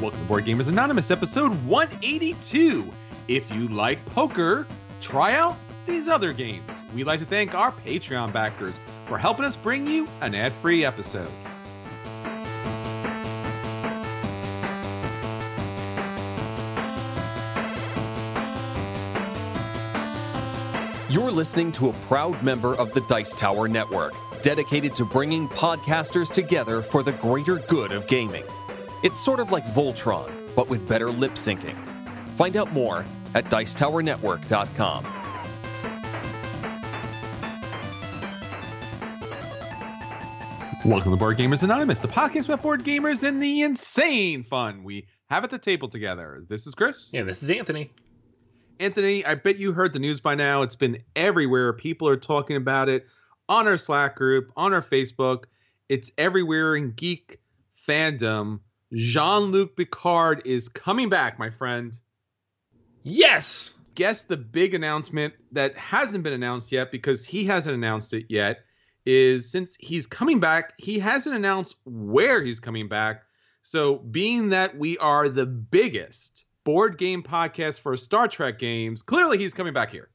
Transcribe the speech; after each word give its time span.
Welcome 0.00 0.20
to 0.20 0.26
Board 0.28 0.44
Gamers 0.46 0.70
Anonymous, 0.70 1.10
episode 1.10 1.52
182. 1.66 2.90
If 3.28 3.54
you 3.54 3.68
like 3.68 4.02
poker, 4.06 4.66
try 5.02 5.34
out 5.34 5.58
these 5.84 6.08
other 6.08 6.32
games. 6.32 6.80
We'd 6.94 7.04
like 7.04 7.20
to 7.20 7.26
thank 7.26 7.54
our 7.54 7.70
Patreon 7.70 8.32
backers 8.32 8.80
for 9.04 9.18
helping 9.18 9.44
us 9.44 9.56
bring 9.56 9.86
you 9.86 10.08
an 10.22 10.34
ad 10.34 10.52
free 10.52 10.86
episode. 10.86 11.30
You're 21.10 21.30
listening 21.30 21.72
to 21.72 21.90
a 21.90 21.92
proud 22.08 22.42
member 22.42 22.74
of 22.76 22.90
the 22.92 23.02
Dice 23.02 23.34
Tower 23.34 23.68
Network, 23.68 24.14
dedicated 24.40 24.94
to 24.94 25.04
bringing 25.04 25.46
podcasters 25.50 26.32
together 26.32 26.80
for 26.80 27.02
the 27.02 27.12
greater 27.12 27.56
good 27.56 27.92
of 27.92 28.06
gaming. 28.06 28.44
It's 29.02 29.18
sort 29.18 29.40
of 29.40 29.50
like 29.50 29.64
Voltron, 29.64 30.30
but 30.54 30.68
with 30.68 30.86
better 30.86 31.10
lip 31.10 31.32
syncing. 31.32 31.74
Find 32.36 32.56
out 32.56 32.70
more 32.72 33.04
at 33.34 33.46
Dicetowernetwork.com. 33.46 35.04
Welcome 40.84 41.12
to 41.12 41.16
Board 41.16 41.38
Gamers 41.38 41.62
Anonymous, 41.62 42.00
the 42.00 42.08
podcast 42.08 42.46
about 42.46 42.62
board 42.62 42.84
gamers 42.84 43.26
and 43.26 43.42
the 43.42 43.62
insane 43.62 44.42
fun 44.42 44.82
we 44.82 45.06
have 45.26 45.44
at 45.44 45.50
the 45.50 45.58
table 45.58 45.88
together. 45.88 46.44
This 46.48 46.66
is 46.66 46.74
Chris. 46.74 47.10
Yeah, 47.12 47.22
this 47.22 47.42
is 47.42 47.50
Anthony. 47.50 47.90
Anthony, 48.80 49.24
I 49.24 49.34
bet 49.34 49.58
you 49.58 49.72
heard 49.72 49.92
the 49.92 49.98
news 49.98 50.20
by 50.20 50.34
now. 50.34 50.62
It's 50.62 50.76
been 50.76 50.98
everywhere. 51.14 51.74
People 51.74 52.08
are 52.08 52.16
talking 52.16 52.56
about 52.56 52.88
it 52.88 53.06
on 53.48 53.68
our 53.68 53.76
Slack 53.76 54.16
group, 54.16 54.50
on 54.56 54.72
our 54.72 54.82
Facebook. 54.82 55.44
It's 55.90 56.12
everywhere 56.16 56.76
in 56.76 56.92
geek 56.92 57.40
fandom. 57.86 58.60
Jean 58.92 59.44
Luc 59.52 59.76
Picard 59.76 60.42
is 60.44 60.68
coming 60.68 61.08
back, 61.08 61.38
my 61.38 61.50
friend. 61.50 61.98
Yes! 63.02 63.74
Guess 63.94 64.24
the 64.24 64.36
big 64.36 64.74
announcement 64.74 65.34
that 65.52 65.76
hasn't 65.76 66.24
been 66.24 66.32
announced 66.32 66.72
yet 66.72 66.90
because 66.90 67.26
he 67.26 67.44
hasn't 67.44 67.74
announced 67.74 68.14
it 68.14 68.26
yet 68.28 68.60
is 69.06 69.50
since 69.50 69.76
he's 69.76 70.06
coming 70.06 70.40
back, 70.40 70.74
he 70.78 70.98
hasn't 70.98 71.34
announced 71.34 71.76
where 71.84 72.42
he's 72.42 72.60
coming 72.60 72.88
back. 72.88 73.22
So, 73.62 73.98
being 73.98 74.50
that 74.50 74.76
we 74.76 74.96
are 74.98 75.28
the 75.28 75.46
biggest 75.46 76.46
board 76.64 76.98
game 76.98 77.22
podcast 77.22 77.80
for 77.80 77.96
Star 77.96 78.28
Trek 78.28 78.58
games, 78.58 79.02
clearly 79.02 79.38
he's 79.38 79.54
coming 79.54 79.72
back 79.72 79.90
here. 79.90 80.08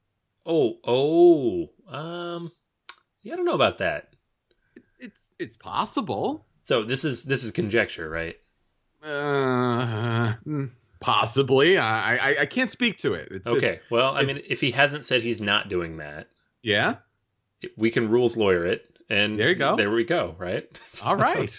Oh, 0.44 0.78
oh. 0.84 1.70
Um 1.88 2.50
yeah, 3.22 3.32
I 3.32 3.36
don't 3.36 3.44
know 3.44 3.54
about 3.54 3.78
that. 3.78 4.14
It's 4.98 5.34
it's 5.38 5.56
possible. 5.56 6.46
So 6.64 6.84
this 6.84 7.04
is 7.04 7.24
this 7.24 7.44
is 7.44 7.50
conjecture, 7.50 8.08
right? 8.08 8.36
Uh, 9.06 10.34
possibly. 11.00 11.78
I, 11.78 12.16
I 12.16 12.36
I 12.42 12.46
can't 12.46 12.70
speak 12.70 12.98
to 12.98 13.14
it. 13.14 13.28
It's, 13.30 13.48
Okay. 13.48 13.66
it's- 13.66 13.90
well, 13.90 14.16
I 14.16 14.24
mean, 14.24 14.36
if 14.48 14.60
he 14.60 14.70
hasn't 14.72 15.04
said 15.04 15.22
he's 15.22 15.40
not 15.40 15.68
doing 15.68 15.98
that, 15.98 16.28
yeah. 16.62 16.96
we 17.76 17.90
can 17.90 18.08
rules 18.08 18.36
lawyer 18.36 18.66
it, 18.66 18.84
and 19.08 19.38
There 19.38 19.48
you 19.50 19.54
go. 19.54 19.76
There 19.76 19.90
we 19.90 20.04
go. 20.04 20.34
Right. 20.38 20.66
All 21.04 21.16
right. 21.16 21.56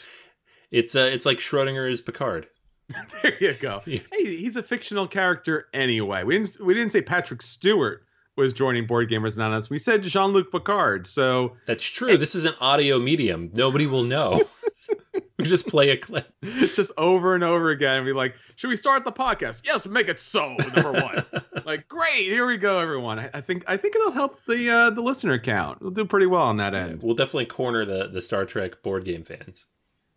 It's 0.71 0.95
uh, 0.95 1.09
it's 1.11 1.25
like 1.25 1.37
Schrodinger 1.39 1.89
is 1.89 2.01
Picard. 2.01 2.47
there 3.23 3.37
you 3.39 3.53
go. 3.53 3.81
Yeah. 3.85 3.99
Hey, 4.11 4.35
he's 4.35 4.55
a 4.57 4.63
fictional 4.63 5.07
character 5.07 5.67
anyway. 5.73 6.23
We 6.23 6.35
didn't 6.37 6.57
we 6.61 6.73
didn't 6.73 6.91
say 6.91 7.01
Patrick 7.01 7.41
Stewart 7.41 8.03
was 8.35 8.53
joining 8.53 8.85
Board 8.85 9.09
Gamers 9.09 9.35
Anonymous. 9.35 9.69
We 9.69 9.79
said 9.79 10.03
Jean 10.03 10.29
Luc 10.31 10.51
Picard. 10.51 11.07
So 11.07 11.55
That's 11.65 11.83
true. 11.83 12.17
This 12.17 12.35
is 12.35 12.45
an 12.45 12.53
audio 12.61 12.99
medium. 12.99 13.49
Nobody 13.55 13.87
will 13.87 14.03
know. 14.03 14.43
just 15.49 15.67
play 15.67 15.89
a 15.89 15.97
clip. 15.97 16.31
just 16.73 16.91
over 16.97 17.35
and 17.35 17.43
over 17.43 17.71
again, 17.71 17.97
and 17.97 18.05
be 18.05 18.13
like, 18.13 18.35
should 18.55 18.69
we 18.69 18.75
start 18.75 19.05
the 19.05 19.11
podcast? 19.11 19.65
Yes, 19.65 19.87
make 19.87 20.09
it 20.09 20.19
so. 20.19 20.55
Number 20.75 20.91
one. 20.93 21.25
like, 21.65 21.87
great. 21.87 22.23
Here 22.23 22.47
we 22.47 22.57
go, 22.57 22.79
everyone. 22.79 23.19
I, 23.19 23.29
I 23.33 23.41
think 23.41 23.63
I 23.67 23.77
think 23.77 23.95
it'll 23.95 24.11
help 24.11 24.43
the 24.45 24.69
uh, 24.69 24.89
the 24.89 25.01
listener 25.01 25.39
count. 25.39 25.81
We'll 25.81 25.91
do 25.91 26.05
pretty 26.05 26.27
well 26.27 26.43
on 26.43 26.57
that 26.57 26.73
end. 26.73 27.03
We'll 27.03 27.15
definitely 27.15 27.45
corner 27.45 27.85
the 27.85 28.07
the 28.07 28.21
Star 28.21 28.45
Trek 28.45 28.81
board 28.83 29.05
game 29.05 29.23
fans. 29.23 29.67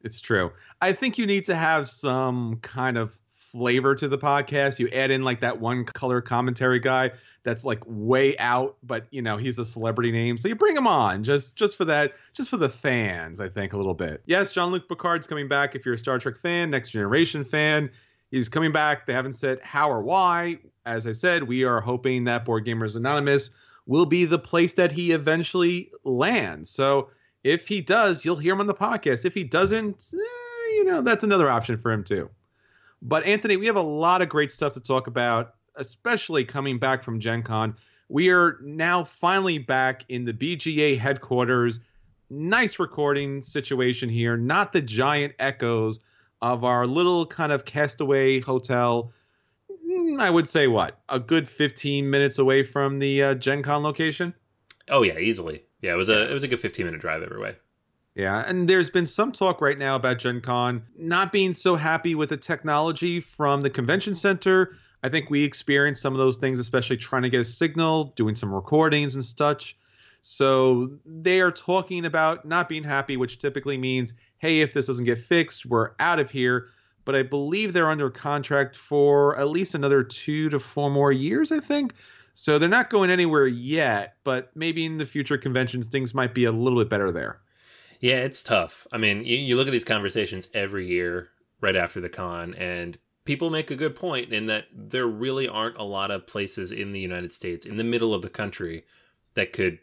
It's 0.03 0.21
true. 0.21 0.53
I 0.81 0.93
think 0.93 1.19
you 1.19 1.27
need 1.27 1.45
to 1.47 1.55
have 1.55 1.89
some 1.89 2.57
kind 2.63 2.97
of 2.97 3.19
flavor 3.29 3.95
to 3.95 4.09
the 4.09 4.19
podcast. 4.19 4.79
You 4.79 4.89
add 4.89 5.11
in 5.11 5.25
like 5.25 5.41
that 5.41 5.61
one 5.61 5.85
color 5.85 6.21
commentary 6.21 6.79
guy 6.79 7.11
that's 7.43 7.65
like 7.65 7.83
way 7.87 8.37
out, 8.39 8.77
but 8.83 9.07
you 9.11 9.23
know 9.23 9.37
he's 9.37 9.59
a 9.59 9.65
celebrity 9.65 10.13
name, 10.13 10.37
so 10.37 10.49
you 10.49 10.55
bring 10.55 10.77
him 10.77 10.87
on 10.87 11.25
just 11.25 11.57
just 11.57 11.77
for 11.77 11.87
that, 11.87 12.15
just 12.35 12.51
for 12.51 12.57
the 12.57 12.69
fans. 12.69 13.41
I 13.41 13.49
think 13.49 13.73
a 13.73 13.77
little 13.77 13.95
bit. 13.95 14.23
Yes, 14.27 14.53
Jean 14.53 14.71
Luc 14.71 14.89
Picard's 14.89 15.27
coming 15.27 15.49
back. 15.49 15.75
If 15.75 15.85
you're 15.85 15.95
a 15.95 15.99
Star 15.99 16.19
Trek 16.19 16.37
fan, 16.37 16.71
Next 16.71 16.91
Generation 16.91 17.45
fan, 17.45 17.91
he's 18.31 18.49
coming 18.49 18.73
back. 18.73 19.07
They 19.07 19.13
haven't 19.13 19.35
said 19.35 19.61
how 19.63 19.91
or 19.91 20.03
why. 20.03 20.59
As 20.85 21.07
I 21.07 21.13
said, 21.13 21.45
we 21.45 21.65
are 21.65 21.81
hoping 21.81 22.25
that 22.25 22.45
Board 22.45 22.67
Gamers 22.67 22.97
Anonymous 22.97 23.51
will 23.87 24.07
be 24.07 24.25
the 24.25 24.39
place 24.39 24.75
that 24.75 24.93
he 24.93 25.13
eventually 25.13 25.91
lands. 26.05 26.71
So 26.71 27.11
if 27.43 27.67
he 27.67 27.81
does, 27.81 28.25
you'll 28.25 28.37
hear 28.37 28.53
him 28.53 28.61
on 28.61 28.67
the 28.67 28.75
podcast. 28.75 29.25
If 29.25 29.35
he 29.35 29.45
doesn't, 29.45 30.13
eh, 30.15 30.75
you 30.75 30.85
know, 30.85 31.03
that's 31.03 31.25
another 31.25 31.51
option 31.51 31.77
for 31.77 31.91
him 31.91 32.05
too. 32.05 32.31
But 33.03 33.25
Anthony, 33.25 33.57
we 33.57 33.67
have 33.67 33.77
a 33.77 33.83
lot 33.83 34.23
of 34.23 34.29
great 34.29 34.53
stuff 34.53 34.75
to 34.75 34.81
talk 34.81 35.07
about, 35.07 35.55
especially 35.81 36.45
coming 36.45 36.79
back 36.79 37.03
from 37.03 37.19
Gen 37.19 37.43
Con. 37.43 37.75
We 38.09 38.31
are 38.31 38.59
now 38.63 39.03
finally 39.03 39.59
back 39.59 40.05
in 40.09 40.25
the 40.25 40.33
BGA 40.33 40.97
headquarters. 40.97 41.81
Nice 42.29 42.79
recording 42.79 43.43
situation 43.43 44.09
here, 44.09 44.37
not 44.37 44.73
the 44.73 44.81
giant 44.81 45.35
echoes 45.41 46.01
of 46.41 46.65
our 46.65 46.87
little 46.87 47.27
kind 47.27 47.51
of 47.51 47.65
castaway 47.65 48.39
hotel. 48.39 49.13
Mm, 49.89 50.21
I 50.21 50.31
would 50.31 50.47
say 50.47 50.69
what? 50.69 51.01
A 51.09 51.19
good 51.19 51.49
15 51.49 52.09
minutes 52.09 52.39
away 52.39 52.63
from 52.63 53.01
the 53.01 53.23
uh, 53.23 53.35
Gen 53.35 53.63
Con 53.63 53.83
location? 53.83 54.35
Oh 54.89 55.03
yeah, 55.03 55.19
easily. 55.19 55.63
Yeah, 55.81 55.95
it 55.95 55.97
was 55.97 56.09
a 56.09 56.31
it 56.31 56.35
was 56.35 56.43
a 56.43 56.49
good 56.49 56.61
fifteen 56.61 56.87
minute 56.87 57.01
drive 57.01 57.23
every 57.23 57.41
way. 57.41 57.57
Yeah, 58.15 58.43
and 58.47 58.69
there's 58.69 58.91
been 58.91 59.07
some 59.07 59.33
talk 59.33 59.61
right 59.61 59.79
now 59.79 59.95
about 59.95 60.19
Gen 60.19 60.41
Con 60.41 60.83
not 60.99 61.33
being 61.33 61.55
so 61.55 61.77
happy 61.77 62.15
with 62.15 62.29
the 62.29 62.37
technology 62.37 63.21
from 63.21 63.63
the 63.63 63.71
convention 63.71 64.15
center. 64.15 64.77
I 65.03 65.09
think 65.09 65.31
we 65.31 65.45
experienced 65.45 66.03
some 66.03 66.13
of 66.13 66.19
those 66.19 66.37
things, 66.37 66.61
especially 66.61 66.97
trying 66.99 67.23
to 67.23 67.31
get 67.31 67.41
a 67.41 67.45
signal, 67.45 68.13
doing 68.17 68.35
some 68.35 68.53
recordings 68.53 69.15
and 69.15 69.25
such. 69.25 69.77
So 70.23 70.91
they 71.07 71.41
are 71.41 71.51
talking 71.51 72.05
about 72.05 72.45
not 72.45 72.69
being 72.69 72.85
happy, 72.85 73.17
which 73.17 73.39
typically 73.39 73.79
means, 73.79 74.13
hey, 74.39 74.61
if 74.61 74.75
this 74.75 74.87
doesn't 74.87 75.07
get 75.07 75.19
fixed, 75.19 75.65
we're 75.65 75.93
out 75.99 76.21
of 76.21 76.31
here. 76.31 76.69
but 77.05 77.15
I 77.15 77.23
believe 77.23 77.73
they're 77.73 77.91
under 77.91 78.11
contract 78.11 78.77
for 78.77 79.37
at 79.39 79.49
least 79.49 79.75
another 79.75 80.03
two 80.03 80.49
to 80.51 80.61
four 80.61 80.91
more 80.91 81.13
years, 81.13 81.51
I 81.51 81.61
think. 81.61 81.95
So 82.35 82.59
they're 82.59 82.69
not 82.69 82.91
going 82.91 83.11
anywhere 83.11 83.47
yet, 83.47 84.15
but 84.25 84.51
maybe 84.55 84.85
in 84.85 84.99
the 84.99 85.07
future 85.07 85.37
conventions, 85.37 85.89
things 85.89 86.15
might 86.15 86.35
be 86.35 86.45
a 86.45 86.53
little 86.53 86.79
bit 86.79 86.89
better 86.89 87.11
there. 87.11 87.41
Yeah, 87.99 88.19
it's 88.19 88.43
tough. 88.43 88.87
I 88.93 88.99
mean, 88.99 89.25
you, 89.25 89.37
you 89.37 89.57
look 89.57 89.67
at 89.67 89.73
these 89.73 89.85
conversations 89.85 90.49
every 90.55 90.87
year 90.87 91.31
right 91.61 91.77
after 91.77 92.01
the 92.01 92.09
con, 92.09 92.55
and 92.55 92.97
people 93.31 93.49
make 93.49 93.71
a 93.71 93.77
good 93.77 93.95
point 93.95 94.33
in 94.33 94.47
that 94.47 94.67
there 94.75 95.07
really 95.07 95.47
aren't 95.47 95.77
a 95.77 95.85
lot 95.85 96.11
of 96.11 96.27
places 96.27 96.73
in 96.73 96.91
the 96.91 96.99
United 96.99 97.33
States, 97.33 97.65
in 97.65 97.77
the 97.77 97.85
middle 97.85 98.13
of 98.13 98.23
the 98.23 98.29
country, 98.29 98.83
that 99.35 99.53
could 99.53 99.79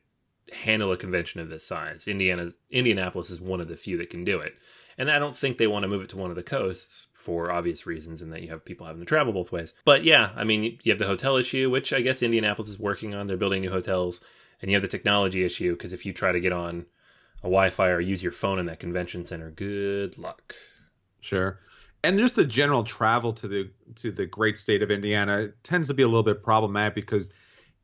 handle 0.51 0.91
a 0.91 0.97
convention 0.97 1.39
of 1.39 1.47
this 1.47 1.65
size. 1.65 2.09
Indiana, 2.09 2.51
Indianapolis 2.69 3.29
is 3.29 3.39
one 3.39 3.61
of 3.61 3.69
the 3.69 3.77
few 3.77 3.95
that 3.99 4.09
can 4.09 4.25
do 4.25 4.37
it, 4.37 4.55
and 4.97 5.09
I 5.09 5.17
don't 5.17 5.37
think 5.37 5.57
they 5.57 5.65
want 5.65 5.83
to 5.83 5.87
move 5.87 6.01
it 6.01 6.09
to 6.09 6.17
one 6.17 6.29
of 6.29 6.35
the 6.35 6.43
coasts 6.43 7.07
for 7.15 7.49
obvious 7.49 7.87
reasons, 7.87 8.21
in 8.21 8.31
that 8.31 8.41
you 8.41 8.49
have 8.49 8.65
people 8.65 8.85
having 8.85 8.99
to 8.99 9.05
travel 9.05 9.31
both 9.31 9.53
ways. 9.53 9.73
But 9.85 10.03
yeah, 10.03 10.31
I 10.35 10.43
mean, 10.43 10.77
you 10.83 10.91
have 10.91 10.99
the 10.99 11.07
hotel 11.07 11.37
issue, 11.37 11.69
which 11.69 11.93
I 11.93 12.01
guess 12.01 12.21
Indianapolis 12.21 12.71
is 12.71 12.77
working 12.77 13.15
on. 13.15 13.27
They're 13.27 13.37
building 13.37 13.61
new 13.61 13.71
hotels, 13.71 14.21
and 14.61 14.69
you 14.69 14.75
have 14.75 14.81
the 14.81 14.89
technology 14.89 15.45
issue 15.45 15.71
because 15.71 15.93
if 15.93 16.05
you 16.05 16.11
try 16.11 16.33
to 16.33 16.41
get 16.41 16.51
on 16.51 16.85
a 17.39 17.43
Wi-Fi 17.43 17.87
or 17.87 18.01
use 18.01 18.21
your 18.21 18.33
phone 18.33 18.59
in 18.59 18.65
that 18.65 18.81
convention 18.81 19.23
center, 19.23 19.51
good 19.51 20.17
luck. 20.17 20.53
Sure. 21.21 21.59
And 22.03 22.19
just 22.19 22.35
the 22.35 22.45
general 22.45 22.83
travel 22.83 23.33
to 23.33 23.47
the 23.47 23.71
to 23.95 24.11
the 24.11 24.25
great 24.25 24.57
state 24.57 24.83
of 24.83 24.91
Indiana 24.91 25.49
tends 25.63 25.87
to 25.87 25.93
be 25.93 26.03
a 26.03 26.07
little 26.07 26.23
bit 26.23 26.43
problematic 26.43 26.95
because 26.95 27.31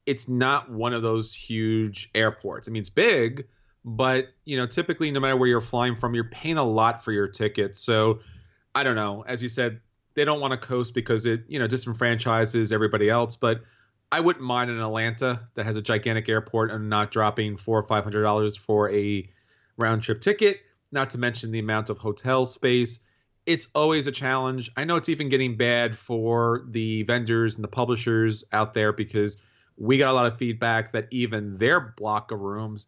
it's 0.06 0.28
not 0.28 0.70
one 0.70 0.94
of 0.94 1.02
those 1.02 1.34
huge 1.34 2.10
airports. 2.14 2.68
I 2.68 2.72
mean, 2.72 2.82
it's 2.82 2.90
big, 2.90 3.48
but 3.84 4.28
you 4.46 4.58
know, 4.58 4.68
typically, 4.68 5.12
no 5.12 5.20
matter 5.20 5.36
where 5.38 5.50
you're 5.50 5.62
flying 5.62 5.96
from, 5.96 6.14
you're 6.14 6.26
paying 6.26 6.58
a 6.58 6.64
lot 6.64 7.04
for 7.04 7.12
your 7.12 7.28
ticket. 7.28 7.76
So, 7.76 8.20
I 8.76 8.84
don't 8.84 8.96
know. 8.96 9.24
As 9.28 9.42
you 9.42 9.50
said, 9.50 9.82
they 10.14 10.26
don't 10.26 10.40
want 10.40 10.52
to 10.52 10.58
coast 10.58 10.94
because 10.94 11.26
it, 11.26 11.44
you 11.48 11.60
know, 11.60 11.68
disenfranchises 11.68 12.72
everybody 12.72 13.10
else. 13.10 13.36
But 13.36 13.62
I 14.12 14.20
wouldn't 14.20 14.46
mind 14.46 14.70
in 14.70 14.80
Atlanta 14.80 15.42
that 15.56 15.66
has 15.66 15.76
a 15.76 15.82
gigantic 15.82 16.30
airport 16.30 16.70
and 16.72 16.90
not 16.90 17.12
dropping 17.12 17.58
four 17.58 17.80
or 17.80 17.84
five 17.84 18.04
hundred 18.04 18.24
dollars 18.24 18.56
for 18.56 18.92
a 18.92 19.30
round 19.78 20.04
trip 20.04 20.22
ticket. 20.22 20.62
Not 20.92 21.10
to 21.12 21.18
mention 21.18 21.52
the 21.52 21.60
amount 21.60 21.90
of 21.90 21.98
hotel 21.98 22.46
space. 22.46 23.00
It's 23.46 23.68
always 23.76 24.08
a 24.08 24.12
challenge. 24.12 24.72
I 24.78 24.86
know 24.86 24.96
it's 24.96 25.10
even 25.10 25.30
getting 25.30 25.58
bad 25.58 25.98
for 25.98 26.64
the 26.70 27.04
vendors 27.04 27.56
and 27.56 27.64
the 27.64 27.70
publishers 27.70 28.46
out 28.52 28.74
there 28.74 28.94
because 28.94 29.38
we 29.78 29.98
got 29.98 30.10
a 30.10 30.14
lot 30.14 30.26
of 30.26 30.38
feedback 30.38 30.92
that 30.92 31.08
even 31.12 31.58
their 31.58 31.80
block 31.82 32.32
of 32.32 32.40
rooms 32.40 32.88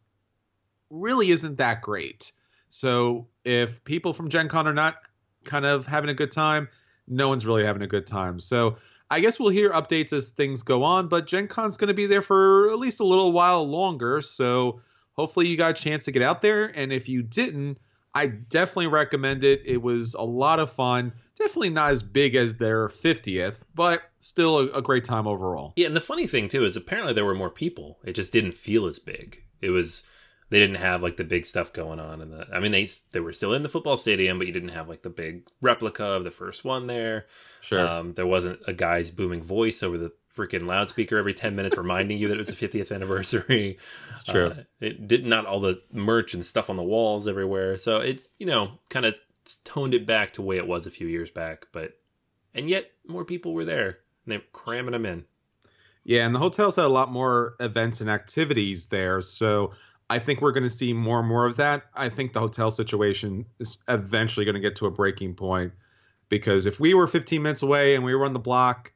really 0.90 1.32
isn't 1.32 1.58
that 1.58 1.82
great. 1.82 2.32
So 2.70 3.28
if 3.44 3.84
people 3.84 4.14
from 4.14 4.30
Gen 4.30 4.50
Con 4.50 4.68
are 4.68 4.74
not 4.74 4.96
kind 5.44 5.66
of 5.66 5.86
having 5.86 6.10
a 6.10 6.14
good 6.14 6.32
time, 6.32 6.70
no 7.08 7.30
one's 7.30 7.46
really 7.46 7.66
having 7.66 7.82
a 7.82 7.88
good 7.88 8.08
time. 8.08 8.40
So 8.40 8.78
I 9.10 9.20
guess 9.20 9.40
we'll 9.40 9.50
hear 9.50 9.72
updates 9.72 10.14
as 10.14 10.32
things 10.32 10.64
go 10.64 10.84
on, 10.84 11.08
but 11.08 11.28
Gen 11.28 11.48
Con's 11.48 11.78
going 11.78 11.90
to 11.90 11.94
be 11.94 12.06
there 12.06 12.22
for 12.22 12.72
at 12.72 12.80
least 12.80 13.00
a 13.00 13.06
little 13.06 13.32
while 13.32 13.68
longer. 13.68 14.22
So 14.22 14.82
hopefully 15.14 15.48
you 15.48 15.58
got 15.58 15.72
a 15.72 15.74
chance 15.74 16.06
to 16.06 16.12
get 16.12 16.24
out 16.24 16.42
there. 16.42 16.66
And 16.66 16.92
if 16.92 17.08
you 17.08 17.22
didn't, 17.22 17.78
I 18.16 18.28
definitely 18.28 18.88
recommend 18.88 19.44
it. 19.44 19.62
It 19.66 19.82
was 19.82 20.14
a 20.14 20.24
lot 20.24 20.60
of 20.60 20.72
fun. 20.72 21.12
Definitely 21.38 21.72
not 21.72 21.92
as 21.92 22.02
big 22.02 22.34
as 22.36 22.56
their 22.56 22.88
50th, 22.88 23.64
but 23.76 24.04
still 24.20 24.60
a, 24.60 24.68
a, 24.68 24.82
great 24.82 25.04
time 25.04 25.28
overall. 25.28 25.74
Yeah, 25.76 25.88
and 25.88 25.96
the 25.96 26.02
funny 26.02 26.26
thing 26.26 26.48
too 26.48 26.64
is 26.64 26.78
apparently 26.78 27.12
there 27.12 27.26
were 27.26 27.36
more 27.36 27.50
people. 27.50 28.00
It 28.06 28.14
just 28.14 28.32
didn't 28.32 28.54
feel 28.54 28.86
as 28.86 29.00
big. 29.00 29.44
It 29.62 29.72
was 29.72 30.04
they 30.56 30.62
didn't 30.62 30.78
have 30.78 31.04
like 31.04 31.18
the 31.18 31.26
big 31.26 31.46
stuff 31.46 31.74
going 31.74 32.00
on 32.00 32.22
and 32.22 32.32
the 32.32 32.48
I 32.50 32.62
mean 32.62 32.72
they 32.72 32.88
they 33.12 33.20
were 33.20 33.34
still 33.34 33.54
in 33.54 33.62
the 33.62 33.68
football 33.68 33.98
stadium, 33.98 34.38
but 34.38 34.48
you 34.48 34.54
didn't 34.54 34.70
have 34.70 34.88
like 34.88 35.02
the 35.02 35.10
big 35.10 35.50
replica 35.60 36.06
of 36.06 36.24
the 36.24 36.32
first 36.32 36.64
one 36.64 36.88
there. 36.88 37.26
Sure. 37.60 37.86
Um, 37.86 38.14
there 38.14 38.26
wasn't 38.26 38.62
a 38.66 38.72
guy's 38.72 39.12
booming 39.12 39.44
voice 39.44 39.84
over 39.84 39.98
the 39.98 40.14
freaking 40.34 40.66
loudspeaker 40.66 41.18
every 41.18 41.34
10 41.34 41.58
minutes 41.58 41.76
reminding 41.76 42.20
you 42.20 42.30
that 42.30 42.36
it 42.36 42.38
was 42.38 42.48
the 42.48 42.68
50th 42.68 42.96
anniversary. 42.96 43.80
It's 44.12 44.24
true. 44.24 44.52
Uh, 44.52 44.64
it 44.80 45.10
did 45.10 45.26
not 45.26 45.46
all 45.46 45.60
the 45.60 45.82
merch 45.92 46.34
and 46.34 46.46
stuff 46.46 46.70
on 46.70 46.78
the 46.78 46.84
walls 46.84 47.28
everywhere. 47.28 47.78
So 47.78 47.98
it, 47.98 48.26
you 48.40 48.46
know, 48.46 48.80
kind 48.88 49.06
of 49.06 49.20
toned 49.66 49.94
it 49.94 50.06
back 50.06 50.32
to 50.32 50.42
the 50.42 50.48
way 50.48 50.56
it 50.56 50.68
was 50.68 50.88
a 50.88 50.92
few 50.92 51.08
years 51.08 51.32
back, 51.32 51.66
but 51.74 52.00
and 52.54 52.70
yet 52.70 52.90
more 53.06 53.26
people 53.26 53.54
were 53.54 53.66
there 53.66 53.88
and 53.88 54.32
they're 54.32 54.42
cramming 54.54 54.94
them 54.94 55.06
in. 55.06 55.26
Yeah, 56.06 56.26
and 56.26 56.34
the 56.34 56.40
hotels 56.40 56.78
had 56.78 56.86
a 56.86 56.88
lot 56.88 57.12
more 57.12 57.56
events 57.60 58.00
and 58.00 58.10
activities 58.10 58.88
there, 58.88 59.22
so 59.22 59.74
I 60.10 60.20
think 60.20 60.42
we're 60.42 60.52
going 60.52 60.64
to 60.64 60.70
see 60.70 60.94
more 60.94 61.20
and 61.20 61.28
more 61.28 61.46
of 61.46 61.58
that. 61.58 61.84
I 61.94 62.10
think 62.10 62.34
the 62.34 62.40
hotel 62.40 62.70
situation 62.70 63.46
is 63.60 63.78
eventually 63.88 64.46
going 64.46 64.56
to 64.56 64.62
get 64.62 64.76
to 64.78 64.86
a 64.86 64.92
breaking 64.92 65.34
point 65.34 65.74
because 66.30 66.66
if 66.66 66.80
we 66.80 66.94
were 66.94 67.08
15 67.08 67.42
minutes 67.42 67.64
away 67.64 67.96
and 67.96 68.04
we 68.04 68.14
were 68.14 68.26
on 68.26 68.34
the 68.34 68.40
block, 68.40 68.94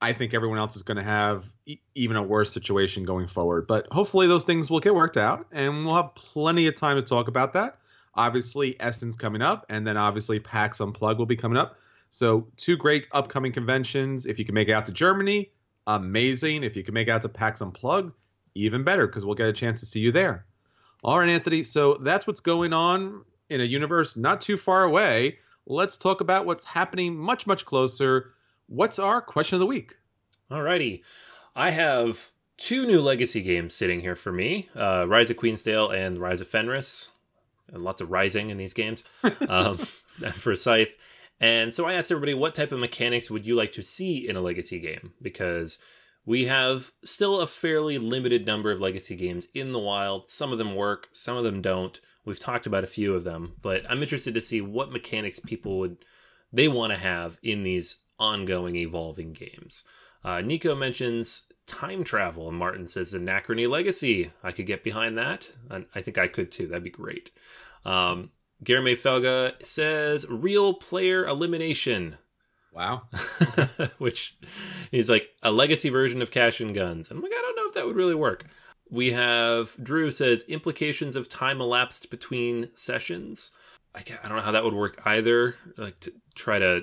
I 0.00 0.12
think 0.12 0.34
everyone 0.34 0.58
else 0.58 0.76
is 0.76 0.82
going 0.82 0.98
to 0.98 1.02
have 1.02 1.46
e- 1.66 1.78
even 1.94 2.16
a 2.16 2.22
worse 2.22 2.52
situation 2.52 3.04
going 3.04 3.26
forward. 3.26 3.66
But 3.66 3.86
hopefully 3.90 4.26
those 4.26 4.44
things 4.44 4.70
will 4.70 4.80
get 4.80 4.94
worked 4.94 5.16
out 5.16 5.46
and 5.50 5.84
we'll 5.84 5.96
have 5.96 6.14
plenty 6.14 6.66
of 6.66 6.76
time 6.76 6.96
to 6.96 7.02
talk 7.02 7.28
about 7.28 7.54
that. 7.54 7.78
Obviously, 8.14 8.78
Essen's 8.80 9.16
coming 9.16 9.42
up, 9.42 9.64
and 9.68 9.86
then 9.86 9.96
obviously 9.96 10.40
PAX 10.40 10.80
Unplugged 10.80 11.20
will 11.20 11.26
be 11.26 11.36
coming 11.36 11.56
up. 11.56 11.78
So, 12.10 12.48
two 12.56 12.76
great 12.76 13.06
upcoming 13.12 13.52
conventions. 13.52 14.26
If 14.26 14.40
you 14.40 14.44
can 14.44 14.54
make 14.54 14.66
it 14.66 14.72
out 14.72 14.86
to 14.86 14.92
Germany, 14.92 15.52
amazing. 15.86 16.64
If 16.64 16.74
you 16.74 16.82
can 16.82 16.94
make 16.94 17.06
it 17.06 17.12
out 17.12 17.22
to 17.22 17.28
PAX 17.28 17.60
Unplugged, 17.60 18.12
even 18.54 18.84
better 18.84 19.06
because 19.06 19.24
we'll 19.24 19.34
get 19.34 19.48
a 19.48 19.52
chance 19.52 19.80
to 19.80 19.86
see 19.86 20.00
you 20.00 20.12
there. 20.12 20.44
All 21.04 21.18
right, 21.18 21.28
Anthony. 21.28 21.62
So 21.62 21.94
that's 21.94 22.26
what's 22.26 22.40
going 22.40 22.72
on 22.72 23.24
in 23.48 23.60
a 23.60 23.64
universe 23.64 24.16
not 24.16 24.40
too 24.40 24.56
far 24.56 24.84
away. 24.84 25.38
Let's 25.66 25.96
talk 25.96 26.20
about 26.20 26.46
what's 26.46 26.64
happening 26.64 27.16
much, 27.16 27.46
much 27.46 27.64
closer. 27.64 28.32
What's 28.66 28.98
our 28.98 29.20
question 29.20 29.56
of 29.56 29.60
the 29.60 29.66
week? 29.66 29.96
All 30.50 30.62
righty. 30.62 31.04
I 31.54 31.70
have 31.70 32.30
two 32.56 32.86
new 32.86 33.00
legacy 33.00 33.42
games 33.42 33.74
sitting 33.74 34.00
here 34.00 34.16
for 34.16 34.32
me 34.32 34.68
uh, 34.74 35.06
Rise 35.06 35.30
of 35.30 35.36
Queensdale 35.36 35.94
and 35.94 36.18
Rise 36.18 36.40
of 36.40 36.48
Fenris. 36.48 37.10
And 37.72 37.82
lots 37.82 38.00
of 38.00 38.10
rising 38.10 38.48
in 38.48 38.56
these 38.56 38.72
games 38.72 39.04
um, 39.48 39.76
for 40.32 40.56
Scythe. 40.56 40.96
And 41.40 41.72
so 41.72 41.86
I 41.86 41.92
asked 41.94 42.10
everybody, 42.10 42.34
what 42.34 42.54
type 42.54 42.72
of 42.72 42.80
mechanics 42.80 43.30
would 43.30 43.46
you 43.46 43.54
like 43.54 43.72
to 43.72 43.82
see 43.82 44.28
in 44.28 44.36
a 44.36 44.40
legacy 44.40 44.80
game? 44.80 45.12
Because 45.22 45.78
we 46.28 46.44
have 46.44 46.92
still 47.02 47.40
a 47.40 47.46
fairly 47.46 47.96
limited 47.96 48.44
number 48.44 48.70
of 48.70 48.82
legacy 48.82 49.16
games 49.16 49.46
in 49.54 49.72
the 49.72 49.78
wild. 49.78 50.28
Some 50.28 50.52
of 50.52 50.58
them 50.58 50.74
work, 50.74 51.08
some 51.10 51.38
of 51.38 51.44
them 51.44 51.62
don't. 51.62 51.98
We've 52.26 52.38
talked 52.38 52.66
about 52.66 52.84
a 52.84 52.86
few 52.86 53.14
of 53.14 53.24
them, 53.24 53.54
but 53.62 53.90
I'm 53.90 54.02
interested 54.02 54.34
to 54.34 54.42
see 54.42 54.60
what 54.60 54.92
mechanics 54.92 55.40
people 55.40 55.78
would 55.78 56.04
they 56.52 56.68
want 56.68 56.92
to 56.92 56.98
have 56.98 57.38
in 57.42 57.62
these 57.62 58.04
ongoing 58.18 58.76
evolving 58.76 59.32
games. 59.32 59.84
Uh, 60.22 60.42
Nico 60.42 60.74
mentions 60.74 61.50
time 61.66 62.04
travel, 62.04 62.46
and 62.46 62.58
Martin 62.58 62.88
says 62.88 63.14
Anachrony 63.14 63.66
Legacy. 63.66 64.30
I 64.42 64.52
could 64.52 64.66
get 64.66 64.84
behind 64.84 65.16
that. 65.16 65.50
I, 65.70 65.86
I 65.94 66.02
think 66.02 66.18
I 66.18 66.28
could 66.28 66.52
too. 66.52 66.66
That'd 66.66 66.84
be 66.84 66.90
great. 66.90 67.30
Um, 67.86 68.32
Guillermo 68.62 68.96
Felga 68.96 69.54
says 69.64 70.26
real 70.28 70.74
player 70.74 71.26
elimination. 71.26 72.18
Wow. 72.78 73.02
Which 73.98 74.36
is 74.92 75.10
like 75.10 75.30
a 75.42 75.50
legacy 75.50 75.88
version 75.88 76.22
of 76.22 76.30
Cash 76.30 76.60
and 76.60 76.72
Guns. 76.72 77.10
I'm 77.10 77.20
like, 77.20 77.32
I 77.32 77.40
don't 77.42 77.56
know 77.56 77.66
if 77.66 77.74
that 77.74 77.86
would 77.86 77.96
really 77.96 78.14
work. 78.14 78.44
We 78.88 79.10
have 79.10 79.74
Drew 79.82 80.12
says 80.12 80.44
implications 80.46 81.16
of 81.16 81.28
time 81.28 81.60
elapsed 81.60 82.08
between 82.08 82.70
sessions. 82.76 83.50
I, 83.96 84.04
I 84.22 84.28
don't 84.28 84.36
know 84.36 84.44
how 84.44 84.52
that 84.52 84.62
would 84.62 84.74
work 84.74 85.02
either. 85.04 85.56
Like 85.76 85.98
to 86.00 86.12
try 86.36 86.60
to 86.60 86.82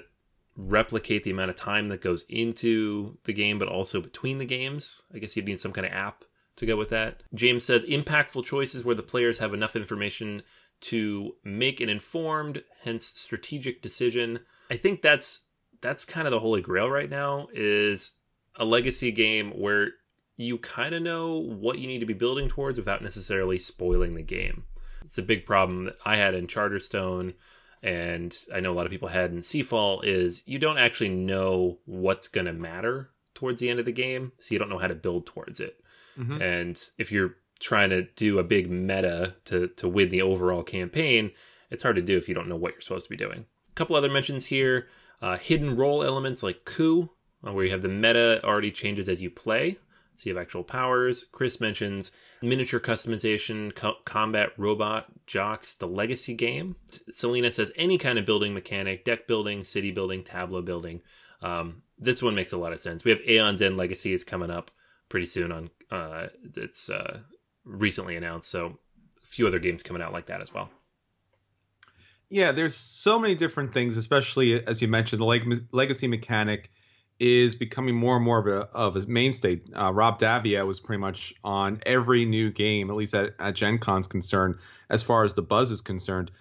replicate 0.57 1.23
the 1.23 1.31
amount 1.31 1.51
of 1.51 1.55
time 1.55 1.87
that 1.87 2.01
goes 2.01 2.25
into 2.27 3.17
the 3.23 3.33
game, 3.33 3.57
but 3.57 3.69
also 3.69 4.01
between 4.01 4.37
the 4.37 4.45
games. 4.45 5.01
I 5.13 5.19
guess 5.19 5.37
you'd 5.37 5.45
need 5.45 5.61
some 5.61 5.71
kind 5.71 5.87
of 5.87 5.93
app 5.93 6.25
to 6.57 6.65
go 6.65 6.75
with 6.75 6.89
that. 6.89 7.23
James 7.33 7.63
says 7.63 7.85
impactful 7.85 8.43
choices 8.43 8.83
where 8.83 8.95
the 8.95 9.01
players 9.01 9.39
have 9.39 9.53
enough 9.53 9.77
information 9.77 10.43
to 10.81 11.35
make 11.45 11.79
an 11.79 11.87
informed, 11.87 12.63
hence 12.83 13.13
strategic 13.15 13.81
decision. 13.81 14.39
I 14.69 14.75
think 14.75 15.01
that's 15.01 15.44
that's 15.85 16.05
kind 16.05 16.27
of 16.27 16.31
the 16.31 16.39
holy 16.39 16.61
grail 16.61 16.89
right 16.89 17.09
now 17.09 17.47
is 17.53 18.13
a 18.55 18.65
legacy 18.65 19.11
game 19.11 19.51
where 19.51 19.89
you 20.35 20.57
kind 20.57 20.95
of 20.95 21.01
know 21.01 21.39
what 21.39 21.79
you 21.79 21.87
need 21.87 21.99
to 21.99 22.05
be 22.05 22.13
building 22.13 22.47
towards 22.47 22.77
without 22.77 23.01
necessarily 23.01 23.59
spoiling 23.59 24.15
the 24.15 24.21
game. 24.21 24.63
It's 25.03 25.17
a 25.17 25.23
big 25.23 25.45
problem 25.45 25.85
that 25.85 25.97
I 26.05 26.17
had 26.17 26.33
in 26.33 26.47
Charterstone 26.47 27.35
and 27.83 28.35
I 28.53 28.61
know 28.61 28.71
a 28.71 28.73
lot 28.73 28.87
of 28.87 28.91
people 28.91 29.09
had 29.09 29.31
in 29.31 29.41
Seafall 29.41 30.03
is 30.03 30.41
you 30.47 30.57
don't 30.57 30.79
actually 30.79 31.09
know 31.09 31.77
what's 31.85 32.27
going 32.27 32.47
to 32.47 32.53
matter 32.53 33.11
towards 33.35 33.59
the 33.59 33.69
end 33.69 33.79
of 33.79 33.85
the 33.85 33.91
game, 33.91 34.31
so 34.39 34.55
you 34.55 34.59
don't 34.59 34.69
know 34.69 34.79
how 34.79 34.87
to 34.87 34.95
build 34.95 35.27
towards 35.27 35.59
it. 35.59 35.79
Mm-hmm. 36.17 36.41
And 36.41 36.83
if 36.97 37.11
you're 37.11 37.35
trying 37.59 37.91
to 37.91 38.03
do 38.15 38.39
a 38.39 38.43
big 38.43 38.71
meta 38.71 39.35
to 39.45 39.67
to 39.67 39.87
win 39.87 40.09
the 40.09 40.23
overall 40.23 40.63
campaign, 40.63 41.31
it's 41.69 41.83
hard 41.83 41.97
to 41.97 42.01
do 42.01 42.17
if 42.17 42.27
you 42.27 42.33
don't 42.33 42.49
know 42.49 42.55
what 42.55 42.73
you're 42.73 42.81
supposed 42.81 43.05
to 43.05 43.09
be 43.09 43.17
doing. 43.17 43.45
A 43.69 43.73
couple 43.75 43.95
other 43.95 44.09
mentions 44.09 44.47
here. 44.47 44.87
Uh, 45.21 45.37
hidden 45.37 45.75
role 45.75 46.03
elements 46.03 46.43
like 46.43 46.65
coup, 46.65 47.09
uh, 47.45 47.51
where 47.51 47.65
you 47.65 47.71
have 47.71 47.81
the 47.81 47.87
meta 47.87 48.43
already 48.43 48.71
changes 48.71 49.09
as 49.09 49.21
you 49.21 49.29
play. 49.29 49.77
So 50.15 50.29
you 50.29 50.35
have 50.35 50.41
actual 50.41 50.63
powers. 50.63 51.25
Chris 51.25 51.59
mentions 51.59 52.11
miniature 52.41 52.79
customization, 52.79 53.75
co- 53.75 53.97
combat 54.05 54.51
robot 54.57 55.07
jocks, 55.25 55.73
the 55.73 55.87
legacy 55.87 56.33
game. 56.33 56.75
Selena 57.11 57.51
says 57.51 57.71
any 57.75 57.97
kind 57.97 58.17
of 58.17 58.25
building 58.25 58.53
mechanic, 58.53 59.03
deck 59.03 59.27
building, 59.27 59.63
city 59.63 59.91
building, 59.91 60.23
tableau 60.23 60.61
building. 60.61 61.01
Um, 61.41 61.83
this 61.97 62.23
one 62.23 62.35
makes 62.35 62.53
a 62.53 62.57
lot 62.57 62.73
of 62.73 62.79
sense. 62.79 63.03
We 63.03 63.11
have 63.11 63.21
Aeon's 63.21 63.61
End 63.61 63.77
Legacy 63.77 64.13
is 64.13 64.23
coming 64.23 64.49
up 64.49 64.71
pretty 65.09 65.25
soon 65.25 65.51
on 65.51 65.69
uh, 65.91 66.27
it's 66.55 66.89
uh, 66.89 67.19
recently 67.63 68.15
announced. 68.15 68.49
So 68.49 68.79
a 69.21 69.25
few 69.25 69.47
other 69.47 69.59
games 69.59 69.83
coming 69.83 70.01
out 70.01 70.13
like 70.13 70.27
that 70.27 70.41
as 70.41 70.53
well. 70.53 70.69
Yeah, 72.29 72.51
there's 72.51 72.75
so 72.75 73.19
many 73.19 73.35
different 73.35 73.73
things, 73.73 73.97
especially 73.97 74.65
as 74.65 74.81
you 74.81 74.87
mentioned, 74.87 75.21
the 75.21 75.25
leg- 75.25 75.67
legacy 75.71 76.07
mechanic 76.07 76.71
is 77.19 77.55
becoming 77.55 77.95
more 77.95 78.17
and 78.17 78.25
more 78.25 78.39
of 78.39 78.47
a 78.47 78.65
of 78.71 78.95
a 78.95 79.07
mainstay. 79.07 79.61
Uh, 79.73 79.93
Rob 79.93 80.19
Daviau 80.19 80.67
was 80.67 80.79
pretty 80.79 80.99
much 80.99 81.33
on 81.43 81.79
every 81.85 82.25
new 82.25 82.51
game, 82.51 82.89
at 82.89 82.95
least 82.95 83.13
at, 83.13 83.35
at 83.39 83.55
Gen 83.55 83.77
Con's 83.77 84.07
concerned, 84.07 84.55
as 84.89 85.01
far 85.01 85.23
as 85.23 85.33
the 85.33 85.41
buzz 85.41 85.71
is 85.71 85.81
concerned. 85.81 86.31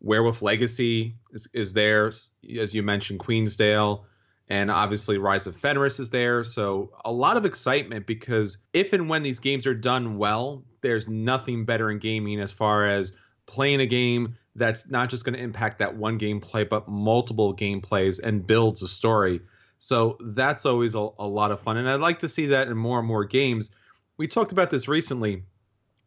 Werewolf 0.00 0.42
Legacy 0.42 1.14
is, 1.30 1.48
is 1.52 1.72
there, 1.72 2.08
as 2.08 2.74
you 2.74 2.82
mentioned, 2.82 3.20
Queensdale, 3.20 4.04
and 4.48 4.70
obviously 4.70 5.18
Rise 5.18 5.46
of 5.46 5.56
Fenris 5.56 5.98
is 5.98 6.10
there. 6.10 6.44
So 6.44 6.90
a 7.04 7.12
lot 7.12 7.36
of 7.36 7.46
excitement 7.46 8.06
because 8.06 8.58
if 8.72 8.92
and 8.92 9.08
when 9.08 9.22
these 9.22 9.38
games 9.38 9.66
are 9.66 9.74
done 9.74 10.18
well, 10.18 10.64
there's 10.82 11.08
nothing 11.08 11.64
better 11.64 11.90
in 11.90 11.98
gaming 11.98 12.40
as 12.40 12.52
far 12.52 12.86
as 12.86 13.12
playing 13.46 13.80
a 13.80 13.86
game 13.86 14.36
that's 14.56 14.90
not 14.90 15.10
just 15.10 15.24
going 15.24 15.34
to 15.34 15.42
impact 15.42 15.78
that 15.78 15.96
one 15.96 16.18
gameplay, 16.18 16.68
but 16.68 16.88
multiple 16.88 17.54
gameplays 17.54 18.20
and 18.22 18.46
builds 18.46 18.82
a 18.82 18.88
story 18.88 19.40
so 19.84 20.16
that's 20.18 20.64
always 20.64 20.94
a, 20.94 21.08
a 21.18 21.26
lot 21.26 21.50
of 21.50 21.60
fun. 21.60 21.76
And 21.76 21.88
I'd 21.88 22.00
like 22.00 22.20
to 22.20 22.28
see 22.28 22.46
that 22.46 22.68
in 22.68 22.76
more 22.76 22.98
and 22.98 23.06
more 23.06 23.24
games. 23.24 23.70
We 24.16 24.26
talked 24.26 24.52
about 24.52 24.70
this 24.70 24.88
recently. 24.88 25.42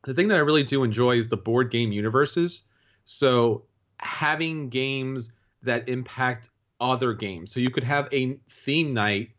The 0.04 0.16
thing 0.16 0.30
that 0.30 0.38
I 0.38 0.42
really 0.42 0.64
do 0.64 0.84
enjoy 0.84 1.18
is 1.18 1.30
the 1.30 1.38
board 1.38 1.70
game 1.70 1.92
universes. 1.92 2.64
So 3.06 3.66
having 4.00 4.70
games 4.70 5.32
that 5.62 5.90
impact 5.90 6.50
other 6.80 7.14
games. 7.14 7.52
So 7.52 7.60
you 7.60 7.70
could 7.70 7.84
have 7.84 8.08
a 8.12 8.40
theme 8.50 8.94
night 8.94 9.32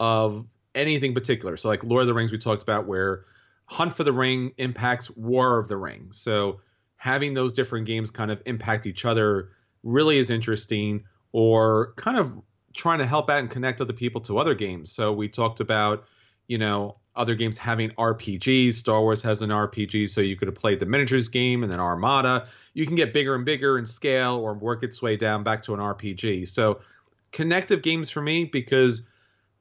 of 0.00 0.46
anything 0.74 1.14
particular. 1.14 1.56
So 1.56 1.68
like 1.68 1.84
Lord 1.84 2.02
of 2.02 2.06
the 2.08 2.14
Rings 2.14 2.32
we 2.32 2.38
talked 2.38 2.62
about 2.62 2.86
where 2.86 3.26
Hunt 3.66 3.94
for 3.94 4.02
the 4.02 4.12
Ring 4.12 4.52
impacts 4.58 5.08
War 5.10 5.58
of 5.58 5.68
the 5.68 5.76
Ring. 5.76 6.08
So 6.10 6.60
having 7.04 7.34
those 7.34 7.52
different 7.52 7.84
games 7.84 8.10
kind 8.10 8.30
of 8.30 8.40
impact 8.46 8.86
each 8.86 9.04
other 9.04 9.50
really 9.82 10.16
is 10.16 10.30
interesting 10.30 11.04
or 11.32 11.92
kind 11.96 12.16
of 12.16 12.32
trying 12.72 12.98
to 12.98 13.04
help 13.04 13.28
out 13.28 13.40
and 13.40 13.50
connect 13.50 13.82
other 13.82 13.92
people 13.92 14.22
to 14.22 14.38
other 14.38 14.54
games. 14.54 14.90
So 14.90 15.12
we 15.12 15.28
talked 15.28 15.60
about, 15.60 16.06
you 16.46 16.56
know, 16.56 16.96
other 17.14 17.34
games 17.34 17.58
having 17.58 17.90
RPGs. 17.90 18.72
Star 18.72 19.02
Wars 19.02 19.20
has 19.20 19.42
an 19.42 19.50
RPG, 19.50 20.08
so 20.08 20.22
you 20.22 20.34
could 20.34 20.48
have 20.48 20.54
played 20.54 20.80
the 20.80 20.86
miniatures 20.86 21.28
game 21.28 21.62
and 21.62 21.70
then 21.70 21.78
Armada. 21.78 22.48
You 22.72 22.86
can 22.86 22.96
get 22.96 23.12
bigger 23.12 23.34
and 23.34 23.44
bigger 23.44 23.76
in 23.76 23.84
scale 23.84 24.36
or 24.36 24.54
work 24.54 24.82
its 24.82 25.02
way 25.02 25.18
down 25.18 25.42
back 25.42 25.62
to 25.64 25.74
an 25.74 25.80
RPG. 25.80 26.48
So 26.48 26.80
connective 27.32 27.82
games 27.82 28.08
for 28.08 28.22
me 28.22 28.46
because 28.46 29.02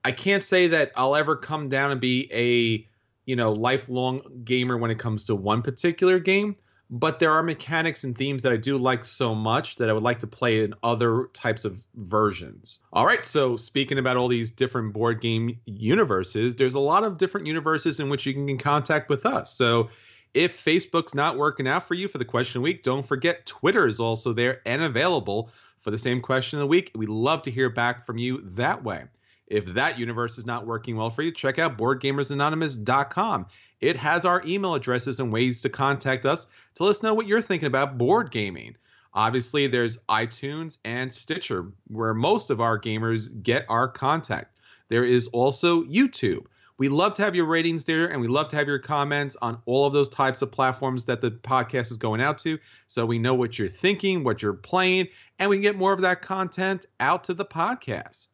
I 0.06 0.14
can't 0.14 0.44
say 0.44 0.68
that 0.68 0.94
I'll 0.96 1.18
ever 1.18 1.36
come 1.36 1.68
down 1.68 1.92
and 1.92 2.00
be 2.00 2.30
a, 2.32 2.88
you 3.26 3.36
know, 3.36 3.52
lifelong 3.52 4.22
gamer 4.46 4.78
when 4.78 4.92
it 4.92 4.98
comes 4.98 5.26
to 5.26 5.36
one 5.36 5.62
particular 5.62 6.20
game 6.20 6.56
but 6.94 7.18
there 7.18 7.32
are 7.32 7.42
mechanics 7.42 8.04
and 8.04 8.16
themes 8.16 8.44
that 8.44 8.52
I 8.52 8.56
do 8.56 8.78
like 8.78 9.04
so 9.04 9.34
much 9.34 9.78
that 9.78 9.90
I 9.90 9.94
would 9.94 10.04
like 10.04 10.20
to 10.20 10.28
play 10.28 10.64
in 10.64 10.76
other 10.84 11.28
types 11.34 11.66
of 11.66 11.82
versions. 11.96 12.84
All 12.94 13.04
right, 13.04 13.26
so 13.26 13.58
speaking 13.58 13.98
about 13.98 14.16
all 14.16 14.28
these 14.28 14.52
different 14.52 14.94
board 14.94 15.20
game 15.20 15.58
universes, 15.66 16.56
there's 16.56 16.76
a 16.76 16.80
lot 16.80 17.04
of 17.04 17.18
different 17.18 17.48
universes 17.48 18.00
in 18.00 18.10
which 18.10 18.28
you 18.28 18.34
can 18.34 18.46
get 18.46 18.52
in 18.52 18.58
contact 18.60 19.10
with 19.10 19.26
us. 19.26 19.52
So 19.52 19.90
if 20.36 20.64
Facebook's 20.64 21.16
not 21.16 21.36
working 21.36 21.68
out 21.68 21.82
for 21.82 21.96
you 21.96 22.08
for 22.08 22.20
the 22.20 22.26
question 22.26 22.62
week, 22.62 22.84
don't 22.84 23.06
forget 23.06 23.48
Twitter 23.48 23.88
is 23.88 24.00
also 24.00 24.32
there 24.32 24.62
and 24.64 24.84
available 24.84 25.50
for 25.80 25.90
the 25.90 25.98
same 25.98 26.22
question 26.22 26.60
of 26.60 26.62
the 26.62 26.68
week. 26.68 26.92
We'd 26.94 27.10
love 27.10 27.42
to 27.44 27.52
hear 27.52 27.72
back 27.72 28.06
from 28.06 28.20
you 28.20 28.42
that 28.52 28.84
way. 28.84 29.06
If 29.48 29.66
that 29.74 29.98
universe 29.98 30.38
is 30.38 30.46
not 30.46 30.68
working 30.68 30.96
well 30.96 31.10
for 31.10 31.24
you, 31.24 31.32
check 31.32 31.58
out 31.58 31.76
boardgamersanonymous.com. 31.76 33.48
It 33.84 33.98
has 33.98 34.24
our 34.24 34.42
email 34.46 34.76
addresses 34.76 35.20
and 35.20 35.30
ways 35.30 35.60
to 35.60 35.70
contact 35.70 36.26
us 36.26 36.48
to 36.76 36.84
let 36.84 36.92
us 36.92 37.04
know 37.04 37.14
what 37.14 37.28
you're 37.28 37.42
thinking 37.42 37.68
about 37.68 37.98
board 37.98 38.32
gaming. 38.32 38.78
Obviously, 39.14 39.68
there's 39.68 39.98
iTunes 40.08 40.78
and 40.86 41.12
Stitcher, 41.12 41.70
where 41.90 42.14
most 42.14 42.50
of 42.50 42.62
our 42.62 42.80
gamers 42.80 43.44
get 43.44 43.66
our 43.68 43.90
contact. 43.90 44.62
There 44.88 45.04
is 45.04 45.28
also 45.28 45.84
YouTube. 45.84 46.46
We 46.78 46.88
love 46.88 47.14
to 47.16 47.24
have 47.24 47.36
your 47.36 47.46
ratings 47.46 47.84
there, 47.84 48.08
and 48.08 48.22
we 48.22 48.30
love 48.30 48.48
to 48.48 48.56
have 48.56 48.70
your 48.70 48.80
comments 48.80 49.36
on 49.42 49.62
all 49.66 49.86
of 49.86 49.92
those 49.92 50.08
types 50.08 50.42
of 50.42 50.50
platforms 50.50 51.04
that 51.06 51.20
the 51.20 51.32
podcast 51.32 51.92
is 51.92 51.98
going 51.98 52.22
out 52.22 52.38
to. 52.38 52.58
So 52.88 53.06
we 53.06 53.20
know 53.20 53.34
what 53.34 53.60
you're 53.60 53.68
thinking, 53.68 54.24
what 54.24 54.42
you're 54.42 54.54
playing, 54.54 55.10
and 55.40 55.50
we 55.50 55.58
can 55.58 55.62
get 55.62 55.76
more 55.76 55.92
of 55.92 56.00
that 56.04 56.22
content 56.22 56.86
out 57.02 57.26
to 57.26 57.34
the 57.34 57.44
podcast. 57.44 58.30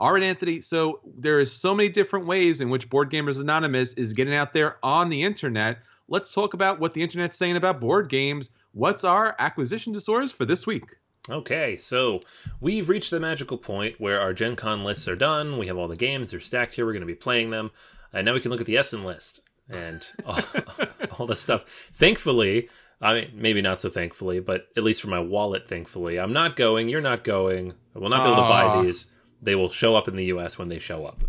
All 0.00 0.14
right, 0.14 0.22
Anthony. 0.22 0.62
So 0.62 1.00
there 1.04 1.40
is 1.40 1.52
so 1.52 1.74
many 1.74 1.90
different 1.90 2.24
ways 2.24 2.62
in 2.62 2.70
which 2.70 2.88
Board 2.88 3.10
Gamers 3.10 3.38
Anonymous 3.38 3.92
is 3.92 4.14
getting 4.14 4.34
out 4.34 4.54
there 4.54 4.78
on 4.82 5.10
the 5.10 5.24
internet. 5.24 5.80
Let's 6.08 6.32
talk 6.32 6.54
about 6.54 6.80
what 6.80 6.94
the 6.94 7.02
internet's 7.02 7.36
saying 7.36 7.56
about 7.56 7.80
board 7.80 8.08
games. 8.08 8.48
What's 8.72 9.04
our 9.04 9.36
acquisition 9.38 9.92
disorders 9.92 10.32
for 10.32 10.46
this 10.46 10.66
week? 10.66 10.84
Okay, 11.28 11.76
so 11.76 12.20
we've 12.62 12.88
reached 12.88 13.10
the 13.10 13.20
magical 13.20 13.58
point 13.58 14.00
where 14.00 14.22
our 14.22 14.32
Gen 14.32 14.56
Con 14.56 14.84
lists 14.84 15.06
are 15.06 15.16
done. 15.16 15.58
We 15.58 15.66
have 15.66 15.76
all 15.76 15.86
the 15.86 15.96
games, 15.96 16.30
they're 16.30 16.40
stacked 16.40 16.72
here. 16.72 16.86
We're 16.86 16.92
going 16.92 17.02
to 17.02 17.06
be 17.06 17.14
playing 17.14 17.50
them. 17.50 17.70
And 18.10 18.24
now 18.24 18.32
we 18.32 18.40
can 18.40 18.50
look 18.50 18.60
at 18.60 18.66
the 18.66 18.78
Essen 18.78 19.02
list 19.02 19.42
and 19.68 20.04
all, 20.24 20.38
all 21.18 21.26
the 21.26 21.36
stuff. 21.36 21.64
Thankfully, 21.92 22.70
I 23.02 23.14
mean, 23.14 23.32
maybe 23.34 23.60
not 23.60 23.82
so 23.82 23.90
thankfully, 23.90 24.40
but 24.40 24.68
at 24.78 24.82
least 24.82 25.02
for 25.02 25.08
my 25.08 25.20
wallet, 25.20 25.68
thankfully, 25.68 26.18
I'm 26.18 26.32
not 26.32 26.56
going. 26.56 26.88
You're 26.88 27.02
not 27.02 27.22
going. 27.22 27.74
I 27.94 27.98
will 27.98 28.08
not 28.08 28.24
be 28.24 28.30
able 28.30 28.42
to 28.42 28.48
buy 28.48 28.64
ah. 28.64 28.82
these. 28.82 29.10
They 29.42 29.54
will 29.54 29.70
show 29.70 29.96
up 29.96 30.08
in 30.08 30.16
the 30.16 30.26
US 30.26 30.58
when 30.58 30.68
they 30.68 30.78
show 30.78 31.06
up. 31.06 31.24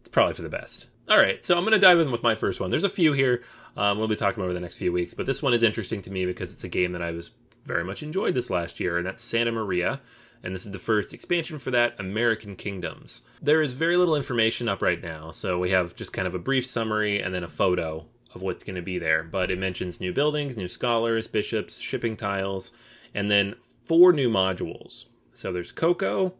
It's 0.00 0.08
probably 0.08 0.34
for 0.34 0.42
the 0.42 0.48
best. 0.48 0.88
All 1.08 1.18
right, 1.18 1.44
so 1.44 1.56
I'm 1.56 1.64
going 1.64 1.72
to 1.72 1.78
dive 1.78 1.98
in 1.98 2.12
with 2.12 2.22
my 2.22 2.34
first 2.34 2.60
one. 2.60 2.70
There's 2.70 2.84
a 2.84 2.88
few 2.88 3.12
here 3.12 3.42
um, 3.76 3.98
we'll 3.98 4.08
be 4.08 4.16
talking 4.16 4.42
over 4.42 4.52
the 4.52 4.60
next 4.60 4.76
few 4.76 4.92
weeks, 4.92 5.14
but 5.14 5.26
this 5.26 5.42
one 5.42 5.54
is 5.54 5.62
interesting 5.62 6.02
to 6.02 6.10
me 6.10 6.26
because 6.26 6.52
it's 6.52 6.64
a 6.64 6.68
game 6.68 6.92
that 6.92 7.02
I 7.02 7.12
was 7.12 7.30
very 7.64 7.84
much 7.84 8.02
enjoyed 8.02 8.34
this 8.34 8.50
last 8.50 8.80
year, 8.80 8.98
and 8.98 9.06
that's 9.06 9.22
Santa 9.22 9.52
Maria. 9.52 10.00
And 10.42 10.54
this 10.54 10.64
is 10.64 10.72
the 10.72 10.78
first 10.78 11.12
expansion 11.12 11.58
for 11.58 11.70
that, 11.70 12.00
American 12.00 12.56
Kingdoms. 12.56 13.22
There 13.42 13.60
is 13.60 13.74
very 13.74 13.98
little 13.98 14.16
information 14.16 14.68
up 14.68 14.80
right 14.80 15.02
now, 15.02 15.32
so 15.32 15.58
we 15.58 15.70
have 15.70 15.94
just 15.94 16.14
kind 16.14 16.26
of 16.26 16.34
a 16.34 16.38
brief 16.38 16.66
summary 16.66 17.20
and 17.20 17.34
then 17.34 17.44
a 17.44 17.48
photo 17.48 18.06
of 18.34 18.40
what's 18.40 18.64
going 18.64 18.76
to 18.76 18.82
be 18.82 18.98
there. 18.98 19.22
But 19.22 19.50
it 19.50 19.58
mentions 19.58 20.00
new 20.00 20.14
buildings, 20.14 20.56
new 20.56 20.68
scholars, 20.68 21.28
bishops, 21.28 21.78
shipping 21.78 22.16
tiles, 22.16 22.72
and 23.14 23.30
then 23.30 23.54
four 23.84 24.14
new 24.14 24.30
modules. 24.30 25.06
So 25.34 25.52
there's 25.52 25.72
Coco, 25.72 26.32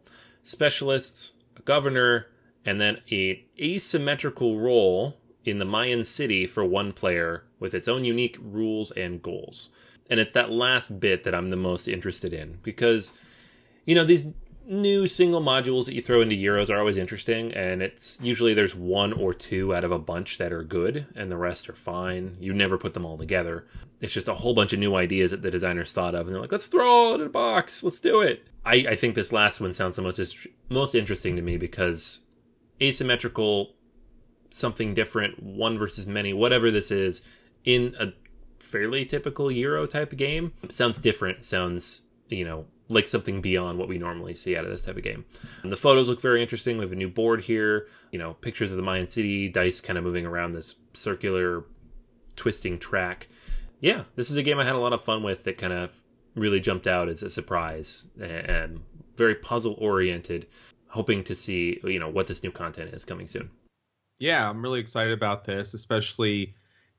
specialists, 0.43 1.33
a 1.57 1.61
governor, 1.61 2.27
and 2.65 2.79
then 2.79 3.01
a 3.11 3.45
asymmetrical 3.59 4.59
role 4.59 5.17
in 5.43 5.59
the 5.59 5.65
Mayan 5.65 6.05
city 6.05 6.45
for 6.45 6.63
one 6.63 6.91
player 6.91 7.43
with 7.59 7.73
its 7.73 7.87
own 7.87 8.05
unique 8.05 8.37
rules 8.41 8.91
and 8.91 9.21
goals. 9.21 9.71
And 10.09 10.19
it's 10.19 10.33
that 10.33 10.51
last 10.51 10.99
bit 10.99 11.23
that 11.23 11.33
I'm 11.33 11.49
the 11.49 11.55
most 11.55 11.87
interested 11.87 12.33
in 12.33 12.59
because, 12.61 13.13
you 13.85 13.95
know, 13.95 14.03
these 14.03 14.33
new 14.67 15.07
single 15.07 15.41
modules 15.41 15.85
that 15.85 15.95
you 15.95 16.01
throw 16.01 16.21
into 16.21 16.35
Euros 16.35 16.69
are 16.69 16.77
always 16.77 16.97
interesting, 16.97 17.51
and 17.53 17.81
it's 17.81 18.19
usually 18.21 18.53
there's 18.53 18.75
one 18.75 19.11
or 19.13 19.33
two 19.33 19.73
out 19.75 19.83
of 19.83 19.91
a 19.91 19.99
bunch 19.99 20.37
that 20.37 20.53
are 20.53 20.63
good, 20.63 21.07
and 21.15 21.31
the 21.31 21.37
rest 21.37 21.69
are 21.69 21.75
fine. 21.75 22.37
You 22.39 22.53
never 22.53 22.77
put 22.77 22.93
them 22.93 23.05
all 23.05 23.17
together. 23.17 23.65
It's 23.99 24.13
just 24.13 24.27
a 24.27 24.35
whole 24.35 24.53
bunch 24.53 24.73
of 24.73 24.79
new 24.79 24.95
ideas 24.95 25.31
that 25.31 25.41
the 25.41 25.51
designers 25.51 25.91
thought 25.91 26.15
of, 26.15 26.27
and 26.27 26.35
they're 26.35 26.41
like, 26.41 26.51
let's 26.51 26.67
throw 26.67 27.13
it 27.13 27.21
in 27.21 27.27
a 27.27 27.29
box, 27.29 27.83
let's 27.83 27.99
do 27.99 28.21
it. 28.21 28.47
I, 28.65 28.85
I 28.89 28.95
think 28.95 29.15
this 29.15 29.33
last 29.33 29.59
one 29.59 29.73
sounds 29.73 29.95
the 29.95 30.01
most 30.01 30.47
most 30.69 30.95
interesting 30.95 31.35
to 31.35 31.41
me 31.41 31.57
because 31.57 32.21
asymmetrical, 32.81 33.73
something 34.49 34.93
different, 34.93 35.41
one 35.41 35.77
versus 35.77 36.05
many, 36.05 36.33
whatever 36.33 36.69
this 36.71 36.91
is, 36.91 37.21
in 37.63 37.95
a 37.99 38.13
fairly 38.59 39.05
typical 39.05 39.51
Euro 39.51 39.87
type 39.87 40.11
of 40.11 40.17
game 40.17 40.53
sounds 40.69 40.99
different. 40.99 41.43
Sounds 41.43 42.03
you 42.29 42.45
know 42.45 42.65
like 42.91 43.07
something 43.07 43.41
beyond 43.41 43.79
what 43.79 43.87
we 43.87 43.97
normally 43.97 44.33
see 44.33 44.55
out 44.55 44.65
of 44.65 44.69
this 44.69 44.83
type 44.83 44.97
of 44.97 45.03
game. 45.03 45.25
The 45.63 45.77
photos 45.77 46.09
look 46.09 46.21
very 46.21 46.41
interesting. 46.41 46.77
We 46.77 46.83
have 46.83 46.91
a 46.91 46.95
new 46.95 47.09
board 47.09 47.41
here, 47.41 47.87
you 48.11 48.19
know, 48.19 48.33
pictures 48.33 48.71
of 48.71 48.77
the 48.77 48.83
Mayan 48.83 49.07
city, 49.07 49.47
dice 49.47 49.79
kind 49.79 49.97
of 49.97 50.03
moving 50.03 50.25
around 50.25 50.51
this 50.51 50.75
circular 50.93 51.63
twisting 52.35 52.77
track. 52.77 53.29
Yeah, 53.79 54.03
this 54.15 54.29
is 54.29 54.37
a 54.37 54.43
game 54.43 54.59
I 54.59 54.65
had 54.65 54.75
a 54.75 54.79
lot 54.79 54.93
of 54.93 55.01
fun 55.01 55.23
with 55.23 55.45
that 55.45 55.57
kind 55.57 55.71
of 55.71 56.00
really 56.35 56.59
jumped 56.59 56.87
out 56.87 57.09
as 57.09 57.23
a 57.23 57.29
surprise 57.29 58.07
and 58.19 58.81
very 59.15 59.35
puzzle 59.35 59.75
oriented, 59.79 60.47
hoping 60.87 61.23
to 61.25 61.35
see, 61.35 61.79
you 61.83 61.99
know, 61.99 62.09
what 62.09 62.27
this 62.27 62.43
new 62.43 62.51
content 62.51 62.93
is 62.93 63.05
coming 63.05 63.27
soon. 63.27 63.49
Yeah, 64.19 64.49
I'm 64.49 64.61
really 64.61 64.79
excited 64.79 65.13
about 65.13 65.45
this, 65.45 65.73
especially 65.73 66.55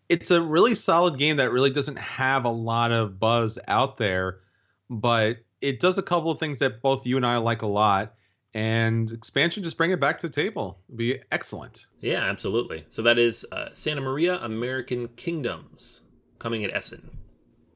it's 0.08 0.30
a 0.30 0.42
really 0.42 0.74
solid 0.74 1.18
game 1.18 1.36
that 1.36 1.52
really 1.52 1.70
doesn't 1.70 1.98
have 1.98 2.44
a 2.44 2.50
lot 2.50 2.92
of 2.92 3.18
buzz 3.18 3.58
out 3.68 3.96
there, 3.96 4.40
but 4.90 5.38
it 5.60 5.80
does 5.80 5.96
a 5.98 6.02
couple 6.02 6.30
of 6.30 6.38
things 6.38 6.58
that 6.58 6.82
both 6.82 7.06
you 7.06 7.16
and 7.16 7.24
I 7.24 7.36
like 7.38 7.62
a 7.62 7.66
lot. 7.66 8.14
and 8.54 9.10
expansion 9.12 9.62
just 9.62 9.76
bring 9.76 9.90
it 9.90 10.00
back 10.00 10.18
to 10.18 10.26
the 10.28 10.32
table. 10.32 10.78
It'd 10.88 10.98
be 10.98 11.20
excellent. 11.30 11.86
Yeah, 12.00 12.24
absolutely. 12.24 12.84
So 12.90 13.02
that 13.02 13.18
is 13.18 13.46
uh, 13.50 13.70
Santa 13.72 14.00
Maria 14.00 14.38
American 14.38 15.08
Kingdoms 15.08 16.02
coming 16.38 16.64
at 16.64 16.74
Essen. 16.74 17.10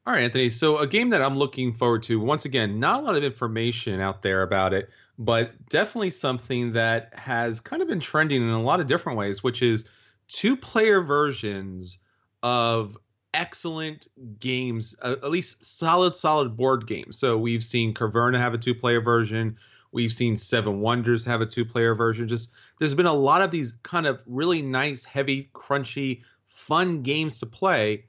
All 0.06 0.12
right, 0.12 0.22
Anthony. 0.22 0.50
So 0.50 0.78
a 0.78 0.86
game 0.86 1.10
that 1.10 1.20
I'm 1.20 1.36
looking 1.36 1.72
forward 1.72 2.04
to. 2.04 2.20
Once 2.20 2.44
again, 2.44 2.78
not 2.78 3.00
a 3.00 3.02
lot 3.04 3.16
of 3.16 3.25
information 3.25 4.00
out 4.00 4.22
there 4.22 4.42
about 4.42 4.72
it, 4.72 4.88
but 5.18 5.68
definitely 5.68 6.10
something 6.10 6.72
that 6.72 7.12
has 7.14 7.58
kind 7.58 7.82
of 7.82 7.88
been 7.88 7.98
trending 7.98 8.40
in 8.40 8.50
a 8.50 8.62
lot 8.62 8.78
of 8.78 8.86
different 8.86 9.18
ways, 9.18 9.42
which 9.42 9.62
is 9.62 9.88
two-player 10.28 11.00
versions 11.00 11.98
of 12.40 12.96
excellent 13.34 14.06
games, 14.38 14.94
uh, 15.02 15.16
at 15.25 15.30
least 15.30 15.64
solid, 15.64 16.14
solid 16.14 16.56
board 16.56 16.86
games. 16.86 17.18
So 17.18 17.36
we've 17.36 17.64
seen 17.64 17.92
Caverna 17.92 18.38
have 18.38 18.54
a 18.54 18.58
two-player 18.58 19.00
version. 19.00 19.56
We've 19.90 20.12
seen 20.12 20.36
Seven 20.36 20.80
Wonders 20.80 21.25
have 21.25 21.40
a 21.40 21.46
two-player 21.46 21.96
version. 21.96 22.28
Just 22.28 22.52
there's 22.78 22.94
been 22.94 23.06
a 23.06 23.12
lot 23.12 23.42
of 23.42 23.50
these 23.50 23.75
kind 23.82 24.06
of 24.06 24.22
really 24.25 24.62
nice, 24.62 25.04
heavy, 25.04 25.50
crunchy, 25.52 26.22
fun 26.46 27.02
games 27.02 27.40
to 27.40 27.46
play 27.46 28.04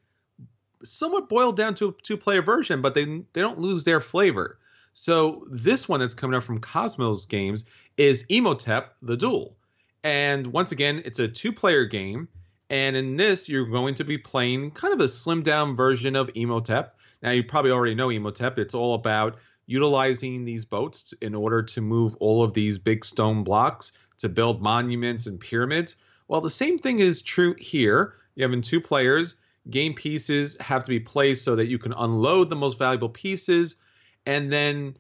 somewhat 0.84 1.30
boiled 1.30 1.58
down 1.58 1.76
to 1.76 1.90
a 1.90 1.94
two 2.02 2.18
player 2.18 2.42
version, 2.42 2.82
but 2.82 2.94
they 2.94 3.06
they 3.06 3.42
don't 3.42 3.60
lose 3.60 3.84
their 3.84 4.02
flavor. 4.02 4.60
So 4.94 5.46
this 5.52 5.88
one 5.88 6.00
that's 6.00 6.16
coming 6.16 6.36
out 6.36 6.44
from 6.44 6.60
Kosmos 6.60 7.28
Games 7.28 7.66
is 7.98 8.26
Imhotep: 8.30 8.96
The 9.02 9.18
Duel, 9.18 9.56
and 10.04 10.48
once 10.48 10.72
again, 10.72 11.02
it's 11.06 11.20
a 11.20 11.28
two 11.28 11.52
player 11.52 11.86
game. 11.86 12.28
And 12.70 12.98
in 12.98 13.16
this, 13.16 13.48
you're 13.48 13.66
going 13.66 13.96
to 13.96 14.04
be 14.04 14.18
playing 14.18 14.72
kind 14.72 14.94
of 14.94 15.00
a 15.00 15.06
slimmed 15.06 15.44
down 15.44 15.78
version 15.78 16.18
of 16.18 16.30
Imhotep. 16.36 16.98
Now, 17.22 17.32
you 17.32 17.44
probably 17.44 17.72
already 17.72 17.96
know 17.96 18.10
Imhotep. 18.10 18.60
It's 18.60 18.74
all 18.74 18.94
about 18.94 19.38
utilizing 19.66 20.44
these 20.44 20.66
boats 20.66 21.14
in 21.22 21.34
order 21.34 21.64
to 21.64 21.82
move 21.82 22.16
all 22.20 22.44
of 22.44 22.54
these 22.54 22.78
big 22.78 23.06
stone 23.06 23.44
blocks 23.44 23.94
to 24.20 24.30
build 24.30 24.62
monuments 24.62 25.28
and 25.28 25.40
pyramids. 25.40 25.96
Well, 26.28 26.42
the 26.42 26.50
same 26.50 26.80
thing 26.80 27.00
is 27.00 27.22
true 27.22 27.56
here. 27.58 28.16
You 28.36 28.44
have 28.44 28.54
in 28.54 28.62
two 28.62 28.82
players 28.82 29.36
game 29.70 29.94
pieces 29.94 30.58
have 30.60 30.84
to 30.84 30.90
be 30.90 31.00
placed 31.00 31.44
so 31.44 31.56
that 31.56 31.68
you 31.68 31.78
can 31.78 31.94
unload 31.94 32.50
the 32.50 32.56
most 32.56 32.80
valuable 32.80 33.10
pieces 33.10 33.78
and 34.26 34.52
then 34.52 34.98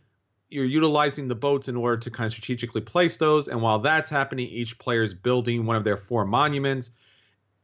you're 0.49 0.65
utilizing 0.65 1.27
the 1.27 1.35
boats 1.35 1.67
in 1.67 1.75
order 1.75 1.97
to 1.97 2.09
kind 2.09 2.25
of 2.25 2.31
strategically 2.31 2.79
place 2.79 3.17
those. 3.17 3.49
And 3.49 3.61
while 3.61 3.79
that's 3.79 4.09
happening 4.09 4.47
each 4.47 4.79
player 4.79 5.03
is 5.03 5.13
building 5.13 5.65
one 5.65 5.75
of 5.75 5.83
their 5.83 5.97
four 5.97 6.25
monuments 6.25 6.91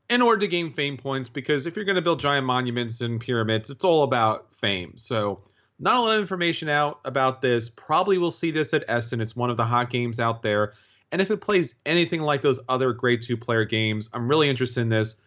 in 0.09 0.21
order 0.21 0.39
to 0.39 0.47
gain 0.47 0.73
fame 0.73 0.97
points 0.97 1.29
because 1.29 1.65
if 1.65 1.75
you're 1.75 1.85
going 1.85 1.95
to 1.95 2.01
build 2.01 2.19
giant 2.19 2.45
monuments 2.45 2.99
and 2.99 3.21
pyramids 3.21 3.69
it's 3.69 3.85
all 3.85 4.03
about 4.03 4.53
fame. 4.53 4.93
So 4.97 5.43
not 5.79 5.95
a 5.95 6.01
lot 6.01 6.15
of 6.15 6.21
information 6.21 6.69
out 6.69 6.99
about 7.05 7.41
this. 7.41 7.69
Probably 7.69 8.17
will 8.17 8.31
see 8.31 8.51
this 8.51 8.73
at 8.73 8.83
essen. 8.87 9.21
It's 9.21 9.35
one 9.35 9.49
of 9.49 9.57
the 9.57 9.65
hot 9.65 9.89
games 9.89 10.19
out 10.19 10.43
there. 10.43 10.73
And 11.11 11.21
if 11.21 11.31
it 11.31 11.41
plays 11.41 11.75
anything 11.85 12.21
like 12.21 12.41
those 12.41 12.59
other 12.67 12.91
great 12.91 13.21
two 13.21 13.37
player 13.37 13.65
games 13.65 14.09
i'm 14.13 14.27
really 14.27 14.49
interested 14.49 14.81
in 14.81 14.89
this 14.89 15.17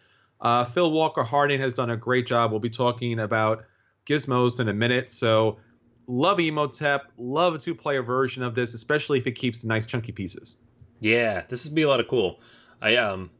uh, 0.41 0.65
Phil 0.65 0.91
Walker 0.91 1.23
Harding 1.23 1.59
has 1.61 1.73
done 1.73 1.89
a 1.89 1.97
great 1.97 2.27
job. 2.27 2.51
We'll 2.51 2.59
be 2.59 2.69
talking 2.69 3.19
about 3.19 3.65
gizmos 4.05 4.59
in 4.59 4.67
a 4.67 4.73
minute. 4.73 5.09
So, 5.09 5.57
love 6.07 6.39
Imhotep, 6.39 7.11
Love 7.17 7.55
a 7.55 7.57
two 7.57 7.75
player 7.75 8.03
version 8.03 8.43
of 8.43 8.55
this, 8.55 8.73
especially 8.73 9.17
if 9.17 9.27
it 9.27 9.33
keeps 9.33 9.61
the 9.61 9.67
nice 9.67 9.85
chunky 9.85 10.11
pieces. 10.11 10.57
Yeah, 10.99 11.43
this 11.49 11.65
would 11.65 11.75
be 11.75 11.83
a 11.83 11.87
lot 11.87 11.99
of 11.99 12.07
cool. 12.07 12.39
I 12.81 12.95
um, 12.95 13.31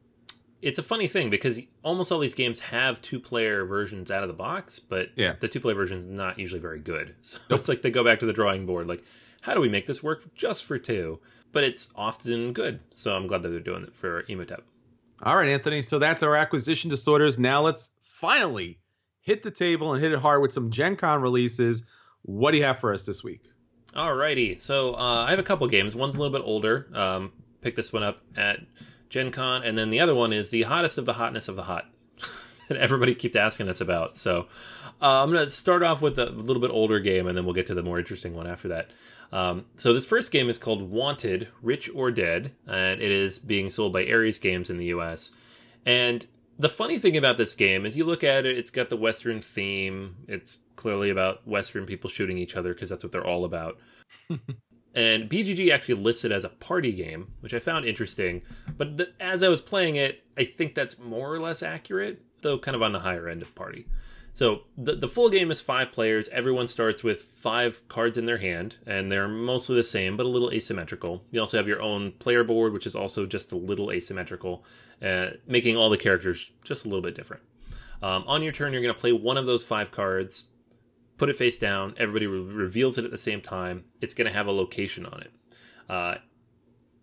it's 0.62 0.80
a 0.80 0.84
funny 0.84 1.08
thing 1.08 1.30
because 1.30 1.62
almost 1.84 2.12
all 2.12 2.20
these 2.20 2.34
games 2.34 2.60
have 2.60 3.02
two 3.02 3.20
player 3.20 3.66
versions 3.66 4.10
out 4.10 4.24
of 4.24 4.28
the 4.28 4.34
box, 4.34 4.80
but 4.80 5.10
yeah. 5.16 5.36
the 5.40 5.48
two 5.48 5.60
player 5.60 5.76
version 5.76 5.98
is 5.98 6.06
not 6.06 6.40
usually 6.40 6.62
very 6.62 6.80
good. 6.80 7.16
So 7.22 7.40
nope. 7.50 7.60
it's 7.60 7.70
like 7.70 7.82
they 7.82 7.92
go 7.92 8.04
back 8.04 8.20
to 8.20 8.26
the 8.26 8.34
drawing 8.34 8.66
board. 8.66 8.88
Like, 8.88 9.04
how 9.42 9.54
do 9.54 9.62
we 9.62 9.70
make 9.70 9.86
this 9.86 10.02
work 10.02 10.34
just 10.36 10.66
for 10.66 10.80
two? 10.80 11.20
But 11.52 11.64
it's 11.64 11.90
often 11.96 12.54
good. 12.54 12.80
So 12.94 13.16
I'm 13.16 13.28
glad 13.28 13.44
that 13.44 13.50
they're 13.50 13.60
doing 13.60 13.84
it 13.84 13.96
for 13.96 14.26
Imhotep. 14.28 14.64
All 15.24 15.36
right, 15.36 15.50
Anthony. 15.50 15.82
So 15.82 16.00
that's 16.00 16.24
our 16.24 16.36
acquisition 16.36 16.90
disorders. 16.90 17.40
Now 17.40 17.62
let's 17.62 17.92
finally 18.02 18.80
hit 19.22 19.44
the 19.44 19.52
table 19.52 19.94
and 19.94 20.04
hit 20.04 20.12
it 20.12 20.20
hard 20.20 20.42
with 20.42 20.54
some 20.54 20.70
Gen 20.70 20.96
Con 20.96 21.22
releases. 21.22 21.84
What 22.22 22.52
do 22.52 22.58
you 22.58 22.64
have 22.64 22.80
for 22.80 22.94
us 22.94 23.06
this 23.06 23.24
week? 23.24 23.42
Alrighty. 23.94 24.62
So 24.62 24.94
uh, 24.94 25.26
I 25.28 25.32
have 25.32 25.40
a 25.40 25.44
couple 25.44 25.68
games. 25.68 25.96
One's 25.96 26.16
a 26.16 26.20
little 26.20 26.38
bit 26.38 26.46
older. 26.46 26.88
Um, 26.94 27.32
picked 27.62 27.76
this 27.76 27.92
one 27.92 28.04
up 28.04 28.22
at 28.36 28.60
Gen 29.10 29.32
Con. 29.32 29.64
And 29.64 29.78
then 29.78 29.90
the 29.90 30.00
other 30.00 30.14
one 30.14 30.34
is 30.34 30.50
the 30.50 30.64
hottest 30.64 30.98
of 30.98 31.06
the 31.06 31.14
hotness 31.14 31.48
of 31.48 31.56
the 31.56 31.64
hot 31.64 31.90
that 32.70 32.78
everybody 32.78 33.16
keeps 33.16 33.36
asking 33.36 33.70
us 33.70 33.82
about. 33.82 34.18
So 34.18 34.48
uh, 35.02 35.24
I'm 35.24 35.32
going 35.32 35.44
to 35.44 35.50
start 35.50 35.84
off 35.84 36.02
with 36.02 36.20
a 36.20 36.28
little 36.28 36.62
bit 36.62 36.72
older 36.72 37.00
game 37.00 37.28
and 37.28 37.38
then 37.38 37.46
we'll 37.46 37.56
get 37.56 37.68
to 37.68 37.74
the 37.74 37.84
more 37.84 37.98
interesting 37.98 38.36
one 38.36 38.46
after 38.46 38.68
that. 38.70 38.92
Um, 39.32 39.66
so 39.76 39.94
this 39.94 40.06
first 40.06 40.32
game 40.32 40.50
is 40.50 40.58
called 40.58 40.90
Wanted, 40.90 41.50
Rich 41.62 41.90
or 41.94 42.12
Dead, 42.12 42.54
and 42.66 43.02
it 43.02 43.12
is 43.12 43.40
being 43.40 43.70
sold 43.70 43.94
by 43.94 44.08
Ares 44.10 44.40
Games 44.40 44.70
in 44.70 44.78
the 44.78 44.86
U.S. 44.86 45.32
And 45.86 46.26
the 46.60 46.70
funny 46.70 46.98
thing 46.98 47.18
about 47.18 47.38
this 47.38 47.54
game 47.56 47.86
is 47.86 47.98
you 47.98 48.06
look 48.06 48.24
at 48.24 48.46
it, 48.46 48.58
it's 48.58 48.70
got 48.70 48.90
the 48.90 48.98
Western 48.98 49.42
theme. 49.42 50.16
It's 50.28 50.58
clearly 50.76 51.10
about 51.10 51.48
Western 51.48 51.86
people 51.86 52.10
shooting 52.10 52.38
each 52.38 52.56
other 52.56 52.74
because 52.74 52.90
that's 52.90 53.04
what 53.04 53.12
they're 53.12 53.26
all 53.26 53.46
about. 53.46 53.78
and 54.96 55.30
BGG 55.30 55.72
actually 55.72 55.96
listed 55.96 56.32
as 56.32 56.44
a 56.44 56.50
party 56.50 56.92
game, 56.92 57.34
which 57.42 57.54
I 57.54 57.60
found 57.60 57.86
interesting. 57.86 58.44
But 58.78 58.98
the, 58.98 59.14
as 59.20 59.44
I 59.44 59.50
was 59.50 59.62
playing 59.62 59.98
it, 59.98 60.24
I 60.38 60.44
think 60.46 60.74
that's 60.74 61.00
more 61.00 61.34
or 61.34 61.40
less 61.40 61.62
accurate, 61.62 62.22
though 62.42 62.58
kind 62.58 62.76
of 62.76 62.82
on 62.82 62.94
the 62.94 63.00
higher 63.00 63.28
end 63.28 63.42
of 63.42 63.54
party. 63.54 63.86
So 64.38 64.66
the 64.78 64.94
the 64.94 65.08
full 65.08 65.30
game 65.32 65.50
is 65.50 65.62
five 65.62 65.92
players. 65.92 66.30
Everyone 66.30 66.68
starts 66.68 67.04
with 67.04 67.22
five 67.22 67.82
cards 67.88 68.20
in 68.20 68.28
their 68.28 68.38
hand, 68.38 68.76
and 68.86 69.12
they're 69.12 69.28
mostly 69.28 69.76
the 69.76 69.84
same, 69.84 70.16
but 70.16 70.28
a 70.28 70.30
little 70.30 70.52
asymmetrical. 70.52 71.24
You 71.32 71.42
also 71.42 71.58
have 71.58 71.68
your 71.68 71.82
own 71.82 72.12
player 72.12 72.44
board, 72.44 72.72
which 72.72 72.86
is 72.86 72.96
also 72.96 73.26
just 73.26 73.52
a 73.52 73.58
little 73.58 73.92
asymmetrical, 73.92 74.64
uh, 75.02 75.30
making 75.48 75.76
all 75.76 75.90
the 75.90 75.98
characters 75.98 76.52
just 76.64 76.86
a 76.86 76.88
little 76.88 77.02
bit 77.02 77.16
different. 77.16 77.42
Um, 78.04 78.26
on 78.28 78.44
your 78.44 78.52
turn, 78.52 78.74
you're 78.74 78.84
going 78.84 78.94
to 78.94 79.02
play 79.02 79.12
one 79.12 79.38
of 79.38 79.48
those 79.48 79.64
five 79.64 79.90
cards, 79.90 80.50
put 81.18 81.30
it 81.30 81.36
face 81.36 81.58
down. 81.58 81.96
Everybody 81.98 82.28
re- 82.28 82.40
reveals 82.40 83.00
it 83.00 83.06
at 83.06 83.10
the 83.10 83.18
same 83.18 83.42
time. 83.42 83.86
It's 84.02 84.14
going 84.14 84.28
to 84.28 84.38
have 84.38 84.46
a 84.46 84.52
location 84.52 85.08
on 85.08 85.22
it. 85.22 85.32
Uh, 85.90 86.16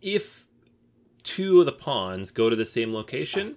if 0.01 0.47
two 1.25 1.59
of 1.59 1.67
the 1.67 1.73
pawns 1.73 2.31
go 2.31 2.49
to 2.49 2.55
the 2.55 2.65
same 2.65 2.95
location, 2.95 3.57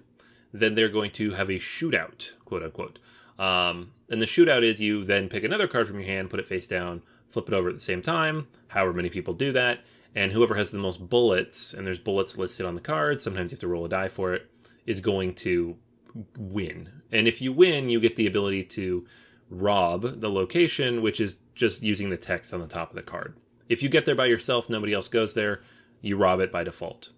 then 0.52 0.74
they're 0.74 0.88
going 0.88 1.12
to 1.12 1.34
have 1.34 1.48
a 1.48 1.60
shootout, 1.60 2.32
quote 2.44 2.64
unquote. 2.64 2.98
Um, 3.38 3.92
and 4.08 4.20
the 4.20 4.26
shootout 4.26 4.62
is 4.62 4.80
you 4.80 5.04
then 5.04 5.28
pick 5.28 5.44
another 5.44 5.68
card 5.68 5.86
from 5.86 6.00
your 6.00 6.08
hand, 6.08 6.30
put 6.30 6.40
it 6.40 6.48
face 6.48 6.66
down, 6.66 7.02
flip 7.28 7.48
it 7.48 7.54
over 7.54 7.68
at 7.68 7.74
the 7.74 7.80
same 7.80 8.02
time. 8.02 8.48
However 8.68 8.92
many 8.92 9.10
people 9.10 9.34
do 9.34 9.52
that, 9.52 9.80
and 10.14 10.32
whoever 10.32 10.54
has 10.54 10.70
the 10.70 10.78
most 10.78 11.08
bullets, 11.08 11.74
and 11.74 11.86
there's 11.86 11.98
bullets 11.98 12.38
listed 12.38 12.66
on 12.66 12.74
the 12.74 12.80
card. 12.80 13.20
Sometimes 13.20 13.50
you 13.50 13.56
have 13.56 13.60
to 13.60 13.68
roll 13.68 13.84
a 13.84 13.88
die 13.88 14.08
for 14.08 14.34
it. 14.34 14.50
Is 14.86 15.00
going 15.00 15.34
to 15.34 15.76
win. 16.38 16.88
And 17.12 17.28
if 17.28 17.42
you 17.42 17.52
win, 17.52 17.90
you 17.90 18.00
get 18.00 18.16
the 18.16 18.26
ability 18.26 18.64
to 18.64 19.06
rob 19.50 20.20
the 20.20 20.30
location, 20.30 21.02
which 21.02 21.20
is 21.20 21.40
just 21.54 21.82
using 21.82 22.08
the 22.08 22.16
text 22.16 22.54
on 22.54 22.60
the 22.60 22.66
top 22.66 22.90
of 22.90 22.96
the 22.96 23.02
card. 23.02 23.36
If 23.68 23.82
you 23.82 23.90
get 23.90 24.06
there 24.06 24.14
by 24.14 24.26
yourself, 24.26 24.70
nobody 24.70 24.94
else 24.94 25.08
goes 25.08 25.34
there, 25.34 25.60
you 26.00 26.16
rob 26.16 26.40
it 26.40 26.50
by 26.50 26.64
default. 26.64 27.10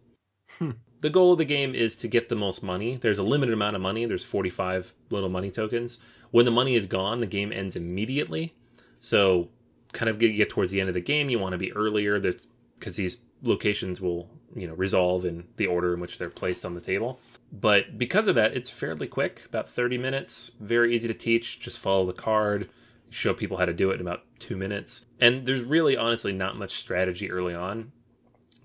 Hmm 0.59 0.73
the 1.01 1.11
goal 1.11 1.33
of 1.33 1.39
the 1.39 1.45
game 1.45 1.75
is 1.75 1.97
to 1.97 2.09
get 2.09 2.29
the 2.29 2.35
most 2.37 2.63
money. 2.63 2.97
There's 2.97 3.19
a 3.19 3.23
limited 3.23 3.53
amount 3.53 3.77
of 3.77 3.83
money. 3.83 4.05
There's 4.05 4.25
45 4.25 4.93
little 5.11 5.29
money 5.29 5.51
tokens. 5.51 5.99
When 6.31 6.45
the 6.45 6.51
money 6.51 6.75
is 6.75 6.87
gone, 6.87 7.21
the 7.21 7.27
game 7.27 7.53
ends 7.53 7.75
immediately. 7.75 8.55
So, 9.01 9.49
kind 9.93 10.09
of 10.09 10.19
get, 10.19 10.51
towards 10.51 10.71
the 10.71 10.81
end 10.81 10.89
of 10.89 10.95
the 10.95 11.01
game, 11.01 11.31
you 11.31 11.39
want 11.39 11.53
to 11.53 11.59
be 11.59 11.73
earlier. 11.73 12.21
That's 12.21 12.47
because 12.79 12.97
these 12.97 13.19
locations 13.43 14.01
will, 14.01 14.29
you 14.55 14.69
know, 14.69 14.75
resolve 14.75 15.25
in 15.25 15.45
the 15.57 15.67
order 15.67 15.95
in 15.95 16.01
which 16.01 16.19
they're 16.19 16.31
placed 16.31 16.65
on 16.65 16.75
the 16.75 16.81
table. 16.81 17.19
But 17.51 17.99
because 17.99 18.27
of 18.27 18.35
that, 18.37 18.55
it's 18.55 18.71
fairly 18.71 19.07
quick, 19.07 19.45
about 19.47 19.69
30 19.69 19.99
minutes. 19.99 20.53
Very 20.61 20.95
easy 20.95 21.09
to 21.09 21.15
teach. 21.15 21.61
Just 21.61 21.79
follow 21.79 22.07
the 22.07 22.13
card. 22.13 22.69
Show 23.09 23.35
people 23.35 23.57
how 23.57 23.65
to 23.65 23.73
do 23.73 23.91
it 23.91 23.95
in 23.95 24.01
about 24.03 24.23
two 24.39 24.57
minutes. 24.57 25.07
And 25.19 25.47
there's 25.47 25.63
really, 25.63 25.97
honestly, 25.97 26.33
not 26.33 26.57
much 26.57 26.73
strategy 26.73 27.31
early 27.31 27.55
on 27.55 27.91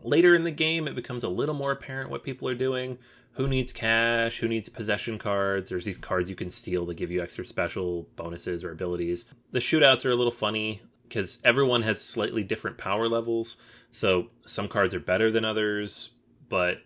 Later 0.06 0.36
in 0.36 0.44
the 0.44 0.52
game, 0.52 0.88
it 0.88 0.94
becomes 0.94 1.24
a 1.24 1.30
little 1.30 1.56
more 1.56 1.72
apparent 1.72 2.12
what 2.12 2.24
people 2.24 2.48
are 2.48 2.56
doing. 2.56 3.00
Who 3.34 3.48
needs 3.48 3.74
cash? 3.74 4.38
Who 4.38 4.48
needs 4.48 4.70
possession 4.70 5.18
cards? 5.18 5.70
There's 5.70 5.84
these 5.84 5.98
cards 5.98 6.30
you 6.30 6.36
can 6.36 6.52
steal 6.52 6.86
to 6.86 6.94
give 6.94 7.10
you 7.10 7.24
extra 7.24 7.46
special 7.46 8.08
bonuses 8.16 8.64
or 8.64 8.72
abilities. 8.72 9.26
The 9.52 9.60
shootouts 9.60 10.06
are 10.06 10.12
a 10.12 10.16
little 10.16 10.32
funny 10.32 10.82
because 11.04 11.40
everyone 11.44 11.82
has 11.82 12.00
slightly 12.00 12.44
different 12.44 12.78
power 12.78 13.10
levels. 13.10 13.58
So 13.92 14.28
some 14.46 14.68
cards 14.68 14.94
are 14.94 15.00
better 15.00 15.32
than 15.32 15.44
others, 15.44 16.12
but 16.50 16.84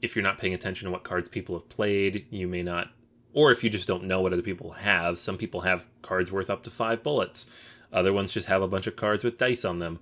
if 0.00 0.16
you're 0.16 0.22
not 0.22 0.38
paying 0.38 0.54
attention 0.54 0.86
to 0.86 0.92
what 0.92 1.04
cards 1.04 1.28
people 1.28 1.54
have 1.56 1.68
played, 1.68 2.26
you 2.30 2.48
may 2.48 2.62
not. 2.62 2.88
Or 3.34 3.50
if 3.50 3.62
you 3.62 3.68
just 3.68 3.86
don't 3.86 4.04
know 4.04 4.22
what 4.22 4.32
other 4.32 4.42
people 4.42 4.72
have, 4.72 5.18
some 5.18 5.36
people 5.36 5.60
have 5.60 5.84
cards 6.00 6.32
worth 6.32 6.48
up 6.48 6.64
to 6.64 6.70
five 6.70 7.02
bullets. 7.02 7.50
Other 7.92 8.14
ones 8.14 8.32
just 8.32 8.48
have 8.48 8.62
a 8.62 8.68
bunch 8.68 8.86
of 8.86 8.96
cards 8.96 9.22
with 9.22 9.36
dice 9.36 9.64
on 9.64 9.78
them. 9.78 10.00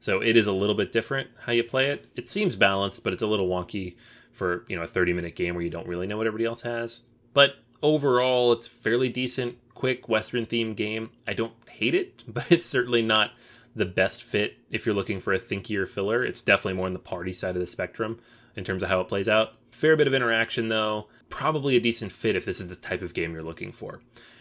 So 0.00 0.20
it 0.22 0.36
is 0.36 0.46
a 0.46 0.52
little 0.52 0.74
bit 0.74 0.92
different 0.92 1.28
how 1.44 1.52
you 1.52 1.62
play 1.62 1.90
it. 1.90 2.06
It 2.16 2.28
seems 2.28 2.56
balanced, 2.56 3.04
but 3.04 3.12
it's 3.12 3.22
a 3.22 3.26
little 3.26 3.48
wonky 3.48 3.96
for, 4.32 4.64
you 4.68 4.76
know, 4.76 4.82
a 4.82 4.88
30 4.88 5.12
minute 5.12 5.36
game 5.36 5.54
where 5.54 5.62
you 5.62 5.70
don't 5.70 5.86
really 5.86 6.06
know 6.06 6.16
what 6.16 6.26
everybody 6.26 6.46
else 6.46 6.62
has. 6.62 7.02
But 7.34 7.56
overall, 7.82 8.52
it's 8.52 8.66
fairly 8.66 9.08
decent, 9.08 9.56
quick 9.74 10.08
Western 10.08 10.46
themed 10.46 10.76
game. 10.76 11.10
I 11.28 11.34
don't 11.34 11.52
hate 11.68 11.94
it, 11.94 12.24
but 12.32 12.50
it's 12.50 12.66
certainly 12.66 13.02
not 13.02 13.32
the 13.76 13.86
best 13.86 14.24
fit 14.24 14.56
if 14.70 14.84
you're 14.84 14.94
looking 14.94 15.20
for 15.20 15.32
a 15.32 15.38
thinkier 15.38 15.86
filler. 15.86 16.24
It's 16.24 16.42
definitely 16.42 16.74
more 16.74 16.86
on 16.86 16.92
the 16.92 16.98
party 16.98 17.32
side 17.32 17.54
of 17.54 17.60
the 17.60 17.66
spectrum 17.66 18.18
in 18.56 18.64
terms 18.64 18.82
of 18.82 18.88
how 18.88 19.00
it 19.00 19.08
plays 19.08 19.28
out. 19.28 19.52
Fair 19.70 19.96
bit 19.96 20.06
of 20.06 20.14
interaction 20.14 20.68
though, 20.68 21.08
probably 21.28 21.76
a 21.76 21.80
decent 21.80 22.10
fit 22.10 22.36
if 22.36 22.44
this 22.44 22.60
is 22.60 22.68
the 22.68 22.76
type 22.76 23.02
of 23.02 23.14
game 23.14 23.32
you're 23.32 23.42
looking 23.42 23.70
for. 23.70 24.00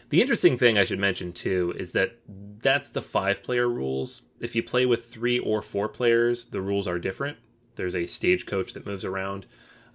The 0.10 0.22
interesting 0.22 0.58
thing 0.58 0.78
I 0.78 0.86
should 0.86 1.00
mention 1.00 1.34
too 1.34 1.74
is 1.78 1.92
that 1.94 2.18
that's 2.62 2.90
the 2.90 3.02
five 3.02 3.44
player 3.44 3.70
rules. 3.70 4.24
If 4.40 4.56
you 4.56 4.64
play 4.64 4.86
with 4.86 5.06
three 5.06 5.40
or 5.40 5.62
four 5.62 5.88
players, 5.88 6.48
the 6.48 6.62
rules 6.62 6.88
are 6.88 7.00
different. 7.00 7.38
There's 7.76 7.96
a 7.96 8.08
stagecoach 8.08 8.74
that 8.74 8.86
moves 8.86 9.06
around 9.06 9.46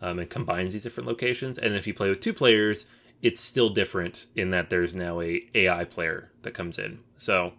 um, 0.00 0.18
and 0.18 0.31
combines 0.31 0.72
these 0.72 0.85
different 0.85 1.09
locations. 1.09 1.59
And 1.59 1.74
if 1.74 1.87
you 1.87 1.94
play 1.94 2.09
with 2.09 2.20
two 2.20 2.33
players, 2.33 2.87
it's 3.22 3.40
still 3.40 3.70
different 3.70 4.27
in 4.37 4.50
that 4.50 4.70
there's 4.70 4.94
now 4.94 5.20
a 5.20 5.46
AI 5.55 5.85
player 5.85 6.31
that 6.42 6.55
comes 6.55 6.79
in. 6.79 7.00
So 7.16 7.55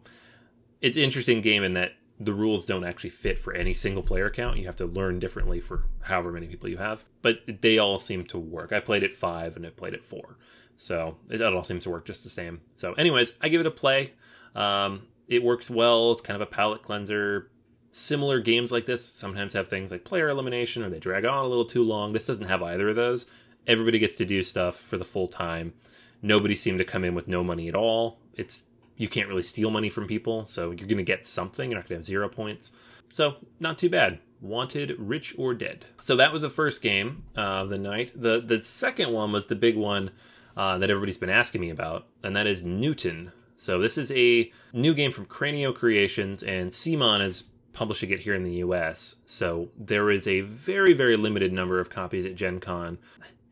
it's 0.82 0.98
interesting 0.98 1.42
game 1.42 1.64
in 1.64 1.74
that 1.74 1.94
the 2.20 2.34
rules 2.34 2.66
don't 2.66 2.86
actually 2.86 3.10
fit 3.10 3.38
for 3.38 3.54
any 3.54 3.74
single 3.74 4.04
player 4.04 4.30
count. 4.30 4.58
You 4.58 4.66
have 4.68 4.76
to 4.78 4.86
learn 4.86 5.20
differently 5.20 5.60
for 5.60 5.84
however 6.02 6.32
many 6.32 6.48
people 6.48 6.70
you 6.70 6.78
have, 6.78 7.04
but 7.22 7.42
they 7.62 7.78
all 7.78 8.00
seem 8.00 8.26
to 8.28 8.38
work. 8.38 8.72
I 8.72 8.80
played 8.80 9.04
at 9.04 9.12
five 9.12 9.58
and 9.58 9.66
I 9.66 9.70
played 9.70 9.94
at 9.94 10.06
four, 10.06 10.38
so 10.78 11.18
it, 11.30 11.42
all 11.42 11.64
seems 11.64 11.84
to 11.84 11.90
work 11.90 12.06
just 12.06 12.24
the 12.24 12.30
same. 12.30 12.62
So, 12.76 12.94
anyways, 12.94 13.34
I 13.42 13.50
give 13.50 13.62
it 13.62 13.68
a 13.68 13.72
play. 13.72 14.14
Um, 14.56 15.04
it 15.28 15.44
works 15.44 15.70
well. 15.70 16.12
It's 16.12 16.22
kind 16.22 16.36
of 16.36 16.48
a 16.48 16.52
palate 16.52 16.82
cleanser. 16.82 17.50
Similar 17.92 18.42
games 18.42 18.72
like 18.72 18.86
this 18.86 19.06
sometimes 19.06 19.54
have 19.54 19.68
things 19.68 19.90
like 19.90 20.04
player 20.04 20.28
elimination 20.28 20.84
or 20.84 20.90
they 20.90 21.00
drag 21.00 21.26
on 21.26 21.46
a 21.46 21.48
little 21.48 21.66
too 21.66 21.84
long. 21.84 22.14
This 22.14 22.28
doesn't 22.28 22.48
have 22.48 22.62
either 22.62 22.90
of 22.90 22.96
those. 22.96 23.26
Everybody 23.68 24.00
gets 24.00 24.16
to 24.18 24.26
do 24.26 24.44
stuff 24.44 24.76
for 24.76 24.98
the 24.98 25.06
full 25.06 25.28
time. 25.28 25.74
Nobody 26.22 26.56
seemed 26.56 26.80
to 26.80 26.86
come 26.86 27.04
in 27.04 27.16
with 27.16 27.28
no 27.28 27.44
money 27.44 27.70
at 27.70 27.76
all. 27.76 28.20
It's 28.34 28.66
you 28.98 29.08
can't 29.08 29.28
really 29.28 29.44
steal 29.44 29.72
money 29.72 29.90
from 29.90 30.08
people, 30.08 30.46
so 30.46 30.72
you're 30.72 30.88
going 30.88 30.98
to 30.98 31.04
get 31.04 31.28
something. 31.28 31.70
You're 31.70 31.80
not 31.80 31.88
going 31.88 31.96
to 31.96 32.00
have 32.00 32.06
zero 32.06 32.30
points. 32.30 32.72
So, 33.12 33.36
not 33.60 33.78
too 33.78 33.90
bad. 33.90 34.20
Wanted, 34.42 34.96
Rich 34.98 35.36
or 35.38 35.54
Dead. 35.54 35.86
So 36.00 36.16
that 36.18 36.32
was 36.32 36.42
the 36.42 36.50
first 36.50 36.82
game 36.82 37.24
of 37.36 37.70
the 37.70 37.78
night. 37.78 38.12
The 38.14 38.42
the 38.42 38.62
second 38.62 39.12
one 39.12 39.32
was 39.32 39.48
the 39.48 39.56
big 39.56 39.78
one 39.78 40.12
uh, 40.56 40.78
that 40.78 40.90
everybody's 40.90 41.18
been 41.18 41.30
asking 41.30 41.62
me 41.62 41.70
about, 41.70 42.08
and 42.24 42.36
that 42.36 42.48
is 42.48 42.64
Newton. 42.64 43.32
So 43.58 43.80
this 43.80 43.98
is 43.98 44.12
a 44.12 44.52
new 44.74 44.94
game 44.94 45.12
from 45.12 45.26
Cranio 45.26 45.74
Creations, 45.74 46.44
and 46.44 46.72
CMON 46.72 47.22
is 47.22 47.46
publishing 47.74 48.10
it 48.10 48.22
here 48.22 48.34
in 48.34 48.44
the 48.44 48.56
US. 48.56 49.16
So 49.26 49.70
there 49.78 50.10
is 50.10 50.28
a 50.28 50.42
very, 50.42 50.94
very 50.94 51.18
limited 51.18 51.52
number 51.54 51.80
of 51.80 51.90
copies 51.90 52.26
at 52.26 52.36
Gen 52.36 52.60
Con 52.60 52.98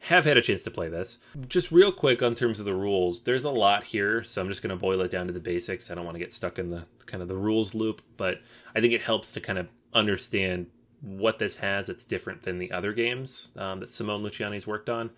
have 0.04 0.26
had 0.26 0.36
a 0.36 0.42
chance 0.42 0.64
to 0.64 0.72
play 0.72 0.90
this. 0.90 1.20
Just 1.48 1.72
real 1.72 1.92
quick 1.92 2.22
on 2.22 2.36
terms 2.36 2.60
of 2.60 2.66
the 2.66 2.76
rules, 2.76 3.24
there's 3.24 3.46
a 3.46 3.50
lot 3.50 3.86
here, 3.86 4.22
so 4.22 4.42
I'm 4.42 4.50
just 4.50 4.62
going 4.62 4.76
to 4.76 4.76
boil 4.76 5.00
it 5.00 5.12
down 5.12 5.28
to 5.28 5.34
the 5.34 5.40
basics. 5.40 5.90
I 5.90 5.96
don't 5.96 6.04
want 6.04 6.16
to 6.16 6.20
get 6.20 6.34
stuck 6.34 6.60
in 6.60 6.72
the 6.72 6.86
kind 7.06 7.22
of 7.22 7.30
the 7.30 7.38
rules 7.38 7.74
loop, 7.74 8.02
but 8.18 8.42
I 8.76 8.82
think 8.82 8.94
it 8.94 9.02
helps 9.02 9.32
to 9.32 9.40
kind 9.40 9.58
of 9.58 9.70
understand 9.94 10.68
what 11.00 11.40
this 11.40 11.58
has 11.58 11.88
that's 11.88 12.04
different 12.04 12.44
than 12.44 12.60
the 12.60 12.72
other 12.72 12.92
games 12.92 13.50
um, 13.56 13.80
that 13.80 13.90
Simone 13.90 14.24
Luciani's 14.24 14.68
worked 14.68 14.90
on. 14.90 15.10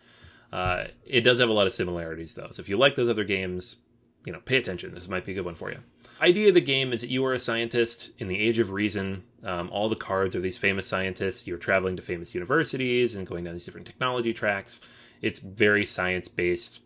Uh, 0.56 0.88
it 1.06 1.22
does 1.22 1.40
have 1.40 1.50
a 1.50 1.54
lot 1.54 1.68
of 1.68 1.74
similarities 1.74 2.34
though, 2.34 2.48
so 2.52 2.62
if 2.62 2.70
you 2.70 2.78
like 2.78 2.96
those 2.96 3.10
other 3.10 3.26
games, 3.26 3.82
you 4.26 4.34
know, 4.34 4.40
pay 4.40 4.58
attention. 4.58 4.94
This 4.94 5.08
might 5.08 5.26
be 5.26 5.34
a 5.34 5.36
good 5.36 5.46
one 5.46 5.56
for 5.56 5.70
you. 5.70 5.80
Idea 6.22 6.48
of 6.48 6.54
the 6.54 6.62
game 6.62 6.94
is 6.94 7.02
that 7.02 7.10
you 7.10 7.26
are 7.26 7.34
a 7.34 7.40
scientist 7.40 8.12
in 8.18 8.28
the 8.28 8.40
age 8.40 8.58
of 8.58 8.72
reason. 8.72 9.24
Um, 9.44 9.70
all 9.70 9.90
the 9.90 9.96
cards 9.96 10.36
are 10.36 10.40
these 10.40 10.58
famous 10.58 10.88
scientists. 10.88 11.46
You're 11.46 11.58
traveling 11.58 11.96
to 11.98 12.02
famous 12.02 12.34
universities 12.34 13.16
and 13.16 13.28
going 13.28 13.44
down 13.44 13.54
these 13.54 13.66
different 13.66 13.86
technology 13.86 14.34
tracks. 14.34 14.82
It's 15.22 15.40
very 15.40 15.86
science 15.86 16.28
based, 16.28 16.82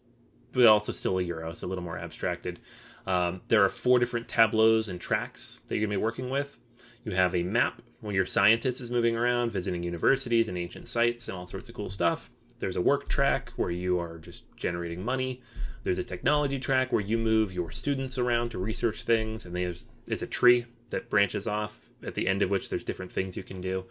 but 0.52 0.66
also 0.66 0.92
still 0.92 1.20
a 1.20 1.22
Euro, 1.22 1.54
so 1.54 1.68
a 1.68 1.70
little 1.70 1.84
more 1.84 1.98
abstracted. 1.98 2.60
Um, 3.06 3.42
there 3.48 3.64
are 3.64 3.70
four 3.70 4.00
different 4.00 4.28
tableaus 4.28 4.90
and 4.90 5.00
tracks 5.00 5.60
that 5.68 5.76
you're 5.76 5.88
going 5.88 5.92
to 5.92 5.98
be 6.00 6.04
working 6.04 6.30
with. 6.30 6.60
You 7.06 7.14
have 7.14 7.36
a 7.36 7.44
map 7.44 7.82
where 8.02 8.14
your 8.14 8.26
scientist 8.26 8.82
is 8.82 8.92
moving 8.92 9.16
around, 9.16 9.52
visiting 9.52 9.84
universities 9.84 10.48
and 10.48 10.58
ancient 10.58 10.88
sites 10.88 11.28
and 11.28 11.38
all 11.38 11.46
sorts 11.46 11.70
of 11.70 11.76
cool 11.76 11.90
stuff. 11.90 12.30
There's 12.60 12.76
a 12.76 12.82
work 12.82 13.10
track 13.10 13.50
where 13.56 13.72
you 13.72 14.00
are 14.00 14.18
just 14.18 14.44
generating 14.56 15.04
money. 15.04 15.42
There's 15.84 15.98
a 15.98 16.04
technology 16.04 16.60
track 16.60 16.92
where 16.92 17.02
you 17.02 17.18
move 17.18 17.54
your 17.54 17.72
students 17.72 18.18
around 18.18 18.52
to 18.52 18.58
research 18.58 19.04
things, 19.04 19.46
and 19.46 19.56
there's, 19.56 19.86
there's 20.06 20.22
a 20.22 20.28
tree 20.28 20.66
that 20.90 21.10
branches 21.10 21.48
off 21.48 21.80
at 22.06 22.16
the 22.16 22.28
end 22.28 22.42
of 22.42 22.50
which 22.50 22.70
there's 22.70 22.84
different 22.84 23.12
things 23.12 23.38
you 23.38 23.44
can 23.44 23.62
do. 23.62 23.86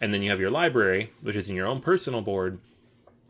And 0.00 0.12
then 0.12 0.22
you 0.22 0.30
have 0.30 0.40
your 0.40 0.50
library, 0.50 1.12
which 1.20 1.36
is 1.36 1.48
in 1.48 1.54
your 1.54 1.66
own 1.66 1.80
personal 1.80 2.20
board, 2.20 2.58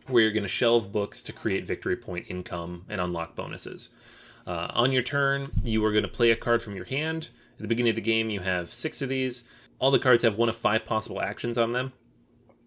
where 0.06 0.22
you're 0.22 0.32
going 0.32 0.42
to 0.42 0.48
shelve 0.48 0.92
books 0.92 1.22
to 1.22 1.32
create 1.32 1.66
victory 1.66 1.96
point 1.96 2.26
income 2.28 2.84
and 2.88 3.00
unlock 3.00 3.34
bonuses. 3.34 3.90
Uh, 4.46 4.68
on 4.74 4.92
your 4.92 5.02
turn, 5.02 5.50
you 5.62 5.84
are 5.84 5.92
going 5.92 6.02
to 6.02 6.08
play 6.08 6.30
a 6.30 6.36
card 6.36 6.62
from 6.62 6.76
your 6.76 6.84
hand. 6.84 7.30
At 7.56 7.62
the 7.62 7.68
beginning 7.68 7.90
of 7.90 7.96
the 7.96 8.02
game, 8.02 8.30
you 8.30 8.40
have 8.40 8.74
six 8.74 9.00
of 9.00 9.08
these. 9.08 9.44
All 9.78 9.90
the 9.90 9.98
cards 9.98 10.22
have 10.22 10.36
one 10.36 10.48
of 10.48 10.56
five 10.56 10.84
possible 10.84 11.20
actions 11.20 11.56
on 11.56 11.72
them. 11.72 11.92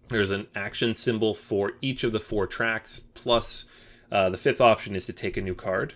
There's 0.10 0.32
an 0.32 0.48
action 0.56 0.96
symbol 0.96 1.34
for 1.34 1.74
each 1.82 2.04
of 2.04 2.12
the 2.12 2.20
four 2.20 2.48
tracks, 2.48 3.00
plus 3.00 3.66
uh, 4.12 4.30
the 4.30 4.38
fifth 4.38 4.62
option 4.62 4.96
is 4.96 5.06
to 5.06 5.14
take 5.14 5.38
a 5.38 5.42
new 5.42 5.56
card 5.56 5.96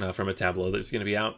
uh, 0.00 0.12
from 0.12 0.28
a 0.28 0.34
tableau 0.34 0.70
that's 0.70 0.90
going 0.90 1.00
to 1.00 1.06
be 1.06 1.16
out. 1.16 1.36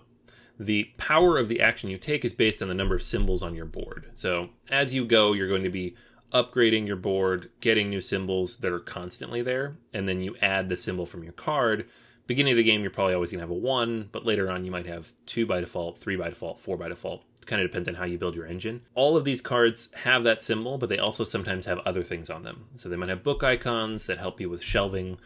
The 0.59 0.90
power 0.97 1.37
of 1.38 1.49
the 1.49 1.61
action 1.61 1.90
you 1.90 1.99
take 1.99 2.25
is 2.25 2.33
based 2.33 2.62
on 2.62 2.69
the 2.69 2.75
number 2.75 2.95
of 2.95 3.03
symbols 3.03 3.43
on 3.43 3.55
your 3.55 3.67
board. 3.67 4.11
So 4.14 4.51
as 4.69 4.95
you 4.95 5.05
go, 5.05 5.33
you're 5.33 5.49
going 5.49 5.64
to 5.64 5.71
be 5.71 5.97
upgrading 6.33 6.87
your 6.87 6.97
board, 6.97 7.51
getting 7.61 7.90
new 7.90 8.01
symbols 8.01 8.57
that 8.59 8.73
are 8.73 8.81
constantly 8.81 9.43
there, 9.43 9.77
and 9.93 10.09
then 10.09 10.21
you 10.21 10.37
add 10.43 10.69
the 10.69 10.77
symbol 10.77 11.07
from 11.07 11.23
your 11.23 11.33
card. 11.33 11.88
Beginning 12.26 12.52
of 12.52 12.56
the 12.56 12.64
game, 12.64 12.80
you're 12.80 12.90
probably 12.90 13.14
always 13.14 13.30
going 13.30 13.40
to 13.40 13.46
have 13.46 13.50
a 13.50 13.54
one, 13.54 14.08
but 14.10 14.24
later 14.24 14.50
on, 14.50 14.64
you 14.64 14.70
might 14.70 14.87
have 14.87 15.12
two 15.26 15.44
by 15.44 15.60
default, 15.60 15.98
three 15.98 16.16
by 16.16 16.30
default, 16.30 16.58
four 16.58 16.76
by 16.76 16.88
default. 16.88 17.22
It 17.40 17.46
kind 17.46 17.60
of 17.60 17.68
depends 17.68 17.88
on 17.88 17.94
how 17.94 18.04
you 18.04 18.16
build 18.16 18.34
your 18.34 18.46
engine. 18.46 18.80
All 18.94 19.16
of 19.16 19.24
these 19.24 19.42
cards 19.42 19.92
have 19.92 20.24
that 20.24 20.42
symbol, 20.42 20.78
but 20.78 20.88
they 20.88 20.98
also 20.98 21.24
sometimes 21.24 21.66
have 21.66 21.80
other 21.80 22.02
things 22.02 22.30
on 22.30 22.42
them. 22.42 22.64
So 22.76 22.88
they 22.88 22.96
might 22.96 23.10
have 23.10 23.22
book 23.22 23.42
icons 23.42 24.06
that 24.06 24.18
help 24.18 24.40
you 24.40 24.48
with 24.48 24.62
shelving 24.62 25.18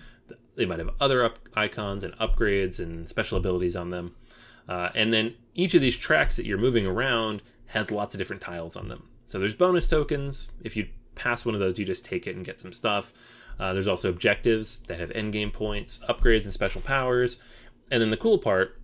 they 0.56 0.66
might 0.66 0.78
have 0.78 0.90
other 1.00 1.24
up- 1.24 1.38
icons 1.54 2.04
and 2.04 2.14
upgrades 2.16 2.78
and 2.78 3.08
special 3.08 3.38
abilities 3.38 3.76
on 3.76 3.90
them. 3.90 4.14
Uh, 4.68 4.90
and 4.94 5.14
then 5.14 5.34
each 5.54 5.74
of 5.74 5.80
these 5.80 5.96
tracks 5.96 6.36
that 6.36 6.44
you're 6.44 6.58
moving 6.58 6.86
around 6.86 7.42
has 7.66 7.90
lots 7.90 8.14
of 8.14 8.18
different 8.18 8.42
tiles 8.42 8.76
on 8.76 8.88
them. 8.88 9.08
So 9.26 9.38
there's 9.38 9.54
bonus 9.54 9.86
tokens. 9.86 10.52
If 10.62 10.76
you 10.76 10.88
pass 11.14 11.46
one 11.46 11.54
of 11.54 11.60
those, 11.60 11.78
you 11.78 11.84
just 11.84 12.04
take 12.04 12.26
it 12.26 12.36
and 12.36 12.44
get 12.44 12.60
some 12.60 12.72
stuff. 12.72 13.12
Uh, 13.58 13.72
there's 13.72 13.88
also 13.88 14.08
objectives 14.08 14.78
that 14.80 15.00
have 15.00 15.10
endgame 15.10 15.52
points, 15.52 16.00
upgrades, 16.08 16.44
and 16.44 16.52
special 16.52 16.80
powers. 16.80 17.40
And 17.90 18.00
then 18.00 18.10
the 18.10 18.16
cool 18.16 18.38
part 18.38 18.80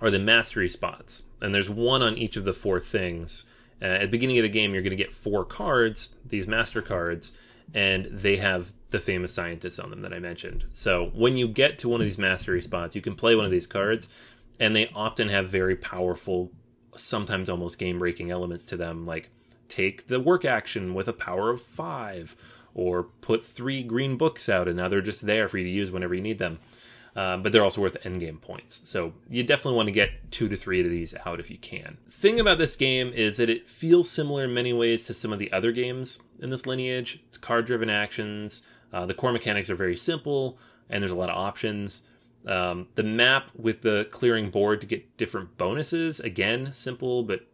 are 0.00 0.10
the 0.10 0.18
mastery 0.18 0.70
spots. 0.70 1.24
And 1.40 1.54
there's 1.54 1.70
one 1.70 2.02
on 2.02 2.16
each 2.16 2.36
of 2.36 2.44
the 2.44 2.52
four 2.52 2.80
things. 2.80 3.44
Uh, 3.82 3.86
at 3.86 4.00
the 4.02 4.08
beginning 4.08 4.38
of 4.38 4.42
the 4.42 4.48
game, 4.48 4.72
you're 4.72 4.82
going 4.82 4.90
to 4.90 4.96
get 4.96 5.12
four 5.12 5.44
cards, 5.44 6.14
these 6.24 6.46
master 6.46 6.82
cards, 6.82 7.36
and 7.74 8.06
they 8.06 8.36
have 8.36 8.72
the 8.90 8.98
famous 8.98 9.32
scientists 9.32 9.78
on 9.78 9.90
them 9.90 10.02
that 10.02 10.12
I 10.12 10.18
mentioned. 10.18 10.64
So 10.72 11.10
when 11.14 11.36
you 11.36 11.48
get 11.48 11.78
to 11.80 11.88
one 11.88 12.00
of 12.00 12.04
these 12.04 12.18
mastery 12.18 12.62
spots, 12.62 12.96
you 12.96 13.02
can 13.02 13.14
play 13.14 13.34
one 13.36 13.44
of 13.44 13.50
these 13.50 13.66
cards, 13.66 14.08
and 14.58 14.74
they 14.74 14.90
often 14.94 15.28
have 15.28 15.48
very 15.48 15.76
powerful, 15.76 16.50
sometimes 16.96 17.48
almost 17.48 17.78
game 17.78 17.98
breaking 17.98 18.30
elements 18.30 18.64
to 18.66 18.76
them, 18.76 19.04
like 19.04 19.30
take 19.68 20.08
the 20.08 20.20
work 20.20 20.44
action 20.44 20.92
with 20.94 21.08
a 21.08 21.12
power 21.12 21.50
of 21.50 21.62
five, 21.62 22.36
or 22.74 23.04
put 23.04 23.44
three 23.44 23.82
green 23.82 24.16
books 24.16 24.48
out, 24.48 24.68
and 24.68 24.76
now 24.76 24.88
they're 24.88 25.00
just 25.00 25.26
there 25.26 25.48
for 25.48 25.58
you 25.58 25.64
to 25.64 25.70
use 25.70 25.90
whenever 25.90 26.14
you 26.14 26.20
need 26.20 26.38
them. 26.38 26.58
Uh, 27.16 27.36
but 27.36 27.50
they're 27.50 27.64
also 27.64 27.80
worth 27.80 27.96
endgame 28.04 28.40
points. 28.40 28.82
So 28.84 29.12
you 29.28 29.42
definitely 29.42 29.76
want 29.76 29.88
to 29.88 29.92
get 29.92 30.30
two 30.30 30.48
to 30.48 30.56
three 30.56 30.80
of 30.80 30.88
these 30.88 31.14
out 31.26 31.40
if 31.40 31.50
you 31.50 31.58
can. 31.58 31.98
Thing 32.08 32.38
about 32.38 32.58
this 32.58 32.76
game 32.76 33.12
is 33.12 33.36
that 33.38 33.50
it 33.50 33.68
feels 33.68 34.08
similar 34.08 34.44
in 34.44 34.54
many 34.54 34.72
ways 34.72 35.06
to 35.06 35.14
some 35.14 35.32
of 35.32 35.40
the 35.40 35.50
other 35.52 35.72
games 35.72 36.20
in 36.38 36.50
this 36.50 36.66
lineage. 36.66 37.20
It's 37.26 37.36
card 37.36 37.66
driven 37.66 37.90
actions. 37.90 38.64
Uh, 38.92 39.06
the 39.06 39.14
core 39.14 39.32
mechanics 39.32 39.68
are 39.70 39.74
very 39.74 39.96
simple, 39.96 40.58
and 40.88 41.02
there's 41.02 41.12
a 41.12 41.16
lot 41.16 41.30
of 41.30 41.36
options. 41.36 42.02
Um, 42.46 42.86
the 42.94 43.02
map 43.02 43.50
with 43.56 43.82
the 43.82 44.06
clearing 44.10 44.50
board 44.50 44.80
to 44.80 44.86
get 44.86 45.16
different 45.16 45.58
bonuses, 45.58 46.20
again, 46.20 46.72
simple, 46.72 47.22
but 47.22 47.46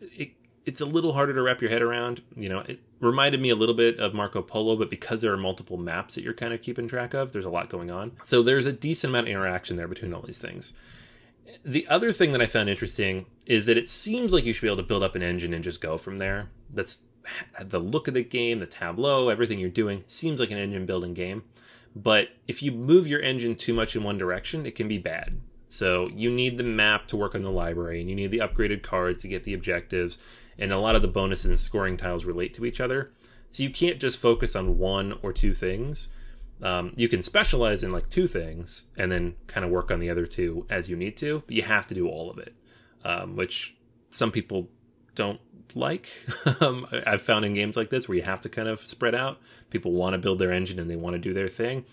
it, 0.00 0.32
it's 0.64 0.80
a 0.80 0.86
little 0.86 1.14
harder 1.14 1.34
to 1.34 1.42
wrap 1.42 1.60
your 1.60 1.70
head 1.70 1.82
around. 1.82 2.22
You 2.36 2.50
know, 2.50 2.60
it 2.60 2.80
reminded 3.00 3.40
me 3.40 3.50
a 3.50 3.54
little 3.54 3.74
bit 3.74 3.98
of 3.98 4.14
Marco 4.14 4.42
Polo, 4.42 4.76
but 4.76 4.90
because 4.90 5.20
there 5.20 5.32
are 5.32 5.38
multiple 5.38 5.76
maps 5.76 6.14
that 6.14 6.24
you're 6.24 6.34
kind 6.34 6.52
of 6.52 6.62
keeping 6.62 6.88
track 6.88 7.14
of, 7.14 7.32
there's 7.32 7.44
a 7.44 7.50
lot 7.50 7.68
going 7.68 7.90
on. 7.90 8.12
So 8.24 8.42
there's 8.42 8.66
a 8.66 8.72
decent 8.72 9.10
amount 9.10 9.26
of 9.26 9.32
interaction 9.32 9.76
there 9.76 9.88
between 9.88 10.12
all 10.12 10.22
these 10.22 10.38
things. 10.38 10.72
The 11.64 11.86
other 11.88 12.12
thing 12.12 12.32
that 12.32 12.42
I 12.42 12.46
found 12.46 12.68
interesting 12.68 13.26
is 13.46 13.66
that 13.66 13.76
it 13.76 13.88
seems 13.88 14.32
like 14.32 14.44
you 14.44 14.52
should 14.52 14.62
be 14.62 14.68
able 14.68 14.76
to 14.78 14.82
build 14.82 15.02
up 15.02 15.14
an 15.14 15.22
engine 15.22 15.54
and 15.54 15.64
just 15.64 15.80
go 15.80 15.96
from 15.96 16.18
there. 16.18 16.50
That's 16.70 17.04
the 17.60 17.80
look 17.80 18.08
of 18.08 18.14
the 18.14 18.22
game, 18.22 18.60
the 18.60 18.66
tableau, 18.66 19.28
everything 19.28 19.58
you're 19.58 19.70
doing 19.70 20.04
seems 20.06 20.40
like 20.40 20.50
an 20.50 20.58
engine 20.58 20.86
building 20.86 21.14
game. 21.14 21.44
But 21.96 22.28
if 22.46 22.62
you 22.62 22.70
move 22.70 23.06
your 23.06 23.20
engine 23.20 23.54
too 23.54 23.74
much 23.74 23.96
in 23.96 24.02
one 24.04 24.18
direction, 24.18 24.66
it 24.66 24.74
can 24.74 24.88
be 24.88 24.98
bad. 24.98 25.40
So 25.68 26.08
you 26.08 26.30
need 26.30 26.58
the 26.58 26.64
map 26.64 27.08
to 27.08 27.16
work 27.16 27.34
on 27.34 27.42
the 27.42 27.50
library, 27.50 28.00
and 28.00 28.08
you 28.08 28.16
need 28.16 28.30
the 28.30 28.38
upgraded 28.38 28.82
cards 28.82 29.22
to 29.22 29.28
get 29.28 29.44
the 29.44 29.54
objectives, 29.54 30.18
and 30.58 30.72
a 30.72 30.78
lot 30.78 30.96
of 30.96 31.02
the 31.02 31.08
bonuses 31.08 31.50
and 31.50 31.60
scoring 31.60 31.96
tiles 31.96 32.24
relate 32.24 32.54
to 32.54 32.64
each 32.64 32.80
other. 32.80 33.12
So 33.50 33.62
you 33.62 33.70
can't 33.70 34.00
just 34.00 34.18
focus 34.18 34.54
on 34.56 34.78
one 34.78 35.18
or 35.22 35.32
two 35.32 35.54
things. 35.54 36.08
Um, 36.60 36.92
you 36.96 37.08
can 37.08 37.22
specialize 37.22 37.82
in 37.82 37.92
like 37.92 38.10
two 38.10 38.26
things 38.26 38.84
and 38.96 39.12
then 39.12 39.36
kind 39.46 39.64
of 39.64 39.70
work 39.70 39.90
on 39.90 40.00
the 40.00 40.10
other 40.10 40.26
two 40.26 40.66
as 40.68 40.90
you 40.90 40.96
need 40.96 41.16
to, 41.18 41.42
but 41.46 41.54
you 41.54 41.62
have 41.62 41.86
to 41.86 41.94
do 41.94 42.08
all 42.08 42.30
of 42.30 42.38
it, 42.38 42.54
um, 43.04 43.36
which 43.36 43.76
some 44.10 44.30
people 44.30 44.68
don't 45.14 45.40
like. 45.74 46.08
um, 46.60 46.86
I've 47.06 47.22
found 47.22 47.44
in 47.44 47.54
games 47.54 47.76
like 47.76 47.90
this 47.90 48.08
where 48.08 48.16
you 48.16 48.24
have 48.24 48.40
to 48.42 48.48
kind 48.48 48.68
of 48.68 48.80
spread 48.80 49.14
out. 49.14 49.38
People 49.70 49.92
want 49.92 50.14
to 50.14 50.18
build 50.18 50.38
their 50.38 50.52
engine 50.52 50.78
and 50.78 50.90
they 50.90 50.96
want 50.96 51.14
to 51.14 51.20
do 51.20 51.32
their 51.32 51.48
thing. 51.48 51.84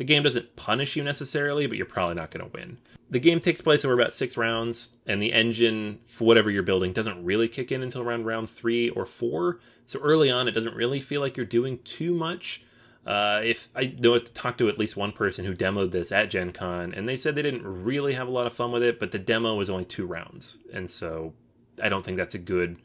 The 0.00 0.04
game 0.04 0.22
doesn't 0.22 0.56
punish 0.56 0.96
you 0.96 1.04
necessarily, 1.04 1.66
but 1.66 1.76
you're 1.76 1.84
probably 1.84 2.14
not 2.14 2.30
going 2.30 2.42
to 2.42 2.50
win. 2.56 2.78
The 3.10 3.18
game 3.18 3.38
takes 3.38 3.60
place 3.60 3.84
over 3.84 3.92
about 3.92 4.14
six 4.14 4.34
rounds, 4.34 4.96
and 5.06 5.20
the 5.20 5.30
engine 5.30 5.98
for 6.06 6.24
whatever 6.24 6.50
you're 6.50 6.62
building 6.62 6.94
doesn't 6.94 7.22
really 7.22 7.48
kick 7.48 7.70
in 7.70 7.82
until 7.82 8.00
around 8.00 8.24
round 8.24 8.48
three 8.48 8.88
or 8.88 9.04
four. 9.04 9.60
So 9.84 10.00
early 10.00 10.30
on, 10.30 10.48
it 10.48 10.52
doesn't 10.52 10.74
really 10.74 11.00
feel 11.00 11.20
like 11.20 11.36
you're 11.36 11.44
doing 11.44 11.80
too 11.84 12.14
much. 12.14 12.64
Uh, 13.04 13.42
if 13.44 13.68
I 13.76 13.94
know 13.98 14.18
talked 14.18 14.56
to 14.60 14.70
at 14.70 14.78
least 14.78 14.96
one 14.96 15.12
person 15.12 15.44
who 15.44 15.54
demoed 15.54 15.90
this 15.90 16.12
at 16.12 16.30
Gen 16.30 16.52
Con, 16.52 16.94
and 16.94 17.06
they 17.06 17.14
said 17.14 17.34
they 17.34 17.42
didn't 17.42 17.66
really 17.66 18.14
have 18.14 18.26
a 18.26 18.32
lot 18.32 18.46
of 18.46 18.54
fun 18.54 18.72
with 18.72 18.82
it, 18.82 18.98
but 18.98 19.10
the 19.10 19.18
demo 19.18 19.54
was 19.54 19.68
only 19.68 19.84
two 19.84 20.06
rounds, 20.06 20.56
and 20.72 20.90
so 20.90 21.34
I 21.82 21.90
don't 21.90 22.06
think 22.06 22.16
that's 22.16 22.34
a 22.34 22.38
good 22.38 22.78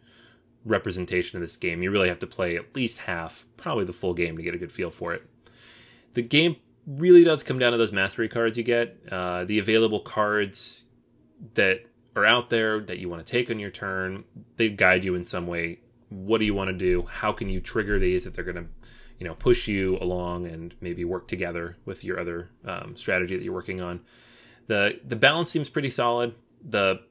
representation 0.65 1.37
of 1.37 1.41
this 1.41 1.55
game. 1.55 1.81
You 1.81 1.91
really 1.91 2.09
have 2.09 2.19
to 2.19 2.27
play 2.27 2.57
at 2.57 2.75
least 2.75 2.97
half, 2.97 3.45
probably 3.55 3.85
the 3.85 3.93
full 3.93 4.13
game, 4.13 4.35
to 4.35 4.43
get 4.43 4.53
a 4.53 4.57
good 4.57 4.73
feel 4.73 4.91
for 4.91 5.13
it. 5.13 5.25
The 6.13 6.21
game 6.21 6.57
really 6.87 7.23
does 7.23 7.43
come 7.43 7.59
down 7.59 7.71
to 7.71 7.77
those 7.77 7.91
mastery 7.91 8.29
cards 8.29 8.57
you 8.57 8.63
get. 8.63 8.97
Uh, 9.11 9.43
the 9.45 9.59
available 9.59 9.99
cards 9.99 10.87
that 11.55 11.85
are 12.15 12.25
out 12.25 12.49
there 12.49 12.79
that 12.79 12.99
you 12.99 13.09
want 13.09 13.25
to 13.25 13.29
take 13.29 13.49
on 13.49 13.59
your 13.59 13.71
turn, 13.71 14.23
they 14.57 14.69
guide 14.69 15.03
you 15.03 15.15
in 15.15 15.25
some 15.25 15.47
way. 15.47 15.79
What 16.09 16.37
do 16.37 16.45
you 16.45 16.53
want 16.53 16.69
to 16.69 16.73
do? 16.73 17.05
How 17.09 17.31
can 17.31 17.49
you 17.49 17.59
trigger 17.59 17.99
these 17.99 18.25
if 18.25 18.33
they're 18.33 18.45
going 18.45 18.55
to, 18.55 18.65
you 19.19 19.27
know, 19.27 19.33
push 19.33 19.67
you 19.67 19.97
along 19.97 20.47
and 20.47 20.73
maybe 20.79 21.03
work 21.03 21.27
together 21.27 21.77
with 21.85 22.03
your 22.03 22.19
other 22.19 22.49
um, 22.63 22.95
strategy 22.95 23.35
that 23.35 23.43
you're 23.43 23.53
working 23.53 23.81
on? 23.81 24.01
the 24.67 24.99
The 25.05 25.15
balance 25.15 25.51
seems 25.51 25.69
pretty 25.69 25.89
solid. 25.89 26.35
The 26.63 27.01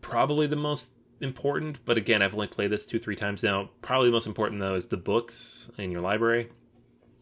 probably 0.00 0.46
the 0.46 0.56
most 0.56 0.92
important, 1.20 1.84
but 1.84 1.96
again, 1.96 2.22
I've 2.22 2.34
only 2.34 2.46
played 2.46 2.70
this 2.70 2.84
two 2.86 2.98
three 2.98 3.16
times 3.16 3.42
now. 3.42 3.70
Probably 3.80 4.08
the 4.08 4.12
most 4.12 4.26
important 4.26 4.60
though 4.60 4.74
is 4.74 4.88
the 4.88 4.96
books 4.96 5.70
in 5.78 5.90
your 5.90 6.00
library. 6.00 6.50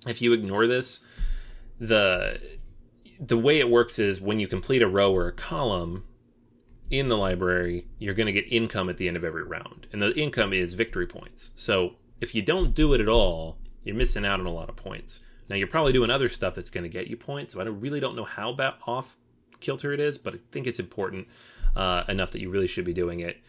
If 0.06 0.20
you 0.20 0.32
ignore 0.32 0.66
this, 0.66 1.04
the 1.78 2.40
the 3.20 3.38
way 3.38 3.58
it 3.58 3.70
works 3.70 3.98
is 3.98 4.20
when 4.20 4.38
you 4.40 4.48
complete 4.48 4.82
a 4.82 4.88
row 4.88 5.14
or 5.14 5.28
a 5.28 5.32
column 5.32 6.04
in 6.90 7.08
the 7.08 7.16
library, 7.16 7.86
you're 7.98 8.14
going 8.14 8.26
to 8.26 8.32
get 8.32 8.52
income 8.52 8.88
at 8.88 8.96
the 8.96 9.08
end 9.08 9.16
of 9.16 9.24
every 9.24 9.42
round. 9.42 9.86
And 9.92 10.02
the 10.02 10.14
income 10.18 10.52
is 10.52 10.74
victory 10.74 11.06
points. 11.06 11.50
So 11.56 11.94
if 12.20 12.34
you 12.34 12.42
don't 12.42 12.74
do 12.74 12.92
it 12.92 13.00
at 13.00 13.08
all, 13.08 13.58
you're 13.84 13.96
missing 13.96 14.24
out 14.24 14.40
on 14.40 14.46
a 14.46 14.52
lot 14.52 14.68
of 14.68 14.76
points. 14.76 15.20
Now 15.48 15.56
you're 15.56 15.68
probably 15.68 15.92
doing 15.92 16.10
other 16.10 16.28
stuff 16.28 16.54
that's 16.54 16.70
going 16.70 16.84
to 16.84 16.90
get 16.90 17.08
you 17.08 17.16
points. 17.16 17.54
So 17.54 17.60
I 17.60 17.64
don't, 17.64 17.80
really 17.80 18.00
don't 18.00 18.16
know 18.16 18.24
how 18.24 18.50
about 18.50 18.78
off 18.86 19.16
kilter 19.60 19.92
it 19.92 20.00
is, 20.00 20.18
but 20.18 20.34
I 20.34 20.38
think 20.52 20.66
it's 20.66 20.80
important 20.80 21.28
uh, 21.76 22.04
enough 22.08 22.30
that 22.32 22.40
you 22.40 22.50
really 22.50 22.66
should 22.66 22.84
be 22.84 22.94
doing 22.94 23.20
it. 23.20 23.42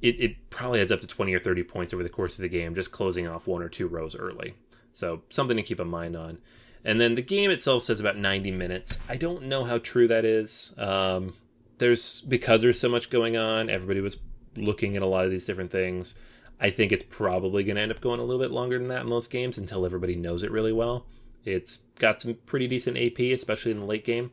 it. 0.00 0.20
It 0.20 0.50
probably 0.50 0.80
adds 0.80 0.92
up 0.92 1.00
to 1.00 1.06
20 1.06 1.32
or 1.34 1.40
30 1.40 1.62
points 1.64 1.94
over 1.94 2.02
the 2.02 2.08
course 2.08 2.36
of 2.36 2.42
the 2.42 2.48
game, 2.48 2.74
just 2.74 2.92
closing 2.92 3.26
off 3.26 3.46
one 3.46 3.62
or 3.62 3.68
two 3.68 3.86
rows 3.86 4.16
early. 4.16 4.54
So 4.92 5.22
something 5.28 5.56
to 5.56 5.62
keep 5.62 5.80
in 5.80 5.88
mind 5.88 6.16
on. 6.16 6.38
And 6.84 7.00
then 7.00 7.14
the 7.14 7.22
game 7.22 7.50
itself 7.50 7.84
says 7.84 8.00
about 8.00 8.16
90 8.16 8.50
minutes. 8.50 8.98
I 9.08 9.16
don't 9.16 9.44
know 9.44 9.64
how 9.64 9.78
true 9.78 10.08
that 10.08 10.24
is. 10.24 10.74
Um, 10.76 11.34
there's 11.78 12.20
because 12.22 12.62
there's 12.62 12.80
so 12.80 12.88
much 12.88 13.10
going 13.10 13.36
on. 13.36 13.70
Everybody 13.70 14.00
was 14.00 14.18
looking 14.56 14.96
at 14.96 15.02
a 15.02 15.06
lot 15.06 15.24
of 15.24 15.30
these 15.30 15.44
different 15.44 15.70
things. 15.70 16.14
I 16.60 16.70
think 16.70 16.92
it's 16.92 17.04
probably 17.04 17.64
going 17.64 17.76
to 17.76 17.82
end 17.82 17.90
up 17.90 18.00
going 18.00 18.20
a 18.20 18.24
little 18.24 18.40
bit 18.40 18.52
longer 18.52 18.78
than 18.78 18.88
that 18.88 19.02
in 19.02 19.08
most 19.08 19.30
games 19.30 19.58
until 19.58 19.84
everybody 19.84 20.14
knows 20.14 20.42
it 20.42 20.50
really 20.50 20.72
well. 20.72 21.06
It's 21.44 21.78
got 21.98 22.22
some 22.22 22.34
pretty 22.46 22.68
decent 22.68 22.96
AP, 22.96 23.18
especially 23.32 23.72
in 23.72 23.80
the 23.80 23.86
late 23.86 24.04
game. 24.04 24.30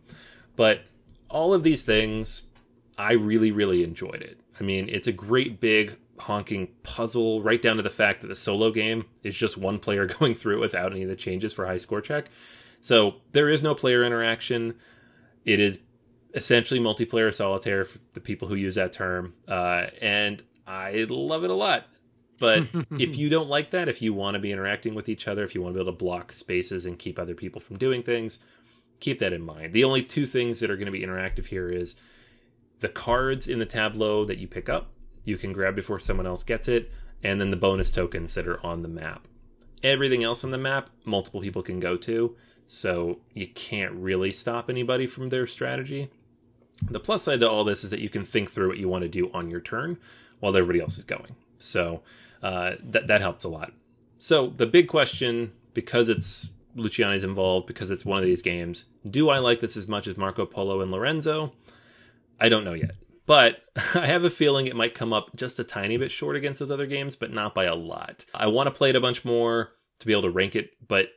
But 0.55 0.81
all 1.27 1.53
of 1.53 1.63
these 1.63 1.83
things, 1.83 2.49
I 2.97 3.13
really, 3.13 3.51
really 3.51 3.83
enjoyed 3.83 4.21
it. 4.21 4.39
I 4.59 4.63
mean, 4.63 4.89
it's 4.89 5.07
a 5.07 5.11
great 5.11 5.59
big 5.59 5.97
honking 6.19 6.67
puzzle, 6.83 7.41
right 7.41 7.61
down 7.61 7.77
to 7.77 7.83
the 7.83 7.89
fact 7.89 8.21
that 8.21 8.27
the 8.27 8.35
solo 8.35 8.71
game 8.71 9.05
is 9.23 9.35
just 9.35 9.57
one 9.57 9.79
player 9.79 10.05
going 10.19 10.33
through 10.33 10.57
it 10.57 10.59
without 10.59 10.91
any 10.91 11.03
of 11.03 11.09
the 11.09 11.15
changes 11.15 11.53
for 11.53 11.65
high 11.65 11.77
score 11.77 12.01
check. 12.01 12.29
So 12.81 13.15
there 13.31 13.49
is 13.49 13.61
no 13.61 13.75
player 13.75 14.03
interaction. 14.03 14.75
It 15.45 15.59
is 15.59 15.81
essentially 16.33 16.79
multiplayer 16.79 17.33
solitaire 17.33 17.85
for 17.85 17.99
the 18.13 18.21
people 18.21 18.47
who 18.47 18.55
use 18.55 18.75
that 18.75 18.93
term. 18.93 19.33
Uh, 19.47 19.87
and 20.01 20.43
I 20.67 21.05
love 21.09 21.43
it 21.43 21.49
a 21.49 21.55
lot. 21.55 21.87
But 22.39 22.67
if 22.91 23.17
you 23.17 23.29
don't 23.29 23.49
like 23.49 23.71
that, 23.71 23.89
if 23.89 24.01
you 24.01 24.13
want 24.13 24.35
to 24.35 24.39
be 24.39 24.51
interacting 24.51 24.95
with 24.95 25.09
each 25.09 25.27
other, 25.27 25.43
if 25.43 25.55
you 25.55 25.61
want 25.61 25.73
to 25.73 25.79
be 25.79 25.81
able 25.81 25.93
to 25.93 25.97
block 25.97 26.31
spaces 26.31 26.85
and 26.85 26.97
keep 26.97 27.19
other 27.19 27.33
people 27.33 27.59
from 27.59 27.77
doing 27.77 28.03
things, 28.03 28.39
keep 28.99 29.19
that 29.19 29.33
in 29.33 29.41
mind. 29.41 29.73
The 29.73 29.83
only 29.83 30.03
two 30.03 30.25
things 30.25 30.59
that 30.59 30.69
are 30.69 30.77
going 30.77 30.85
to 30.85 30.91
be 30.91 31.01
interactive 31.01 31.47
here 31.47 31.69
is 31.69 31.95
the 32.79 32.89
cards 32.89 33.47
in 33.47 33.59
the 33.59 33.65
tableau 33.65 34.23
that 34.25 34.37
you 34.37 34.47
pick 34.47 34.69
up 34.69 34.91
you 35.29 35.37
can 35.37 35.53
grab 35.53 35.75
before 35.75 35.99
someone 35.99 36.27
else 36.27 36.43
gets 36.43 36.67
it, 36.67 36.91
and 37.23 37.39
then 37.39 37.51
the 37.51 37.57
bonus 37.57 37.91
tokens 37.91 38.33
that 38.33 38.47
are 38.47 38.65
on 38.65 38.81
the 38.81 38.89
map. 38.89 39.27
Everything 39.83 40.23
else 40.23 40.43
on 40.43 40.51
the 40.51 40.57
map, 40.57 40.89
multiple 41.05 41.39
people 41.39 41.61
can 41.61 41.79
go 41.79 41.95
to, 41.95 42.35
so 42.67 43.19
you 43.33 43.47
can't 43.47 43.93
really 43.93 44.31
stop 44.31 44.69
anybody 44.69 45.07
from 45.07 45.29
their 45.29 45.47
strategy. 45.47 46.09
The 46.81 46.99
plus 46.99 47.23
side 47.23 47.39
to 47.41 47.49
all 47.49 47.63
this 47.63 47.83
is 47.83 47.89
that 47.89 47.99
you 47.99 48.09
can 48.09 48.23
think 48.23 48.51
through 48.51 48.69
what 48.69 48.77
you 48.77 48.89
want 48.89 49.03
to 49.03 49.09
do 49.09 49.31
on 49.33 49.49
your 49.49 49.59
turn 49.59 49.97
while 50.39 50.55
everybody 50.55 50.81
else 50.81 50.97
is 50.97 51.03
going. 51.03 51.35
So 51.57 52.01
uh, 52.41 52.73
that 52.83 53.07
that 53.07 53.21
helps 53.21 53.43
a 53.43 53.49
lot. 53.49 53.73
So 54.17 54.47
the 54.47 54.65
big 54.67 54.87
question, 54.87 55.51
because 55.73 56.09
it's 56.09 56.51
Luciani's 56.75 57.23
involved, 57.23 57.67
because 57.67 57.91
it's 57.91 58.05
one 58.05 58.19
of 58.19 58.25
these 58.25 58.41
games, 58.41 58.85
do 59.09 59.29
I 59.29 59.39
like 59.39 59.59
this 59.59 59.75
as 59.75 59.87
much 59.87 60.07
as 60.07 60.17
Marco 60.17 60.45
Polo 60.45 60.81
and 60.81 60.91
Lorenzo? 60.91 61.53
I 62.39 62.49
don't 62.49 62.63
know 62.63 62.73
yet. 62.73 62.95
But 63.29 63.61
I 63.93 64.07
have 64.07 64.23
a 64.23 64.29
feeling 64.31 64.65
it 64.65 64.75
might 64.75 64.95
come 64.95 65.13
up 65.13 65.35
just 65.35 65.59
a 65.59 65.63
tiny 65.63 65.97
bit 65.97 66.09
short 66.09 66.35
against 66.35 66.61
those 66.61 66.71
other 66.71 66.87
games, 66.87 67.15
but 67.15 67.31
not 67.31 67.53
by 67.53 67.65
a 67.65 67.75
lot. 67.75 68.25
I 68.33 68.47
want 68.47 68.65
to 68.65 68.75
play 68.75 68.89
it 68.89 68.95
a 68.95 68.99
bunch 68.99 69.23
more 69.23 69.73
to 69.99 70.07
be 70.07 70.13
able 70.13 70.23
to 70.23 70.31
rank 70.31 70.55
it, 70.55 70.71
but 70.87 71.09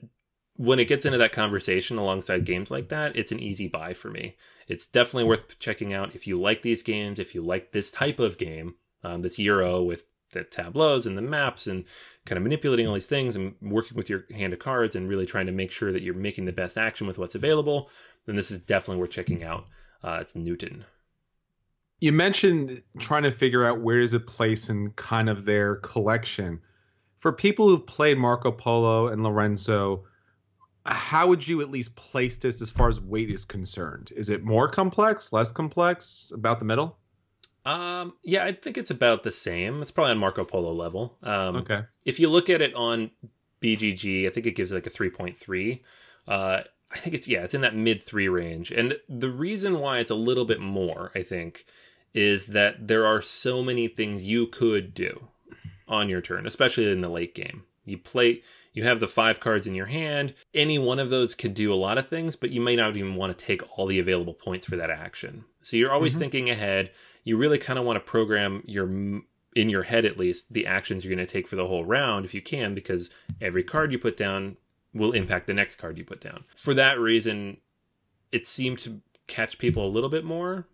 when 0.56 0.78
it 0.78 0.88
gets 0.88 1.06
into 1.06 1.16
that 1.16 1.32
conversation 1.32 1.96
alongside 1.96 2.44
games 2.44 2.70
like 2.70 2.90
that, 2.90 3.16
it's 3.16 3.32
an 3.32 3.40
easy 3.40 3.66
buy 3.66 3.94
for 3.94 4.10
me. 4.10 4.36
It's 4.68 4.84
definitely 4.84 5.24
worth 5.24 5.58
checking 5.58 5.94
out 5.94 6.14
if 6.14 6.26
you 6.26 6.38
like 6.38 6.60
these 6.60 6.82
games, 6.82 7.18
if 7.18 7.34
you 7.34 7.40
like 7.40 7.72
this 7.72 7.90
type 7.90 8.20
of 8.20 8.36
game, 8.36 8.74
um, 9.02 9.22
this 9.22 9.38
Euro 9.38 9.82
with 9.82 10.04
the 10.32 10.44
tableaus 10.44 11.06
and 11.06 11.16
the 11.16 11.22
maps 11.22 11.66
and 11.66 11.86
kind 12.26 12.36
of 12.36 12.42
manipulating 12.42 12.86
all 12.86 12.92
these 12.92 13.06
things 13.06 13.36
and 13.36 13.54
working 13.62 13.96
with 13.96 14.10
your 14.10 14.26
hand 14.34 14.52
of 14.52 14.58
cards 14.58 14.94
and 14.94 15.08
really 15.08 15.24
trying 15.24 15.46
to 15.46 15.52
make 15.52 15.70
sure 15.70 15.90
that 15.90 16.02
you're 16.02 16.12
making 16.12 16.44
the 16.44 16.52
best 16.52 16.76
action 16.76 17.06
with 17.06 17.16
what's 17.16 17.34
available, 17.34 17.88
then 18.26 18.36
this 18.36 18.50
is 18.50 18.58
definitely 18.58 19.00
worth 19.00 19.10
checking 19.10 19.42
out. 19.42 19.64
Uh, 20.04 20.18
it's 20.20 20.36
Newton 20.36 20.84
you 22.02 22.10
mentioned 22.10 22.82
trying 22.98 23.22
to 23.22 23.30
figure 23.30 23.64
out 23.64 23.80
where 23.80 24.00
does 24.00 24.12
it 24.12 24.26
place 24.26 24.68
in 24.68 24.90
kind 24.90 25.30
of 25.30 25.44
their 25.44 25.76
collection. 25.76 26.60
For 27.20 27.32
people 27.32 27.68
who've 27.68 27.86
played 27.86 28.18
Marco 28.18 28.50
Polo 28.50 29.06
and 29.06 29.22
Lorenzo, 29.22 30.02
how 30.84 31.28
would 31.28 31.46
you 31.46 31.60
at 31.60 31.70
least 31.70 31.94
place 31.94 32.38
this 32.38 32.60
as 32.60 32.70
far 32.70 32.88
as 32.88 33.00
weight 33.00 33.30
is 33.30 33.44
concerned? 33.44 34.12
Is 34.16 34.30
it 34.30 34.42
more 34.42 34.68
complex, 34.68 35.32
less 35.32 35.52
complex, 35.52 36.32
about 36.34 36.58
the 36.58 36.64
middle? 36.64 36.98
Um, 37.64 38.14
yeah, 38.24 38.46
I 38.46 38.52
think 38.52 38.78
it's 38.78 38.90
about 38.90 39.22
the 39.22 39.30
same. 39.30 39.80
It's 39.80 39.92
probably 39.92 40.10
on 40.10 40.18
Marco 40.18 40.44
Polo 40.44 40.72
level. 40.72 41.16
Um, 41.22 41.58
okay. 41.58 41.82
If 42.04 42.18
you 42.18 42.28
look 42.28 42.50
at 42.50 42.60
it 42.60 42.74
on 42.74 43.12
BGG, 43.60 44.26
I 44.26 44.30
think 44.30 44.46
it 44.46 44.56
gives 44.56 44.72
it 44.72 44.74
like 44.74 44.88
a 44.88 44.90
3.3. 44.90 45.80
Uh, 46.26 46.62
I 46.90 46.98
think 46.98 47.14
it's, 47.14 47.28
yeah, 47.28 47.44
it's 47.44 47.54
in 47.54 47.60
that 47.60 47.76
mid 47.76 48.02
three 48.02 48.26
range. 48.26 48.72
And 48.72 48.96
the 49.08 49.30
reason 49.30 49.78
why 49.78 50.00
it's 50.00 50.10
a 50.10 50.16
little 50.16 50.44
bit 50.44 50.58
more, 50.58 51.12
I 51.14 51.22
think, 51.22 51.64
is 52.14 52.48
that 52.48 52.88
there 52.88 53.06
are 53.06 53.22
so 53.22 53.62
many 53.62 53.88
things 53.88 54.24
you 54.24 54.46
could 54.46 54.94
do 54.94 55.28
on 55.88 56.08
your 56.08 56.20
turn, 56.20 56.46
especially 56.46 56.90
in 56.90 57.00
the 57.00 57.08
late 57.08 57.34
game. 57.34 57.64
You 57.84 57.98
play 57.98 58.42
you 58.72 58.84
have 58.84 59.00
the 59.00 59.08
five 59.08 59.38
cards 59.38 59.66
in 59.66 59.74
your 59.74 59.86
hand. 59.86 60.34
Any 60.54 60.78
one 60.78 60.98
of 60.98 61.10
those 61.10 61.34
could 61.34 61.54
do 61.54 61.72
a 61.72 61.76
lot 61.76 61.98
of 61.98 62.08
things, 62.08 62.36
but 62.36 62.50
you 62.50 62.60
may 62.60 62.74
not 62.74 62.96
even 62.96 63.14
want 63.14 63.36
to 63.36 63.44
take 63.44 63.62
all 63.78 63.86
the 63.86 63.98
available 63.98 64.34
points 64.34 64.66
for 64.66 64.76
that 64.76 64.90
action. 64.90 65.44
So 65.60 65.76
you're 65.76 65.92
always 65.92 66.14
mm-hmm. 66.14 66.20
thinking 66.20 66.50
ahead. 66.50 66.90
You 67.24 67.36
really 67.36 67.58
kind 67.58 67.78
of 67.78 67.84
want 67.84 67.96
to 67.96 68.00
program 68.00 68.62
your 68.66 68.86
in 69.54 69.68
your 69.68 69.82
head 69.82 70.06
at 70.06 70.16
least 70.16 70.54
the 70.54 70.66
actions 70.66 71.04
you're 71.04 71.14
going 71.14 71.26
to 71.26 71.30
take 71.30 71.46
for 71.46 71.56
the 71.56 71.66
whole 71.66 71.84
round 71.84 72.24
if 72.24 72.32
you 72.32 72.40
can 72.40 72.74
because 72.74 73.10
every 73.38 73.62
card 73.62 73.92
you 73.92 73.98
put 73.98 74.16
down 74.16 74.56
will 74.94 75.12
impact 75.12 75.46
the 75.46 75.52
next 75.52 75.74
card 75.74 75.98
you 75.98 76.04
put 76.04 76.22
down. 76.22 76.44
For 76.56 76.72
that 76.72 76.98
reason, 76.98 77.58
it 78.30 78.46
seemed 78.46 78.78
to 78.80 79.02
catch 79.26 79.58
people 79.58 79.86
a 79.86 79.88
little 79.88 80.08
bit 80.08 80.24
more 80.24 80.66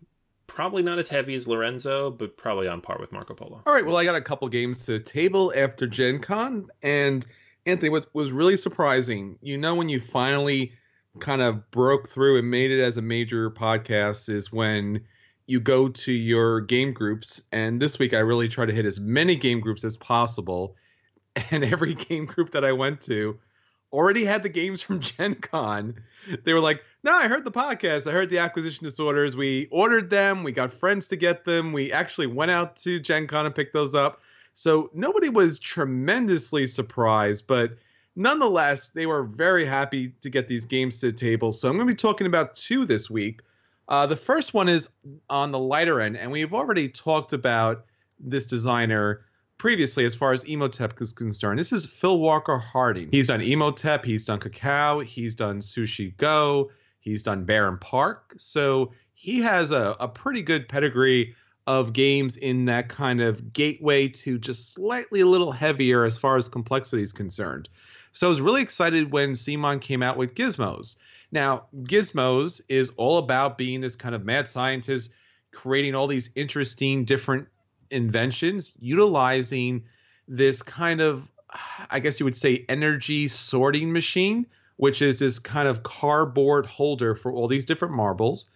probably 0.49 0.83
not 0.83 0.99
as 0.99 1.07
heavy 1.07 1.35
as 1.35 1.47
Lorenzo, 1.47 2.11
but 2.11 2.35
probably 2.35 2.67
on 2.67 2.81
par 2.81 2.97
with 2.99 3.11
Marco 3.11 3.33
Polo. 3.33 3.61
All 3.65 3.73
right, 3.73 3.85
well, 3.85 3.95
I 3.95 4.03
got 4.03 4.15
a 4.15 4.21
couple 4.21 4.47
games 4.49 4.85
to 4.85 4.93
the 4.93 4.99
table 4.99 5.53
after 5.55 5.87
Gen 5.87 6.19
Con, 6.19 6.67
and 6.83 7.25
Anthony, 7.65 7.89
what 7.89 8.07
was 8.13 8.31
really 8.31 8.57
surprising, 8.57 9.37
you 9.41 9.57
know, 9.57 9.75
when 9.75 9.87
you 9.87 9.99
finally 9.99 10.73
kind 11.19 11.41
of 11.41 11.69
broke 11.71 12.09
through 12.09 12.37
and 12.37 12.49
made 12.49 12.71
it 12.71 12.81
as 12.81 12.97
a 12.97 13.01
major 13.01 13.49
podcast, 13.49 14.27
is 14.27 14.51
when 14.51 15.01
you 15.47 15.59
go 15.59 15.89
to 15.89 16.11
your 16.11 16.61
game 16.61 16.93
groups. 16.93 17.41
And 17.51 17.81
this 17.81 17.97
week, 17.97 18.13
I 18.13 18.19
really 18.19 18.49
try 18.49 18.65
to 18.65 18.73
hit 18.73 18.85
as 18.85 18.99
many 18.99 19.35
game 19.35 19.59
groups 19.59 19.83
as 19.83 19.97
possible. 19.97 20.75
And 21.51 21.63
every 21.63 21.93
game 21.93 22.25
group 22.25 22.51
that 22.51 22.65
I 22.65 22.73
went 22.73 22.99
to 23.01 23.39
already 23.91 24.25
had 24.25 24.43
the 24.43 24.49
games 24.49 24.81
from 24.81 24.99
Gen 24.99 25.35
Con. 25.35 25.95
They 26.43 26.53
were 26.53 26.59
like, 26.59 26.83
no, 27.03 27.13
I 27.13 27.27
heard 27.27 27.45
the 27.45 27.51
podcast. 27.51 28.07
I 28.09 28.13
heard 28.13 28.29
the 28.29 28.39
acquisition 28.39 28.83
disorders. 28.83 29.35
We 29.35 29.67
ordered 29.71 30.09
them. 30.09 30.43
We 30.43 30.51
got 30.51 30.71
friends 30.71 31.07
to 31.07 31.15
get 31.15 31.45
them. 31.45 31.73
We 31.73 31.91
actually 31.91 32.27
went 32.27 32.51
out 32.51 32.75
to 32.77 32.99
Gen 32.99 33.27
Con 33.27 33.45
and 33.45 33.55
picked 33.55 33.73
those 33.73 33.95
up. 33.95 34.21
So 34.53 34.89
nobody 34.93 35.29
was 35.29 35.59
tremendously 35.59 36.67
surprised, 36.67 37.47
but 37.47 37.77
nonetheless, 38.15 38.89
they 38.89 39.05
were 39.05 39.23
very 39.23 39.65
happy 39.65 40.09
to 40.21 40.29
get 40.29 40.47
these 40.47 40.65
games 40.65 40.99
to 40.99 41.07
the 41.07 41.13
table. 41.13 41.53
So 41.53 41.69
I'm 41.69 41.77
going 41.77 41.87
to 41.87 41.93
be 41.93 41.97
talking 41.97 42.27
about 42.27 42.55
two 42.55 42.83
this 42.85 43.09
week. 43.09 43.41
Uh, 43.87 44.05
the 44.05 44.17
first 44.17 44.53
one 44.53 44.67
is 44.69 44.89
on 45.29 45.51
the 45.51 45.59
lighter 45.59 46.01
end, 46.01 46.17
and 46.17 46.31
we've 46.31 46.53
already 46.53 46.89
talked 46.89 47.33
about 47.33 47.85
this 48.19 48.45
designer 48.45 49.21
previously 49.59 50.05
as 50.05 50.15
far 50.15 50.33
as 50.33 50.43
Imhotep 50.45 50.99
is 51.01 51.13
concerned. 51.13 51.59
This 51.59 51.71
is 51.71 51.85
Phil 51.85 52.17
Walker 52.17 52.57
Harding. 52.57 53.09
He's 53.11 53.27
done 53.27 53.41
Imhotep, 53.41 54.03
he's 54.05 54.25
done 54.25 54.39
Cacao, 54.39 55.01
he's 55.01 55.35
done 55.35 55.59
Sushi 55.59 56.15
Go, 56.17 56.71
he's 57.01 57.21
done 57.21 57.45
Barenpark. 57.45 58.19
So 58.37 58.93
he 59.13 59.41
has 59.41 59.71
a, 59.71 59.95
a 59.99 60.07
pretty 60.07 60.41
good 60.41 60.67
pedigree 60.69 61.35
of 61.67 61.93
games 61.93 62.37
in 62.37 62.65
that 62.65 62.87
kind 62.87 63.21
of 63.21 63.53
gateway 63.53 64.07
to 64.07 64.39
just 64.39 64.71
slightly 64.71 65.19
a 65.19 65.25
little 65.25 65.51
heavier 65.51 66.05
as 66.05 66.17
far 66.17 66.37
as 66.37 66.49
complexity 66.49 67.03
is 67.03 67.11
concerned. 67.11 67.69
So 68.13 68.27
I 68.27 68.29
was 68.29 68.41
really 68.41 68.61
excited 68.61 69.11
when 69.11 69.33
CMON 69.33 69.81
came 69.81 70.01
out 70.01 70.17
with 70.17 70.33
Gizmos. 70.33 70.97
Now, 71.31 71.65
Gizmos 71.83 72.61
is 72.69 72.91
all 72.95 73.19
about 73.19 73.57
being 73.57 73.81
this 73.81 73.95
kind 73.95 74.15
of 74.15 74.25
mad 74.25 74.47
scientist 74.47 75.11
creating 75.51 75.95
all 75.95 76.07
these 76.07 76.29
interesting 76.35 77.05
different 77.05 77.49
inventions 77.91 78.71
utilizing 78.79 79.85
this 80.27 80.61
kind 80.61 81.01
of 81.01 81.29
I 81.89 81.99
guess 81.99 82.19
you 82.19 82.25
would 82.25 82.35
say 82.35 82.65
energy 82.69 83.27
sorting 83.27 83.91
machine, 83.91 84.45
which 84.77 85.01
is 85.01 85.19
this 85.19 85.39
kind 85.39 85.67
of 85.67 85.83
cardboard 85.83 86.65
holder 86.65 87.15
for 87.15 87.31
all 87.31 87.47
these 87.47 87.65
different 87.65 87.95
marbles. 87.95 88.49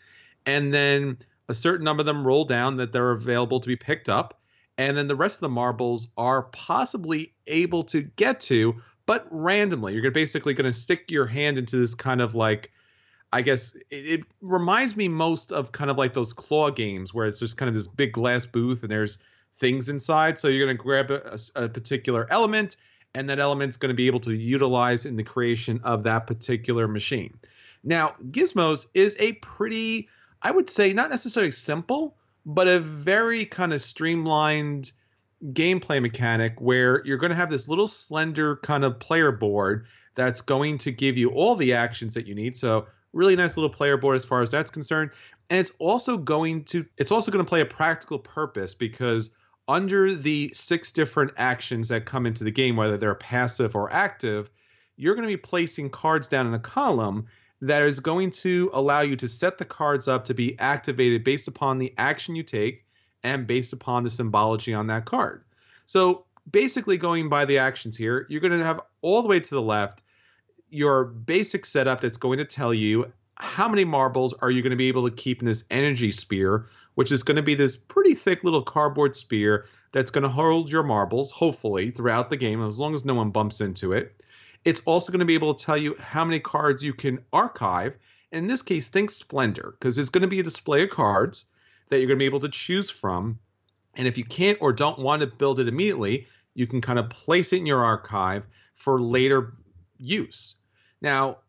And 0.46 0.74
then 0.74 1.18
a 1.50 1.54
certain 1.54 1.84
number 1.84 2.02
of 2.02 2.06
them 2.06 2.26
roll 2.26 2.46
down 2.46 2.78
that 2.78 2.92
they're 2.92 3.12
available 3.12 3.60
to 3.60 3.68
be 3.68 3.76
picked 3.76 4.10
up. 4.10 4.40
And 4.78 4.98
then 4.98 5.08
the 5.08 5.16
rest 5.16 5.38
of 5.38 5.42
the 5.42 5.50
marbles 5.50 6.08
are 6.18 6.44
possibly 6.44 7.34
able 7.48 7.84
to 7.84 8.02
get 8.02 8.42
to, 8.42 8.76
but 9.06 9.28
randomly. 9.32 9.94
You're 9.94 10.12
basically 10.12 10.54
going 10.54 10.72
to 10.72 10.74
stick 10.74 11.12
your 11.12 11.26
hand 11.26 11.58
into 11.58 11.78
this 11.78 11.96
kind 11.96 12.22
of 12.22 12.36
like, 12.36 12.72
I 13.34 13.42
guess 13.42 13.76
it, 13.90 14.20
it, 14.20 14.22
reminds 14.42 14.96
me 14.96 15.08
most 15.08 15.52
of 15.52 15.72
kind 15.72 15.90
of 15.90 15.98
like 15.98 16.14
those 16.14 16.34
claw 16.34 16.70
games 16.70 17.16
where 17.16 17.26
it's 17.26 17.40
just 17.40 17.58
kind 17.58 17.68
of 17.68 17.74
this 17.74 17.88
big 17.88 18.14
glass 18.14 18.46
booth 18.46 18.84
and 18.84 18.92
there's 18.92 19.18
things 19.58 19.90
inside. 19.90 20.38
So 20.38 20.48
you're 20.48 20.64
going 20.64 20.78
to 20.78 20.84
grab 20.84 21.10
a, 21.10 21.40
a, 21.56 21.68
particular 21.68 22.28
element, 22.30 22.78
and 23.16 23.28
that 23.30 23.40
element's 23.40 23.78
going 23.78 23.90
to 23.90 23.96
be 23.96 24.06
able 24.06 24.20
to 24.22 24.34
utilize 24.36 25.08
in 25.08 25.16
the 25.16 25.24
creation 25.24 25.82
of 25.84 26.04
that 26.04 26.28
particular 26.28 26.88
machine. 26.88 27.34
Now, 27.84 28.14
Gizmos 28.28 28.86
is 28.94 29.16
a 29.20 29.34
pretty, 29.34 30.10
I 30.42 30.52
would 30.52 30.70
say, 30.70 30.94
not 30.94 31.10
necessarily 31.10 31.52
simple, 31.52 32.16
but 32.46 32.68
a 32.68 32.80
very 32.80 33.46
kind 33.46 33.74
of 33.74 33.82
streamlined 33.82 34.92
gameplay 35.44 36.00
mechanic 36.00 36.62
where 36.62 37.04
you're 37.04 37.18
going 37.18 37.32
to 37.32 37.36
have 37.36 37.50
this 37.50 37.68
little 37.68 37.88
slender 37.88 38.58
kind 38.58 38.86
of 38.86 39.00
player 39.00 39.32
board 39.32 39.88
that's 40.14 40.42
going 40.42 40.78
to 40.78 40.92
give 40.92 41.18
you 41.18 41.30
all 41.30 41.56
the 41.56 41.74
actions 41.74 42.14
that 42.14 42.28
you 42.28 42.36
need. 42.36 42.56
So 42.56 42.86
really 43.14 43.36
nice 43.36 43.56
little 43.56 43.70
player 43.70 43.98
board 43.98 44.16
as 44.16 44.26
far 44.26 44.42
as 44.42 44.52
that's 44.52 44.72
concerned. 44.72 45.12
And 45.50 45.60
it's 45.60 45.72
also 45.80 46.18
going 46.18 46.66
to 46.66 46.86
it's 46.98 47.12
also 47.12 47.32
going 47.32 47.44
to 47.44 47.50
play 47.50 47.62
a 47.62 47.66
practical 47.66 48.20
purpose 48.20 48.74
because 48.74 49.32
under 49.68 50.14
the 50.14 50.52
six 50.54 50.92
different 50.92 51.32
actions 51.38 51.88
that 51.90 52.06
come 52.06 52.26
into 52.26 52.44
the 52.44 52.52
game, 52.52 52.76
whether 52.76 52.98
they're 52.98 53.16
passive 53.16 53.76
or 53.76 53.94
active, 53.94 54.50
you're 54.98 55.16
going 55.16 55.28
to 55.28 55.34
be 55.34 55.38
placing 55.38 55.90
cards 55.90 56.28
down 56.28 56.48
in 56.48 56.54
a 56.54 56.60
column 56.60 57.28
that 57.62 57.86
is 57.86 58.00
going 58.02 58.30
to 58.30 58.70
allow 58.74 59.02
you 59.02 59.16
to 59.16 59.30
set 59.30 59.58
the 59.58 59.66
cards 59.66 60.08
up 60.08 60.26
to 60.26 60.34
be 60.34 60.60
activated 60.60 61.24
based 61.24 61.48
upon 61.48 61.78
the 61.78 61.94
action 61.98 62.36
you 62.36 62.44
take 62.44 62.86
and 63.24 63.48
based 63.48 63.72
upon 63.72 64.04
the 64.04 64.10
symbology 64.10 64.74
on 64.74 64.88
that 64.88 65.06
card. 65.06 65.46
So 65.86 66.26
basically, 66.50 66.98
going 66.98 67.30
by 67.30 67.46
the 67.46 67.60
actions 67.60 67.96
here, 67.96 68.26
you're 68.30 68.42
going 68.42 68.52
to 68.52 68.64
have 68.64 68.82
all 69.02 69.22
the 69.22 69.30
way 69.30 69.40
to 69.40 69.50
the 69.50 69.62
left 69.62 70.03
your 70.74 71.06
basic 71.06 71.66
setup 71.66 72.02
that's 72.02 72.18
going 72.18 72.40
to 72.40 72.46
tell 72.46 72.74
you 72.74 73.12
how 73.36 73.68
many 73.68 73.84
marbles 73.84 74.34
are 74.34 74.52
you 74.52 74.62
going 74.62 74.72
to 74.72 74.78
be 74.78 74.88
able 74.88 75.08
to 75.10 75.16
keep 75.16 75.42
in 75.42 75.46
this 75.46 75.64
energy 75.70 76.12
sphere, 76.12 76.68
which 76.96 77.12
is 77.12 77.24
going 77.24 77.36
to 77.36 77.44
be 77.44 77.56
this 77.56 77.76
pretty 77.76 78.14
thick 78.14 78.44
little 78.44 78.62
cardboard 78.62 79.16
sphere 79.16 79.66
that's 79.92 80.12
going 80.12 80.24
to 80.24 80.30
hold 80.30 80.72
your 80.72 80.84
marbles, 80.84 81.32
hopefully, 81.32 81.92
throughout 81.92 82.30
the 82.30 82.38
game, 82.38 82.62
as 82.64 82.80
long 82.80 82.96
as 82.96 83.06
no 83.06 83.14
one 83.14 83.30
bumps 83.30 83.62
into 83.62 83.94
it. 83.94 84.24
It's 84.66 84.82
also 84.86 85.12
going 85.12 85.20
to 85.20 85.26
be 85.26 85.36
able 85.36 85.54
to 85.54 85.66
tell 85.66 85.78
you 85.78 85.96
how 86.00 86.26
many 86.26 86.40
cards 86.40 86.84
you 86.84 86.94
can 86.94 87.20
archive. 87.32 87.98
in 88.32 88.48
this 88.48 88.62
case, 88.62 88.88
think 88.88 89.12
Splendor, 89.12 89.76
because 89.78 89.96
there's 89.96 90.10
going 90.10 90.24
to 90.24 90.28
be 90.28 90.40
a 90.40 90.44
display 90.44 90.84
of 90.84 90.90
cards 90.90 91.46
that 91.90 92.00
you're 92.00 92.08
going 92.08 92.18
to 92.18 92.24
be 92.24 92.26
able 92.26 92.40
to 92.40 92.50
choose 92.50 92.90
from. 92.90 93.38
And 93.96 94.08
if 94.08 94.18
you 94.18 94.26
can't 94.26 94.58
or 94.60 94.74
don't 94.74 94.98
want 94.98 95.22
to 95.22 95.28
build 95.28 95.60
it 95.60 95.68
immediately, 95.68 96.28
you 96.56 96.66
can 96.66 96.82
kind 96.82 96.98
of 96.98 97.10
place 97.10 97.54
it 97.54 97.58
in 97.58 97.66
your 97.68 97.84
archive 97.84 98.44
for 98.76 99.00
later 99.00 99.54
use. 99.98 100.56
Now, 101.04 101.40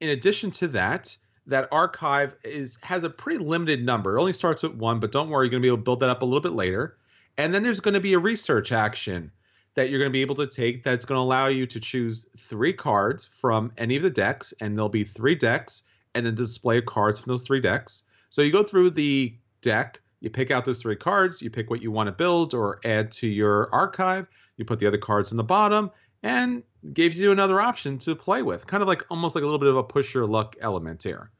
in 0.00 0.10
addition 0.10 0.52
to 0.52 0.68
that, 0.68 1.16
that 1.46 1.68
archive 1.72 2.36
is 2.44 2.78
has 2.82 3.04
a 3.04 3.10
pretty 3.10 3.42
limited 3.42 3.84
number. 3.84 4.16
It 4.16 4.20
only 4.20 4.34
starts 4.34 4.62
with 4.62 4.74
one, 4.74 5.00
but 5.00 5.10
don't 5.10 5.30
worry, 5.30 5.46
you're 5.46 5.50
going 5.50 5.62
to 5.62 5.66
be 5.66 5.68
able 5.68 5.78
to 5.78 5.82
build 5.82 6.00
that 6.00 6.10
up 6.10 6.22
a 6.22 6.24
little 6.26 6.42
bit 6.42 6.52
later. 6.52 6.98
And 7.38 7.54
then 7.54 7.62
there's 7.62 7.80
going 7.80 7.94
to 7.94 8.00
be 8.00 8.12
a 8.12 8.18
research 8.18 8.70
action 8.70 9.32
that 9.74 9.90
you're 9.90 9.98
going 9.98 10.10
to 10.10 10.12
be 10.12 10.20
able 10.20 10.34
to 10.34 10.46
take 10.46 10.84
that's 10.84 11.04
going 11.04 11.16
to 11.16 11.22
allow 11.22 11.46
you 11.46 11.64
to 11.66 11.80
choose 11.80 12.26
three 12.36 12.72
cards 12.72 13.24
from 13.24 13.72
any 13.78 13.96
of 13.96 14.02
the 14.02 14.10
decks, 14.10 14.52
and 14.60 14.76
there'll 14.76 14.88
be 14.88 15.04
three 15.04 15.34
decks 15.34 15.84
and 16.14 16.26
then 16.26 16.34
display 16.34 16.80
cards 16.82 17.18
from 17.18 17.30
those 17.30 17.42
three 17.42 17.60
decks. 17.60 18.02
So 18.28 18.42
you 18.42 18.52
go 18.52 18.62
through 18.62 18.90
the 18.90 19.34
deck, 19.62 20.00
you 20.20 20.30
pick 20.30 20.50
out 20.50 20.64
those 20.64 20.82
three 20.82 20.96
cards, 20.96 21.40
you 21.40 21.48
pick 21.48 21.70
what 21.70 21.80
you 21.80 21.90
want 21.90 22.08
to 22.08 22.12
build 22.12 22.54
or 22.54 22.80
add 22.84 23.12
to 23.12 23.28
your 23.28 23.72
archive, 23.72 24.26
you 24.56 24.64
put 24.64 24.80
the 24.80 24.86
other 24.86 24.98
cards 24.98 25.30
in 25.30 25.36
the 25.36 25.44
bottom, 25.44 25.90
and 26.22 26.62
gives 26.92 27.18
you 27.18 27.32
another 27.32 27.60
option 27.60 27.98
to 27.98 28.14
play 28.14 28.42
with. 28.42 28.66
Kind 28.66 28.82
of 28.82 28.88
like 28.88 29.04
almost 29.10 29.34
like 29.34 29.42
a 29.42 29.46
little 29.46 29.58
bit 29.58 29.68
of 29.68 29.76
a 29.76 29.82
push 29.82 30.14
your 30.14 30.26
luck 30.26 30.56
element 30.60 31.02
here. 31.02 31.30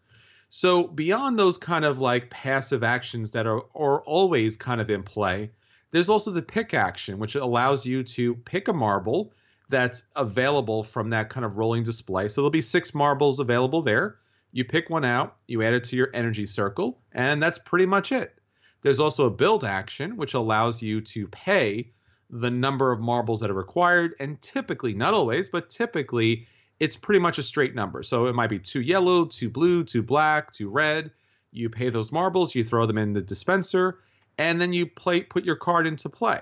So 0.48 0.84
beyond 0.84 1.38
those 1.38 1.58
kind 1.58 1.84
of 1.84 2.00
like 2.00 2.30
passive 2.30 2.82
actions 2.82 3.32
that 3.32 3.46
are, 3.46 3.62
are 3.74 4.00
always 4.02 4.56
kind 4.56 4.80
of 4.80 4.88
in 4.90 5.02
play, 5.02 5.50
there's 5.90 6.08
also 6.08 6.30
the 6.30 6.42
pick 6.42 6.74
action, 6.74 7.18
which 7.18 7.34
allows 7.34 7.84
you 7.84 8.02
to 8.02 8.34
pick 8.34 8.68
a 8.68 8.72
marble 8.72 9.32
that's 9.68 10.04
available 10.16 10.82
from 10.82 11.10
that 11.10 11.28
kind 11.28 11.44
of 11.44 11.58
rolling 11.58 11.82
display. 11.82 12.28
So 12.28 12.40
there'll 12.40 12.50
be 12.50 12.60
six 12.60 12.94
marbles 12.94 13.40
available 13.40 13.82
there. 13.82 14.16
You 14.52 14.64
pick 14.64 14.88
one 14.88 15.04
out, 15.04 15.36
you 15.46 15.62
add 15.62 15.74
it 15.74 15.84
to 15.84 15.96
your 15.96 16.08
energy 16.14 16.46
circle, 16.46 16.98
and 17.12 17.42
that's 17.42 17.58
pretty 17.58 17.84
much 17.84 18.12
it. 18.12 18.34
There's 18.80 19.00
also 19.00 19.26
a 19.26 19.30
build 19.30 19.64
action, 19.64 20.16
which 20.16 20.34
allows 20.34 20.80
you 20.80 21.00
to 21.02 21.26
pay 21.28 21.90
the 22.30 22.50
number 22.50 22.92
of 22.92 23.00
marbles 23.00 23.40
that 23.40 23.50
are 23.50 23.54
required. 23.54 24.14
And 24.20 24.40
typically, 24.40 24.94
not 24.94 25.14
always, 25.14 25.48
but 25.48 25.70
typically, 25.70 26.46
it's 26.78 26.96
pretty 26.96 27.20
much 27.20 27.38
a 27.38 27.42
straight 27.42 27.74
number. 27.74 28.02
So 28.02 28.26
it 28.26 28.34
might 28.34 28.50
be 28.50 28.58
two 28.58 28.80
yellow, 28.80 29.24
two 29.24 29.50
blue, 29.50 29.84
two 29.84 30.02
black, 30.02 30.52
two 30.52 30.68
red. 30.68 31.10
You 31.50 31.70
pay 31.70 31.90
those 31.90 32.12
marbles, 32.12 32.54
you 32.54 32.62
throw 32.64 32.86
them 32.86 32.98
in 32.98 33.14
the 33.14 33.22
dispenser, 33.22 34.00
and 34.36 34.60
then 34.60 34.72
you 34.72 34.86
play 34.86 35.22
put 35.22 35.44
your 35.44 35.56
card 35.56 35.86
into 35.86 36.08
play. 36.08 36.40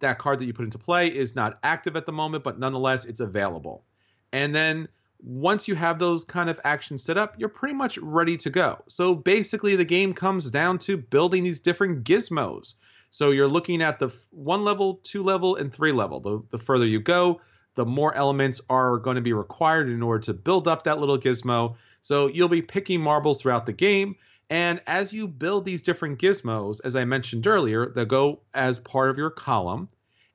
That 0.00 0.18
card 0.18 0.40
that 0.40 0.46
you 0.46 0.52
put 0.52 0.64
into 0.64 0.78
play 0.78 1.06
is 1.06 1.36
not 1.36 1.58
active 1.62 1.96
at 1.96 2.06
the 2.06 2.12
moment, 2.12 2.42
but 2.42 2.58
nonetheless 2.58 3.04
it's 3.04 3.20
available. 3.20 3.84
And 4.32 4.52
then 4.52 4.88
once 5.22 5.68
you 5.68 5.76
have 5.76 6.00
those 6.00 6.24
kind 6.24 6.50
of 6.50 6.60
actions 6.64 7.04
set 7.04 7.16
up, 7.16 7.36
you're 7.38 7.48
pretty 7.48 7.74
much 7.74 7.96
ready 7.98 8.36
to 8.38 8.50
go. 8.50 8.82
So 8.88 9.14
basically, 9.14 9.76
the 9.76 9.84
game 9.84 10.12
comes 10.12 10.50
down 10.50 10.78
to 10.80 10.96
building 10.96 11.44
these 11.44 11.60
different 11.60 12.04
gizmos. 12.04 12.74
So 13.12 13.30
you're 13.30 13.48
looking 13.48 13.82
at 13.82 13.98
the 13.98 14.08
one 14.30 14.64
level, 14.64 14.98
two 15.02 15.22
level, 15.22 15.56
and 15.56 15.72
three 15.72 15.92
level. 15.92 16.18
The, 16.18 16.42
the 16.48 16.56
further 16.56 16.86
you 16.86 16.98
go, 16.98 17.42
the 17.74 17.84
more 17.84 18.14
elements 18.14 18.62
are 18.70 18.96
going 18.96 19.16
to 19.16 19.20
be 19.20 19.34
required 19.34 19.90
in 19.90 20.02
order 20.02 20.24
to 20.24 20.32
build 20.32 20.66
up 20.66 20.84
that 20.84 20.98
little 20.98 21.18
gizmo. 21.18 21.76
So 22.00 22.28
you'll 22.28 22.48
be 22.48 22.62
picking 22.62 23.02
marbles 23.02 23.40
throughout 23.40 23.66
the 23.66 23.72
game. 23.74 24.16
And 24.48 24.80
as 24.86 25.12
you 25.12 25.28
build 25.28 25.66
these 25.66 25.82
different 25.82 26.18
gizmos, 26.18 26.80
as 26.84 26.96
I 26.96 27.04
mentioned 27.04 27.46
earlier, 27.46 27.86
they'll 27.86 28.06
go 28.06 28.40
as 28.54 28.78
part 28.78 29.10
of 29.10 29.18
your 29.18 29.30
column. 29.30 29.90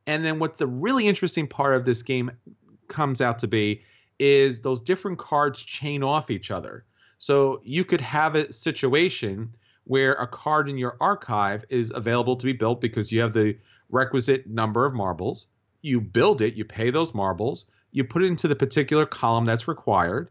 And 0.06 0.24
then 0.24 0.38
what 0.38 0.60
the 0.60 0.68
really 0.68 1.08
interesting 1.08 1.48
part 1.48 1.76
of 1.76 1.84
this 1.84 2.04
game 2.04 2.30
comes 2.88 3.22
out 3.22 3.40
to 3.40 3.48
be 3.48 3.82
is 4.20 4.62
those 4.62 4.82
different 4.82 5.18
cards 5.18 5.64
chain 5.64 6.04
off 6.04 6.30
each 6.30 6.52
other. 6.52 6.86
So 7.18 7.60
you 7.64 7.84
could 7.84 8.02
have 8.02 8.36
a 8.36 8.54
situation 8.54 9.56
where 9.88 10.14
a 10.14 10.28
card 10.28 10.70
in 10.70 10.78
your 10.78 10.96
archive 11.02 11.66
is 11.70 11.92
available 11.92 12.36
to 12.36 12.46
be 12.46 12.54
built 12.54 12.80
because 12.80 13.12
you 13.12 13.22
have 13.22 13.34
the 13.34 13.58
requisite 13.90 14.48
number 14.48 14.86
of 14.86 14.94
marbles 14.94 15.48
you 15.82 16.02
build 16.02 16.42
it, 16.42 16.56
you 16.56 16.66
pay 16.66 16.90
those 16.90 17.14
marbles, 17.14 17.66
you 17.92 18.04
put 18.04 18.24
it 18.24 18.28
into 18.28 18.48
the 18.48 18.56
particular 18.56 19.06
column 19.06 19.46
that's 19.46 19.68
required. 19.68 20.30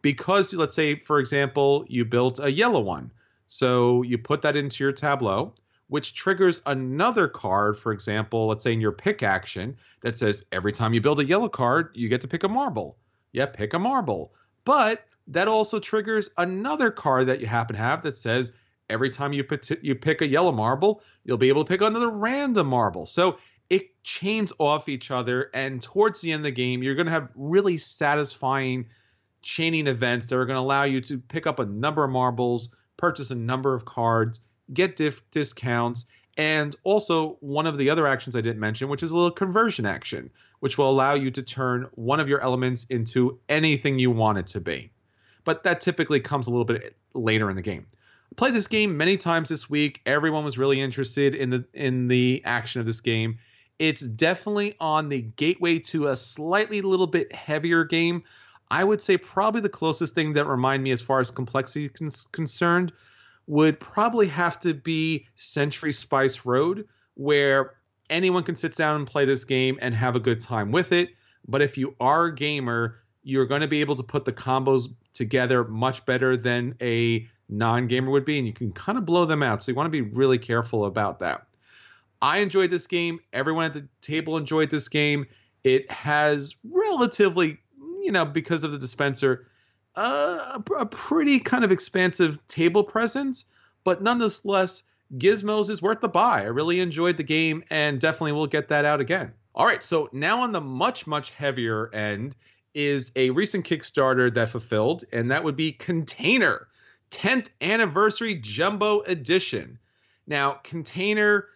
Because, 0.00 0.52
let's 0.54 0.74
say, 0.74 0.96
for 0.96 1.18
example, 1.18 1.84
you 1.88 2.04
built 2.04 2.38
a 2.38 2.50
yellow 2.50 2.80
one. 2.80 3.10
So 3.46 4.02
you 4.02 4.18
put 4.18 4.42
that 4.42 4.56
into 4.56 4.84
your 4.84 4.92
tableau, 4.92 5.54
which 5.88 6.14
triggers 6.14 6.62
another 6.66 7.26
card, 7.26 7.78
for 7.78 7.92
example, 7.92 8.46
let's 8.46 8.62
say 8.62 8.72
in 8.72 8.80
your 8.80 8.92
pick 8.92 9.22
action, 9.22 9.76
that 10.02 10.16
says 10.16 10.44
every 10.52 10.72
time 10.72 10.94
you 10.94 11.00
build 11.00 11.18
a 11.18 11.24
yellow 11.24 11.48
card, 11.48 11.90
you 11.94 12.08
get 12.08 12.20
to 12.20 12.28
pick 12.28 12.44
a 12.44 12.48
marble. 12.48 12.96
yeah, 13.32 13.46
pick 13.46 13.74
a 13.74 13.78
marble. 13.78 14.32
But 14.64 15.04
that 15.28 15.48
also 15.48 15.80
triggers 15.80 16.30
another 16.36 16.90
card 16.90 17.26
that 17.26 17.40
you 17.40 17.46
happen 17.46 17.76
to 17.76 17.82
have 17.82 18.02
that 18.02 18.16
says 18.16 18.52
every 18.90 19.10
time 19.10 19.32
you 19.32 19.44
pick, 19.44 19.64
you 19.82 19.94
pick 19.94 20.22
a 20.22 20.28
yellow 20.28 20.52
marble, 20.52 21.02
you'll 21.24 21.38
be 21.38 21.48
able 21.48 21.64
to 21.64 21.68
pick 21.68 21.82
another 21.82 22.10
random 22.10 22.66
marble. 22.66 23.06
So 23.06 23.38
it 23.70 24.02
chains 24.02 24.52
off 24.58 24.88
each 24.88 25.10
other, 25.10 25.50
and 25.52 25.82
towards 25.82 26.20
the 26.20 26.32
end 26.32 26.40
of 26.40 26.44
the 26.44 26.50
game, 26.50 26.82
you're 26.82 26.94
going 26.94 27.06
to 27.06 27.12
have 27.12 27.28
really 27.34 27.76
satisfying 27.76 28.86
chaining 29.42 29.86
events 29.86 30.26
that 30.26 30.36
are 30.36 30.46
going 30.46 30.56
to 30.56 30.60
allow 30.60 30.84
you 30.84 31.00
to 31.02 31.18
pick 31.18 31.46
up 31.46 31.58
a 31.58 31.66
number 31.66 32.04
of 32.04 32.10
marbles, 32.10 32.74
purchase 32.96 33.30
a 33.30 33.34
number 33.34 33.74
of 33.74 33.84
cards, 33.84 34.40
get 34.72 34.96
diff- 34.96 35.28
discounts, 35.30 36.06
and 36.36 36.76
also 36.84 37.36
one 37.40 37.66
of 37.66 37.76
the 37.76 37.90
other 37.90 38.06
actions 38.06 38.36
I 38.36 38.40
didn't 38.40 38.60
mention, 38.60 38.88
which 38.88 39.02
is 39.02 39.10
a 39.10 39.16
little 39.16 39.30
conversion 39.30 39.86
action, 39.86 40.30
which 40.60 40.78
will 40.78 40.90
allow 40.90 41.14
you 41.14 41.30
to 41.32 41.42
turn 41.42 41.88
one 41.92 42.20
of 42.20 42.28
your 42.28 42.40
elements 42.40 42.84
into 42.84 43.38
anything 43.48 43.98
you 43.98 44.10
want 44.10 44.38
it 44.38 44.46
to 44.48 44.60
be. 44.60 44.92
But 45.44 45.62
that 45.64 45.80
typically 45.80 46.20
comes 46.20 46.46
a 46.46 46.50
little 46.50 46.64
bit 46.64 46.96
later 47.14 47.50
in 47.50 47.56
the 47.56 47.62
game. 47.62 47.86
Played 48.38 48.54
this 48.54 48.68
game 48.68 48.96
many 48.96 49.16
times 49.16 49.48
this 49.48 49.68
week. 49.68 50.00
Everyone 50.06 50.44
was 50.44 50.58
really 50.58 50.80
interested 50.80 51.34
in 51.34 51.50
the 51.50 51.64
in 51.74 52.06
the 52.06 52.40
action 52.44 52.78
of 52.78 52.86
this 52.86 53.00
game. 53.00 53.40
It's 53.80 54.02
definitely 54.02 54.76
on 54.78 55.08
the 55.08 55.22
gateway 55.22 55.80
to 55.80 56.06
a 56.06 56.14
slightly 56.14 56.80
little 56.80 57.08
bit 57.08 57.32
heavier 57.32 57.82
game. 57.82 58.22
I 58.70 58.84
would 58.84 59.00
say 59.00 59.16
probably 59.16 59.60
the 59.60 59.68
closest 59.68 60.14
thing 60.14 60.34
that 60.34 60.46
remind 60.46 60.84
me 60.84 60.92
as 60.92 61.02
far 61.02 61.18
as 61.18 61.32
complexity 61.32 61.90
is 62.00 62.28
concerned 62.30 62.92
would 63.48 63.80
probably 63.80 64.28
have 64.28 64.60
to 64.60 64.72
be 64.72 65.26
Century 65.34 65.92
Spice 65.92 66.46
Road, 66.46 66.86
where 67.14 67.74
anyone 68.08 68.44
can 68.44 68.54
sit 68.54 68.76
down 68.76 68.94
and 68.94 69.04
play 69.04 69.24
this 69.24 69.44
game 69.44 69.80
and 69.82 69.96
have 69.96 70.14
a 70.14 70.20
good 70.20 70.38
time 70.38 70.70
with 70.70 70.92
it. 70.92 71.08
But 71.48 71.60
if 71.60 71.76
you 71.76 71.96
are 71.98 72.26
a 72.26 72.34
gamer, 72.36 73.00
you're 73.24 73.46
going 73.46 73.62
to 73.62 73.66
be 73.68 73.80
able 73.80 73.96
to 73.96 74.04
put 74.04 74.24
the 74.24 74.32
combos 74.32 74.94
together 75.12 75.64
much 75.64 76.06
better 76.06 76.36
than 76.36 76.76
a 76.80 77.28
non 77.48 77.86
gamer 77.86 78.10
would 78.10 78.24
be, 78.24 78.38
and 78.38 78.46
you 78.46 78.52
can 78.52 78.72
kind 78.72 78.98
of 78.98 79.04
blow 79.04 79.24
them 79.24 79.42
out. 79.42 79.62
So 79.62 79.70
you 79.70 79.76
want 79.76 79.86
to 79.86 79.90
be 79.90 80.02
really 80.02 80.38
careful 80.38 80.86
about 80.86 81.20
that. 81.20 81.46
I 82.20 82.38
enjoyed 82.38 82.70
this 82.70 82.86
game. 82.86 83.20
Everyone 83.32 83.66
at 83.66 83.74
the 83.74 83.88
table 84.00 84.36
enjoyed 84.36 84.70
this 84.70 84.88
game. 84.88 85.26
It 85.64 85.90
has 85.90 86.56
relatively, 86.64 87.58
you 88.02 88.12
know, 88.12 88.24
because 88.24 88.64
of 88.64 88.72
the 88.72 88.78
dispenser, 88.78 89.46
uh, 89.94 90.60
a 90.78 90.86
pretty 90.86 91.40
kind 91.40 91.64
of 91.64 91.72
expansive 91.72 92.44
table 92.46 92.84
presence, 92.84 93.46
but 93.84 94.02
nonetheless, 94.02 94.84
Gizmos 95.16 95.70
is 95.70 95.80
worth 95.80 96.00
the 96.00 96.08
buy. 96.08 96.42
I 96.42 96.46
really 96.46 96.80
enjoyed 96.80 97.16
the 97.16 97.22
game 97.22 97.64
and 97.70 97.98
definitely 97.98 98.32
will 98.32 98.46
get 98.46 98.68
that 98.68 98.84
out 98.84 99.00
again. 99.00 99.32
All 99.54 99.66
right, 99.66 99.82
so 99.82 100.08
now 100.12 100.42
on 100.42 100.52
the 100.52 100.60
much, 100.60 101.06
much 101.06 101.32
heavier 101.32 101.92
end 101.92 102.36
is 102.74 103.10
a 103.16 103.30
recent 103.30 103.66
Kickstarter 103.66 104.32
that 104.34 104.50
fulfilled, 104.50 105.04
and 105.12 105.30
that 105.30 105.42
would 105.42 105.56
be 105.56 105.72
Container 105.72 106.68
10th 107.10 107.48
Anniversary 107.60 108.34
Jumbo 108.34 109.00
Edition. 109.00 109.78
Now, 110.26 110.52
Container 110.62 111.46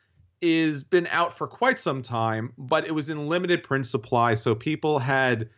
is 0.40 0.82
been 0.82 1.06
out 1.08 1.32
for 1.32 1.46
quite 1.46 1.78
some 1.78 2.02
time, 2.02 2.52
but 2.58 2.86
it 2.86 2.92
was 2.92 3.10
in 3.10 3.28
limited 3.28 3.62
print 3.62 3.86
supply, 3.86 4.34
so 4.34 4.54
people 4.54 4.98
had 4.98 5.48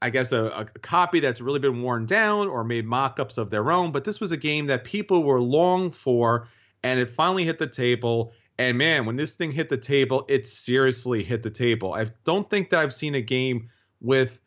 I 0.00 0.10
guess 0.10 0.32
a, 0.32 0.44
a, 0.44 0.64
copy 0.64 1.18
that's 1.20 1.40
really 1.40 1.58
been 1.58 1.82
worn 1.82 2.06
down 2.06 2.46
or 2.46 2.62
made 2.62 2.86
mock-ups 2.86 3.36
of 3.36 3.50
their 3.50 3.72
own. 3.72 3.90
But 3.90 4.04
this 4.04 4.20
was 4.20 4.30
a 4.30 4.36
game 4.36 4.66
that 4.66 4.84
people 4.84 5.24
were 5.24 5.40
long 5.40 5.90
for, 5.90 6.48
and 6.84 7.00
it 7.00 7.08
finally 7.08 7.44
hit 7.44 7.58
the 7.58 7.66
table. 7.66 8.32
And 8.58 8.78
man, 8.78 9.06
when 9.06 9.16
this 9.16 9.34
thing 9.34 9.50
hit 9.50 9.68
the 9.68 9.76
table, 9.76 10.24
it 10.28 10.46
seriously 10.46 11.24
hit 11.24 11.42
the 11.42 11.50
table. 11.50 11.94
I 11.94 12.06
don't 12.24 12.48
think 12.48 12.70
that 12.70 12.80
I've 12.80 12.94
seen 12.94 13.16
a 13.16 13.20
game 13.20 13.70
with 14.00 14.40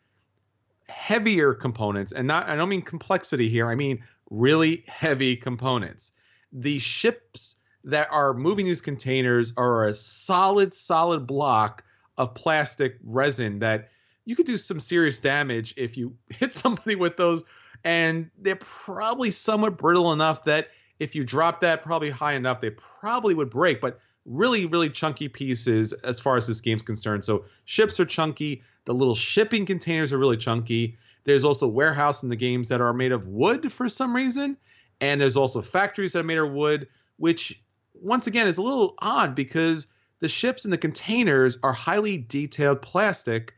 heavier 0.88 1.52
components, 1.54 2.12
and 2.12 2.26
not 2.26 2.48
I 2.48 2.56
don't 2.56 2.68
mean 2.68 2.82
complexity 2.82 3.48
here. 3.48 3.68
I 3.68 3.74
mean 3.74 4.02
really 4.32 4.82
heavy 4.86 5.36
components. 5.36 6.12
The 6.52 6.78
ships 6.78 7.56
that 7.84 8.08
are 8.10 8.32
moving 8.32 8.66
these 8.66 8.80
containers 8.80 9.52
are 9.56 9.86
a 9.86 9.94
solid, 9.94 10.74
solid 10.74 11.26
block 11.26 11.84
of 12.16 12.34
plastic 12.34 12.96
resin 13.04 13.58
that 13.58 13.90
you 14.24 14.34
could 14.34 14.46
do 14.46 14.56
some 14.56 14.80
serious 14.80 15.20
damage 15.20 15.74
if 15.76 15.96
you 15.96 16.16
hit 16.28 16.52
somebody 16.52 16.96
with 16.96 17.16
those. 17.16 17.44
And 17.84 18.30
they're 18.38 18.56
probably 18.56 19.32
somewhat 19.32 19.76
brittle 19.76 20.12
enough 20.12 20.44
that 20.44 20.68
if 20.98 21.14
you 21.14 21.24
drop 21.24 21.60
that 21.60 21.82
probably 21.82 22.10
high 22.10 22.34
enough, 22.34 22.60
they 22.60 22.70
probably 22.70 23.34
would 23.34 23.50
break. 23.50 23.80
But 23.80 23.98
really, 24.24 24.66
really 24.66 24.88
chunky 24.88 25.28
pieces 25.28 25.92
as 25.92 26.20
far 26.20 26.36
as 26.36 26.46
this 26.46 26.60
game's 26.60 26.82
concerned. 26.82 27.24
So 27.24 27.44
ships 27.64 27.98
are 28.00 28.06
chunky. 28.06 28.62
The 28.84 28.94
little 28.94 29.16
shipping 29.16 29.66
containers 29.66 30.12
are 30.12 30.18
really 30.18 30.36
chunky. 30.36 30.96
There's 31.24 31.44
also 31.44 31.68
warehouse 31.68 32.22
in 32.22 32.28
the 32.28 32.36
games 32.36 32.68
that 32.68 32.80
are 32.80 32.92
made 32.92 33.12
of 33.12 33.26
wood 33.26 33.72
for 33.72 33.88
some 33.88 34.14
reason. 34.14 34.56
And 35.00 35.20
there's 35.20 35.36
also 35.36 35.62
factories 35.62 36.12
that 36.12 36.20
are 36.20 36.24
made 36.24 36.38
of 36.38 36.50
wood, 36.50 36.88
which 37.16 37.62
once 37.94 38.26
again 38.26 38.48
is 38.48 38.58
a 38.58 38.62
little 38.62 38.94
odd 38.98 39.34
because 39.34 39.86
the 40.20 40.28
ships 40.28 40.64
and 40.64 40.72
the 40.72 40.78
containers 40.78 41.58
are 41.62 41.72
highly 41.72 42.18
detailed 42.18 42.82
plastic 42.82 43.54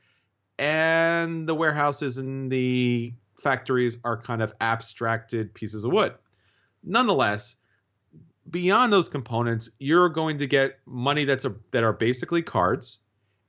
and 0.59 1.49
the 1.49 1.55
warehouses 1.55 2.19
and 2.19 2.51
the 2.51 3.13
factories 3.37 3.97
are 4.05 4.21
kind 4.21 4.43
of 4.43 4.55
abstracted 4.61 5.53
pieces 5.53 5.85
of 5.85 5.93
wood. 5.93 6.15
Nonetheless, 6.83 7.57
beyond 8.49 8.93
those 8.93 9.09
components, 9.09 9.71
you're 9.79 10.09
going 10.09 10.39
to 10.39 10.47
get 10.47 10.79
money 10.87 11.25
that's 11.25 11.45
a, 11.45 11.55
that 11.73 11.85
are 11.85 11.93
basically 11.93 12.43
cards. 12.43 13.01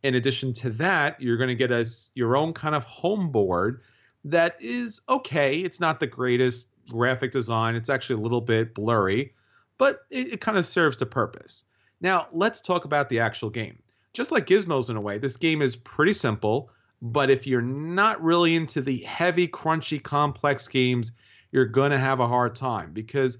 In 0.04 0.16
addition 0.16 0.54
to 0.54 0.70
that, 0.72 1.22
you're 1.22 1.38
going 1.38 1.50
to 1.50 1.56
get 1.56 1.72
a, 1.72 1.86
your 2.14 2.38
own 2.38 2.54
kind 2.54 2.76
of 2.76 2.84
home 2.84 3.32
board 3.32 3.82
that 4.26 4.58
is 4.60 5.02
okay. 5.08 5.60
It's 5.60 5.80
not 5.80 6.00
the 6.00 6.08
greatest 6.08 6.70
graphic 6.90 7.32
design. 7.32 7.76
It's 7.76 7.90
actually 7.90 8.22
a 8.22 8.24
little 8.24 8.42
bit 8.42 8.74
blurry, 8.74 9.34
but 9.78 10.02
it, 10.10 10.34
it 10.34 10.42
kind 10.42 10.58
of 10.58 10.66
serves 10.66 10.98
the 10.98 11.06
purpose. 11.06 11.64
Now, 12.02 12.28
let's 12.34 12.62
talk 12.62 12.86
about 12.86 13.08
the 13.10 13.20
actual 13.20 13.52
game. 13.52 13.82
Just 14.14 14.32
like 14.32 14.48
Gizmos 14.48 14.90
in 14.90 14.98
a 14.98 15.02
way, 15.02 15.20
this 15.20 15.38
game 15.38 15.62
is 15.62 15.76
pretty 15.76 16.14
simple. 16.14 16.70
But 17.02 17.30
if 17.30 17.46
you're 17.46 17.62
not 17.62 18.24
really 18.24 18.56
into 18.56 18.82
the 18.82 18.98
heavy, 19.00 19.48
crunchy, 19.48 20.02
complex 20.02 20.68
games, 20.68 21.12
you're 21.52 21.66
going 21.66 21.92
to 21.92 22.00
have 22.00 22.20
a 22.20 22.28
hard 22.28 22.56
time 22.56 22.94
because 22.94 23.38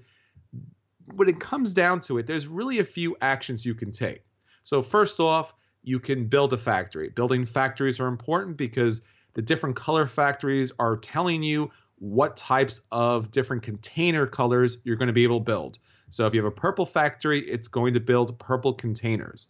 when 1.14 1.28
it 1.28 1.40
comes 1.40 1.74
down 1.74 2.00
to 2.02 2.18
it, 2.18 2.26
there's 2.26 2.46
really 2.46 2.78
a 2.78 2.84
few 2.84 3.16
actions 3.20 3.66
you 3.66 3.74
can 3.74 3.90
take. 3.90 4.22
So, 4.62 4.82
first 4.82 5.18
off, 5.18 5.54
you 5.82 5.98
can 5.98 6.26
build 6.26 6.52
a 6.52 6.56
factory. 6.56 7.08
Building 7.08 7.44
factories 7.44 7.98
are 7.98 8.08
important 8.08 8.56
because 8.56 9.02
the 9.36 9.42
different 9.42 9.76
color 9.76 10.06
factories 10.06 10.72
are 10.78 10.96
telling 10.96 11.42
you 11.42 11.70
what 11.98 12.38
types 12.38 12.80
of 12.90 13.30
different 13.30 13.62
container 13.62 14.26
colors 14.26 14.78
you're 14.82 14.96
going 14.96 15.08
to 15.08 15.12
be 15.12 15.24
able 15.24 15.40
to 15.40 15.44
build. 15.44 15.78
So, 16.08 16.26
if 16.26 16.34
you 16.34 16.42
have 16.42 16.50
a 16.50 16.56
purple 16.56 16.86
factory, 16.86 17.40
it's 17.40 17.68
going 17.68 17.94
to 17.94 18.00
build 18.00 18.38
purple 18.38 18.72
containers. 18.72 19.48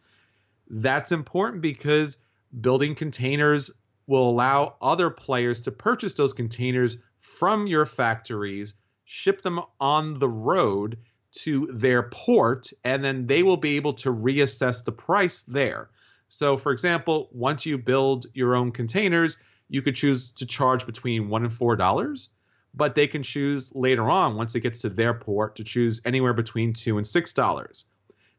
That's 0.68 1.12
important 1.12 1.62
because 1.62 2.18
building 2.60 2.96
containers 2.96 3.70
will 4.08 4.28
allow 4.28 4.74
other 4.82 5.08
players 5.08 5.62
to 5.62 5.70
purchase 5.70 6.14
those 6.14 6.32
containers 6.32 6.98
from 7.20 7.68
your 7.68 7.84
factories, 7.84 8.74
ship 9.04 9.42
them 9.42 9.60
on 9.78 10.14
the 10.14 10.28
road 10.28 10.98
to 11.42 11.66
their 11.72 12.02
port, 12.02 12.72
and 12.82 13.04
then 13.04 13.28
they 13.28 13.44
will 13.44 13.56
be 13.56 13.76
able 13.76 13.92
to 13.92 14.12
reassess 14.12 14.84
the 14.84 14.92
price 14.92 15.44
there. 15.44 15.90
So, 16.28 16.56
for 16.56 16.72
example, 16.72 17.28
once 17.30 17.66
you 17.66 17.78
build 17.78 18.26
your 18.34 18.56
own 18.56 18.72
containers, 18.72 19.36
you 19.68 19.82
could 19.82 19.96
choose 19.96 20.30
to 20.30 20.46
charge 20.46 20.86
between 20.86 21.28
one 21.28 21.42
and 21.42 21.52
four 21.52 21.76
dollars, 21.76 22.30
but 22.74 22.94
they 22.94 23.06
can 23.06 23.22
choose 23.22 23.74
later 23.74 24.08
on, 24.08 24.36
once 24.36 24.54
it 24.54 24.60
gets 24.60 24.82
to 24.82 24.88
their 24.88 25.14
port, 25.14 25.56
to 25.56 25.64
choose 25.64 26.00
anywhere 26.04 26.34
between 26.34 26.72
two 26.72 26.96
and 26.96 27.06
six 27.06 27.32
dollars. 27.32 27.86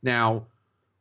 Now, 0.02 0.48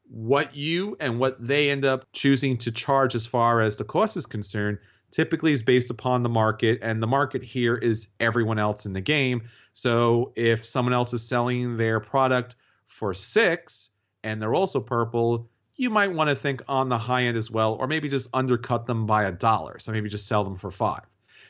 what 0.09 0.55
you 0.55 0.97
and 1.01 1.19
what 1.19 1.45
they 1.45 1.71
end 1.71 1.85
up 1.85 2.07
choosing 2.13 2.57
to 2.59 2.71
charge 2.71 3.15
as 3.15 3.27
far 3.27 3.61
as 3.61 3.77
the 3.77 3.85
cost 3.85 4.17
is 4.17 4.27
concerned 4.27 4.79
typically 5.11 5.53
is 5.53 5.63
based 5.63 5.91
upon 5.91 6.23
the 6.23 6.29
market 6.29 6.79
and 6.83 7.03
the 7.03 7.07
market 7.07 7.43
here 7.43 7.77
is 7.77 8.09
everyone 8.21 8.59
else 8.59 8.87
in 8.87 8.93
the 8.93 9.01
game 9.01 9.43
so 9.73 10.33
if 10.37 10.65
someone 10.65 10.93
else 10.93 11.13
is 11.13 11.27
selling 11.27 11.77
their 11.77 12.01
product 12.01 12.57
for 12.87 13.15
six 13.15 13.91
and 14.23 14.41
they're 14.41 14.55
also 14.55 14.81
purple 14.81 15.49
you 15.77 15.91
might 15.91 16.13
want 16.13 16.29
to 16.29 16.37
think 16.37 16.63
on 16.69 16.89
the 16.89 16.99
high 16.99 17.25
end 17.25 17.37
as 17.37 17.51
well 17.51 17.75
or 17.75 17.87
maybe 17.87 18.09
just 18.09 18.31
undercut 18.35 18.87
them 18.87 19.07
by 19.07 19.25
a 19.25 19.33
dollar 19.33 19.79
so 19.79 19.93
maybe 19.93 20.09
just 20.09 20.27
sell 20.27 20.45
them 20.45 20.57
for 20.57 20.71
five 20.71 21.03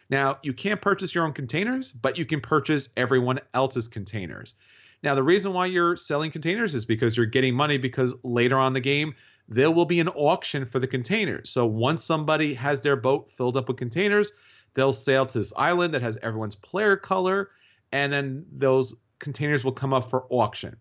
now 0.09 0.39
you 0.43 0.53
can't 0.53 0.81
purchase 0.81 1.15
your 1.15 1.25
own 1.25 1.33
containers 1.33 1.93
but 1.93 2.19
you 2.19 2.25
can 2.25 2.41
purchase 2.41 2.89
everyone 2.97 3.41
else's 3.55 3.89
containers 3.89 4.55
now, 5.03 5.15
the 5.15 5.23
reason 5.23 5.53
why 5.53 5.67
you're 5.67 5.97
selling 5.97 6.31
containers 6.31 6.75
is 6.75 6.85
because 6.85 7.17
you're 7.17 7.27
getting 7.27 7.55
money 7.55 7.79
because 7.79 8.15
later 8.23 8.59
on 8.59 8.73
the 8.73 8.81
game, 8.81 9.15
there 9.49 9.71
will 9.71 9.85
be 9.85 10.01
an 10.01 10.09
auction 10.09 10.67
for 10.67 10.79
the 10.79 10.87
containers. 10.87 11.51
So 11.51 11.67
once 11.67 12.05
somebody 12.05 12.55
has 12.55 12.83
their 12.83 12.97
boat 12.97 13.31
filled 13.31 13.57
up 13.57 13.69
with 13.69 13.77
containers, 13.77 14.33
they'll 14.75 14.93
sail 14.93 15.27
to 15.27 15.39
this 15.39 15.53
island 15.57 15.95
that 15.95 16.03
has 16.03 16.19
everyone's 16.23 16.57
player 16.57 16.97
color, 16.97 17.51
and 17.93 18.13
then 18.13 18.47
those 18.51 18.95
containers 19.19 19.63
will 19.63 19.73
come 19.73 19.93
up 19.93 20.11
for 20.11 20.27
auction. 20.31 20.77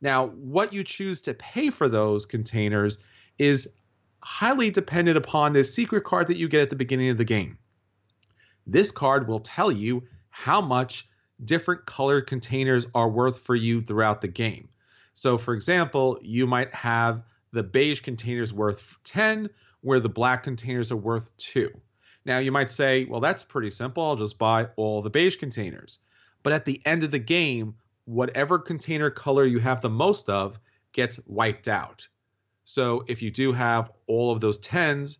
Now, 0.00 0.28
what 0.28 0.72
you 0.72 0.82
choose 0.82 1.20
to 1.22 1.34
pay 1.34 1.70
for 1.70 1.88
those 1.88 2.26
containers 2.26 2.98
is 3.38 3.68
highly 4.22 4.70
dependent 4.70 5.16
upon 5.16 5.52
this 5.52 5.74
secret 5.74 6.04
card 6.04 6.26
that 6.28 6.36
you 6.36 6.48
get 6.48 6.60
at 6.60 6.70
the 6.70 6.76
beginning 6.76 7.10
of 7.10 7.18
the 7.18 7.24
game. 7.24 7.58
this 8.66 8.90
card 8.90 9.26
will 9.26 9.40
tell 9.40 9.72
you 9.72 10.02
how 10.28 10.60
much 10.60 11.08
different 11.44 11.84
colored 11.86 12.26
containers 12.26 12.86
are 12.94 13.08
worth 13.08 13.38
for 13.38 13.54
you 13.54 13.82
throughout 13.82 14.20
the 14.20 14.28
game. 14.28 14.68
So, 15.14 15.36
for 15.38 15.54
example, 15.54 16.18
you 16.22 16.46
might 16.46 16.72
have 16.74 17.22
the 17.52 17.62
beige 17.62 18.00
containers 18.00 18.52
worth 18.52 18.96
10, 19.04 19.50
where 19.80 20.00
the 20.00 20.08
black 20.08 20.42
containers 20.42 20.92
are 20.92 20.96
worth 20.96 21.36
2. 21.38 21.70
Now, 22.24 22.38
you 22.38 22.52
might 22.52 22.70
say, 22.70 23.06
well, 23.06 23.20
that's 23.20 23.42
pretty 23.42 23.70
simple. 23.70 24.04
I'll 24.04 24.16
just 24.16 24.38
buy 24.38 24.68
all 24.76 25.02
the 25.02 25.10
beige 25.10 25.36
containers. 25.36 26.00
But 26.42 26.52
at 26.52 26.64
the 26.64 26.80
end 26.84 27.02
of 27.02 27.10
the 27.10 27.18
game, 27.18 27.74
whatever 28.10 28.58
container 28.58 29.08
color 29.08 29.44
you 29.44 29.60
have 29.60 29.80
the 29.80 29.88
most 29.88 30.28
of 30.28 30.58
gets 30.92 31.20
wiped 31.26 31.68
out. 31.68 32.08
So 32.64 33.04
if 33.06 33.22
you 33.22 33.30
do 33.30 33.52
have 33.52 33.92
all 34.08 34.32
of 34.32 34.40
those 34.40 34.60
10s, 34.60 35.18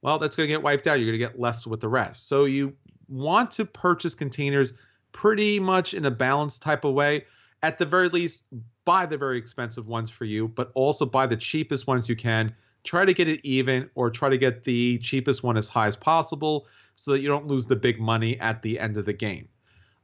well, 0.00 0.18
that's 0.18 0.36
going 0.36 0.46
to 0.46 0.52
get 0.52 0.62
wiped 0.62 0.86
out. 0.86 0.94
You're 0.98 1.10
going 1.10 1.18
to 1.20 1.26
get 1.26 1.38
left 1.38 1.66
with 1.66 1.80
the 1.80 1.88
rest. 1.88 2.28
So 2.28 2.46
you 2.46 2.72
want 3.08 3.50
to 3.52 3.66
purchase 3.66 4.14
containers 4.14 4.72
pretty 5.12 5.60
much 5.60 5.92
in 5.92 6.06
a 6.06 6.10
balanced 6.10 6.62
type 6.62 6.86
of 6.86 6.94
way. 6.94 7.26
At 7.62 7.76
the 7.76 7.84
very 7.84 8.08
least, 8.08 8.44
buy 8.86 9.04
the 9.04 9.18
very 9.18 9.36
expensive 9.36 9.86
ones 9.86 10.08
for 10.08 10.24
you, 10.24 10.48
but 10.48 10.70
also 10.74 11.04
buy 11.04 11.26
the 11.26 11.36
cheapest 11.36 11.86
ones 11.86 12.08
you 12.08 12.16
can. 12.16 12.54
Try 12.84 13.04
to 13.04 13.12
get 13.12 13.28
it 13.28 13.44
even 13.44 13.90
or 13.94 14.08
try 14.08 14.30
to 14.30 14.38
get 14.38 14.64
the 14.64 14.96
cheapest 15.00 15.42
one 15.42 15.58
as 15.58 15.68
high 15.68 15.88
as 15.88 15.96
possible 15.96 16.66
so 16.96 17.10
that 17.10 17.20
you 17.20 17.28
don't 17.28 17.48
lose 17.48 17.66
the 17.66 17.76
big 17.76 18.00
money 18.00 18.40
at 18.40 18.62
the 18.62 18.78
end 18.78 18.96
of 18.96 19.04
the 19.04 19.12
game. 19.12 19.48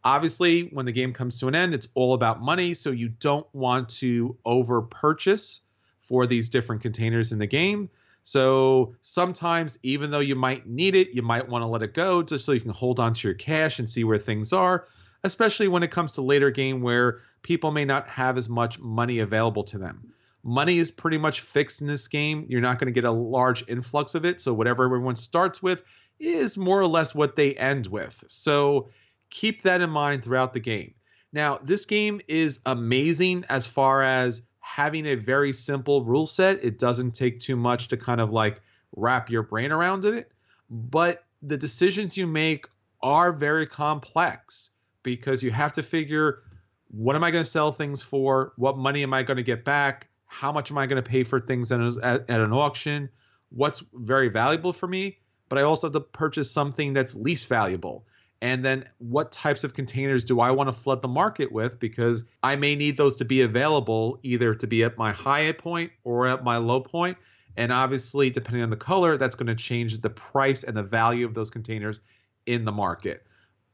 Obviously, 0.06 0.68
when 0.68 0.86
the 0.86 0.92
game 0.92 1.12
comes 1.12 1.40
to 1.40 1.48
an 1.48 1.56
end, 1.56 1.74
it's 1.74 1.88
all 1.94 2.14
about 2.14 2.40
money, 2.40 2.74
so 2.74 2.92
you 2.92 3.08
don't 3.08 3.44
want 3.52 3.88
to 3.88 4.36
over 4.44 4.80
purchase 4.80 5.62
for 6.02 6.28
these 6.28 6.48
different 6.48 6.80
containers 6.80 7.32
in 7.32 7.40
the 7.40 7.46
game. 7.48 7.90
So 8.22 8.94
sometimes, 9.00 9.80
even 9.82 10.12
though 10.12 10.20
you 10.20 10.36
might 10.36 10.64
need 10.64 10.94
it, 10.94 11.08
you 11.12 11.22
might 11.22 11.48
want 11.48 11.62
to 11.62 11.66
let 11.66 11.82
it 11.82 11.92
go 11.92 12.22
just 12.22 12.44
so 12.44 12.52
you 12.52 12.60
can 12.60 12.70
hold 12.70 13.00
on 13.00 13.14
to 13.14 13.26
your 13.26 13.34
cash 13.34 13.80
and 13.80 13.90
see 13.90 14.04
where 14.04 14.16
things 14.16 14.52
are, 14.52 14.86
especially 15.24 15.66
when 15.66 15.82
it 15.82 15.90
comes 15.90 16.12
to 16.12 16.22
later 16.22 16.52
game 16.52 16.82
where 16.82 17.22
people 17.42 17.72
may 17.72 17.84
not 17.84 18.06
have 18.06 18.38
as 18.38 18.48
much 18.48 18.78
money 18.78 19.18
available 19.18 19.64
to 19.64 19.78
them. 19.78 20.12
Money 20.44 20.78
is 20.78 20.92
pretty 20.92 21.18
much 21.18 21.40
fixed 21.40 21.80
in 21.80 21.88
this 21.88 22.06
game. 22.06 22.46
You're 22.48 22.60
not 22.60 22.78
going 22.78 22.86
to 22.86 22.92
get 22.92 23.02
a 23.02 23.10
large 23.10 23.68
influx 23.68 24.14
of 24.14 24.24
it. 24.24 24.40
So 24.40 24.54
whatever 24.54 24.84
everyone 24.84 25.16
starts 25.16 25.60
with 25.60 25.82
is 26.20 26.56
more 26.56 26.80
or 26.80 26.86
less 26.86 27.12
what 27.12 27.34
they 27.34 27.54
end 27.54 27.88
with. 27.88 28.22
So 28.28 28.90
keep 29.30 29.62
that 29.62 29.80
in 29.80 29.90
mind 29.90 30.24
throughout 30.24 30.52
the 30.52 30.60
game. 30.60 30.94
Now, 31.32 31.58
this 31.62 31.84
game 31.84 32.20
is 32.28 32.60
amazing 32.64 33.44
as 33.48 33.66
far 33.66 34.02
as 34.02 34.42
having 34.60 35.06
a 35.06 35.14
very 35.14 35.52
simple 35.52 36.04
rule 36.04 36.26
set. 36.26 36.64
It 36.64 36.78
doesn't 36.78 37.12
take 37.12 37.40
too 37.40 37.56
much 37.56 37.88
to 37.88 37.96
kind 37.96 38.20
of 38.20 38.32
like 38.32 38.60
wrap 38.96 39.30
your 39.30 39.42
brain 39.42 39.72
around 39.72 40.04
it, 40.04 40.30
but 40.70 41.24
the 41.42 41.56
decisions 41.56 42.16
you 42.16 42.26
make 42.26 42.66
are 43.02 43.32
very 43.32 43.66
complex 43.66 44.70
because 45.02 45.42
you 45.42 45.50
have 45.50 45.72
to 45.74 45.82
figure 45.82 46.42
what 46.88 47.16
am 47.16 47.24
I 47.24 47.30
going 47.30 47.44
to 47.44 47.50
sell 47.50 47.72
things 47.72 48.02
for? 48.02 48.52
What 48.56 48.78
money 48.78 49.02
am 49.02 49.12
I 49.12 49.22
going 49.22 49.36
to 49.36 49.42
get 49.42 49.64
back? 49.64 50.08
How 50.26 50.52
much 50.52 50.70
am 50.70 50.78
I 50.78 50.86
going 50.86 51.02
to 51.02 51.08
pay 51.08 51.24
for 51.24 51.40
things 51.40 51.70
at, 51.72 51.80
at, 51.80 52.30
at 52.30 52.40
an 52.40 52.52
auction? 52.52 53.08
What's 53.50 53.82
very 53.92 54.28
valuable 54.28 54.72
for 54.72 54.86
me? 54.86 55.18
But 55.48 55.58
I 55.58 55.62
also 55.62 55.88
have 55.88 55.92
to 55.92 56.00
purchase 56.00 56.50
something 56.50 56.92
that's 56.92 57.14
least 57.14 57.48
valuable 57.48 58.04
and 58.42 58.64
then 58.64 58.84
what 58.98 59.32
types 59.32 59.64
of 59.64 59.74
containers 59.74 60.24
do 60.24 60.40
I 60.40 60.50
want 60.50 60.68
to 60.68 60.72
flood 60.72 61.02
the 61.02 61.08
market 61.08 61.50
with 61.50 61.78
because 61.78 62.24
I 62.42 62.56
may 62.56 62.76
need 62.76 62.96
those 62.96 63.16
to 63.16 63.24
be 63.24 63.42
available 63.42 64.18
either 64.22 64.54
to 64.54 64.66
be 64.66 64.84
at 64.84 64.98
my 64.98 65.12
high 65.12 65.52
point 65.52 65.92
or 66.04 66.26
at 66.26 66.44
my 66.44 66.58
low 66.58 66.80
point. 66.80 67.16
and 67.56 67.72
obviously 67.72 68.28
depending 68.28 68.62
on 68.62 68.70
the 68.70 68.76
color 68.76 69.16
that's 69.16 69.34
going 69.34 69.46
to 69.46 69.54
change 69.54 69.98
the 70.00 70.10
price 70.10 70.62
and 70.62 70.76
the 70.76 70.82
value 70.82 71.24
of 71.24 71.32
those 71.32 71.50
containers 71.50 72.00
in 72.44 72.64
the 72.64 72.72
market. 72.72 73.24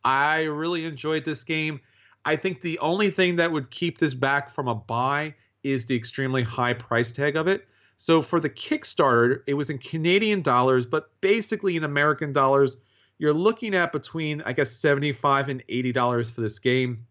I 0.05 0.43
really 0.43 0.85
enjoyed 0.85 1.25
this 1.25 1.45
game. 1.45 1.81
I 2.25 2.37
think 2.37 2.61
the 2.61 2.79
only 2.79 3.11
thing 3.11 3.37
that 3.37 3.51
would 3.51 3.71
keep 3.71 3.99
this 3.99 4.15
back 4.15 4.51
from 4.51 4.69
a 4.69 4.75
buy 4.75 5.35
is 5.65 5.87
the 5.87 5.97
extremely 5.97 6.43
high 6.43 6.75
price 6.75 7.13
tag 7.13 7.37
of 7.37 7.49
it. 7.49 7.67
So 7.97 8.23
for 8.23 8.41
the 8.41 8.51
Kickstarter, 8.51 9.43
it 9.47 9.55
was 9.55 9.71
in 9.71 9.79
Canadian 9.79 10.43
dollars, 10.43 10.87
but 10.87 11.11
basically 11.21 11.77
in 11.77 11.85
American 11.85 12.33
dollars 12.33 12.77
you're 13.23 13.33
looking 13.33 13.77
at 13.77 13.93
between 13.93 14.43
I 14.43 14.53
guess 14.53 14.73
75 14.73 15.49
and 15.49 15.62
80 15.68 15.93
dollars 15.93 16.29
for 16.33 16.41
this 16.41 16.59
game. 16.59 17.07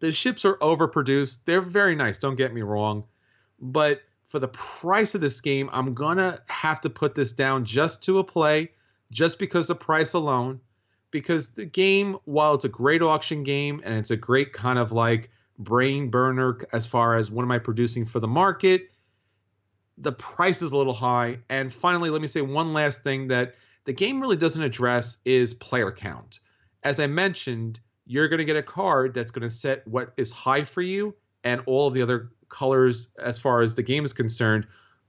The 0.00 0.10
ships 0.10 0.44
are 0.44 0.56
overproduced. 0.56 1.44
They're 1.44 1.60
very 1.60 1.94
nice, 1.94 2.18
don't 2.18 2.34
get 2.34 2.52
me 2.52 2.62
wrong, 2.62 3.04
but 3.60 4.02
for 4.26 4.40
the 4.40 4.48
price 4.48 5.14
of 5.14 5.20
this 5.20 5.40
game, 5.40 5.70
I'm 5.72 5.94
gonna 5.94 6.40
have 6.48 6.80
to 6.80 6.90
put 6.90 7.14
this 7.14 7.30
down 7.30 7.64
just 7.64 8.02
to 8.02 8.18
a 8.18 8.24
play, 8.24 8.72
just 9.12 9.38
because 9.38 9.70
of 9.70 9.78
price 9.78 10.14
alone. 10.14 10.60
Because 11.12 11.50
the 11.50 11.64
game, 11.64 12.18
while 12.24 12.54
it's 12.54 12.64
a 12.64 12.68
great 12.68 13.00
auction 13.00 13.44
game 13.44 13.80
and 13.84 13.94
it's 13.94 14.10
a 14.10 14.16
great 14.16 14.52
kind 14.52 14.80
of 14.80 14.90
like 14.90 15.30
brain 15.60 16.10
burner 16.10 16.58
as 16.72 16.88
far 16.88 17.16
as 17.16 17.30
what 17.30 17.44
am 17.44 17.52
I 17.52 17.60
producing 17.60 18.04
for 18.04 18.18
the 18.18 18.26
market, 18.26 18.90
the 19.96 20.10
price 20.10 20.60
is 20.60 20.72
a 20.72 20.76
little 20.76 20.92
high. 20.92 21.38
And 21.48 21.72
finally, 21.72 22.10
let 22.10 22.20
me 22.20 22.26
say 22.26 22.40
one 22.40 22.72
last 22.72 23.04
thing 23.04 23.28
that 23.28 23.54
the 23.86 23.92
game 23.92 24.20
really 24.20 24.36
doesn't 24.36 24.62
address 24.62 25.18
is 25.24 25.54
player 25.54 25.90
count. 25.90 26.40
As 26.82 27.00
I 27.00 27.06
mentioned, 27.06 27.80
you're 28.04 28.28
going 28.28 28.38
to 28.38 28.44
get 28.44 28.56
a 28.56 28.62
card 28.62 29.14
that's 29.14 29.30
going 29.30 29.48
to 29.48 29.50
set 29.50 29.86
what 29.86 30.12
is 30.16 30.32
high 30.32 30.64
for 30.64 30.82
you 30.82 31.14
and 31.44 31.62
all 31.66 31.86
of 31.86 31.94
the 31.94 32.02
other 32.02 32.30
colors 32.48 33.14
as 33.18 33.38
far 33.38 33.62
as 33.62 33.74
the 33.74 33.82
game 33.82 34.04
is 34.04 34.12
concerned, 34.12 34.66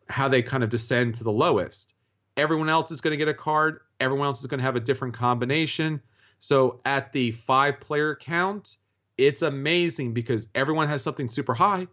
how 0.08 0.30
they 0.30 0.42
kind 0.42 0.64
of 0.64 0.70
descend 0.70 1.16
to 1.16 1.24
the 1.24 1.32
lowest. 1.32 1.96
Everyone 2.38 2.70
else 2.70 2.92
is 2.92 3.02
going 3.02 3.12
to 3.12 3.18
get 3.18 3.28
a 3.28 3.34
card, 3.34 3.82
everyone 4.00 4.28
else 4.28 4.42
is 4.42 4.48
going 4.48 4.60
to 4.60 4.64
have 4.64 4.76
a 4.76 4.80
different 4.80 5.16
combination. 5.16 6.02
So 6.40 6.80
at 6.86 7.12
the 7.14 7.32
five 7.32 7.80
player 7.80 8.16
count, 8.16 8.78
it's 9.18 9.42
amazing 9.42 10.14
because 10.14 10.48
everyone 10.54 10.88
has 10.88 11.02
something 11.02 11.30
super 11.30 11.56
high, 11.56 11.88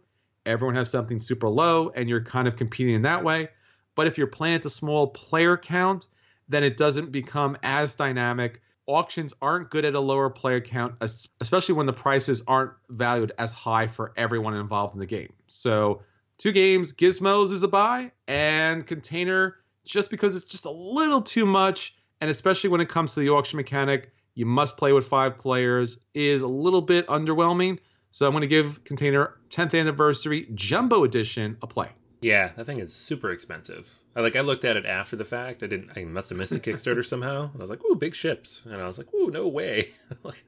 everyone 0.45 0.75
has 0.75 0.91
something 0.91 1.19
super 1.19 1.49
low, 1.49 1.89
and 1.89 2.07
you're 2.07 2.23
kind 2.23 2.47
of 2.47 2.55
competing 2.55 2.93
in 2.93 3.01
that 3.03 3.23
way. 3.23 3.49
But 3.95 4.05
if 4.05 4.19
you're 4.19 4.27
playing 4.27 4.55
at 4.55 4.63
the 4.63 4.69
small 4.69 5.07
player 5.07 5.57
count, 5.57 6.05
then 6.47 6.63
it 6.63 6.77
doesn't 6.77 7.11
become 7.11 7.57
as 7.63 7.95
dynamic. 7.95 8.61
Auctions 8.87 9.33
aren't 9.41 9.71
good 9.71 9.83
at 9.83 9.95
a 9.95 9.99
lower 9.99 10.29
player 10.29 10.61
count, 10.61 10.95
especially 11.01 11.73
when 11.73 11.87
the 11.87 11.93
prices 11.93 12.43
aren't 12.47 12.73
valued 12.89 13.31
as 13.37 13.51
high 13.51 13.87
for 13.87 14.13
everyone 14.15 14.55
involved 14.55 14.93
in 14.93 14.99
the 14.99 15.07
game. 15.07 15.33
So, 15.47 16.03
two 16.37 16.51
games, 16.51 16.93
Gizmos 16.93 17.51
is 17.51 17.63
a 17.63 17.67
buy, 17.67 18.11
and 18.27 18.85
Container, 18.85 19.55
just 19.85 20.11
because 20.11 20.35
it's 20.35 20.45
just 20.45 20.65
a 20.65 20.71
little 20.71 21.21
too 21.21 21.47
much, 21.47 21.95
and 22.21 22.29
especially 22.29 22.69
when 22.69 22.81
it 22.81 22.89
comes 22.89 23.15
to 23.15 23.21
the 23.21 23.29
auction 23.29 23.57
mechanic, 23.57 24.11
you 24.35 24.45
must 24.45 24.77
play 24.77 24.93
with 24.93 25.07
five 25.07 25.39
players, 25.39 25.97
is 26.13 26.43
a 26.43 26.47
little 26.47 26.81
bit 26.81 27.07
underwhelming. 27.07 27.79
So, 28.11 28.27
I'm 28.27 28.33
going 28.33 28.41
to 28.41 28.47
give 28.47 28.83
Container 28.83 29.35
10th 29.49 29.79
Anniversary 29.79 30.47
Jumbo 30.53 31.03
Edition 31.03 31.57
a 31.63 31.67
play. 31.67 31.89
Yeah, 32.21 32.51
that 32.55 32.65
thing 32.65 32.79
is 32.79 32.93
super 32.93 33.31
expensive. 33.31 33.89
I 34.15 34.21
like 34.21 34.35
I 34.35 34.41
looked 34.41 34.63
at 34.63 34.77
it 34.77 34.85
after 34.85 35.15
the 35.15 35.25
fact. 35.25 35.61
I 35.61 35.67
didn't. 35.67 35.91
I 35.95 36.05
must 36.05 36.29
have 36.29 36.37
missed 36.37 36.53
a 36.53 36.59
Kickstarter 36.59 37.05
somehow. 37.07 37.49
And 37.51 37.61
I 37.61 37.63
was 37.63 37.69
like, 37.69 37.83
"Ooh, 37.83 37.95
big 37.95 38.15
ships!" 38.15 38.63
And 38.65 38.75
I 38.81 38.87
was 38.87 38.97
like, 38.97 39.13
"Ooh, 39.13 39.29
no 39.29 39.47
way!" 39.47 39.89
like, 40.23 40.43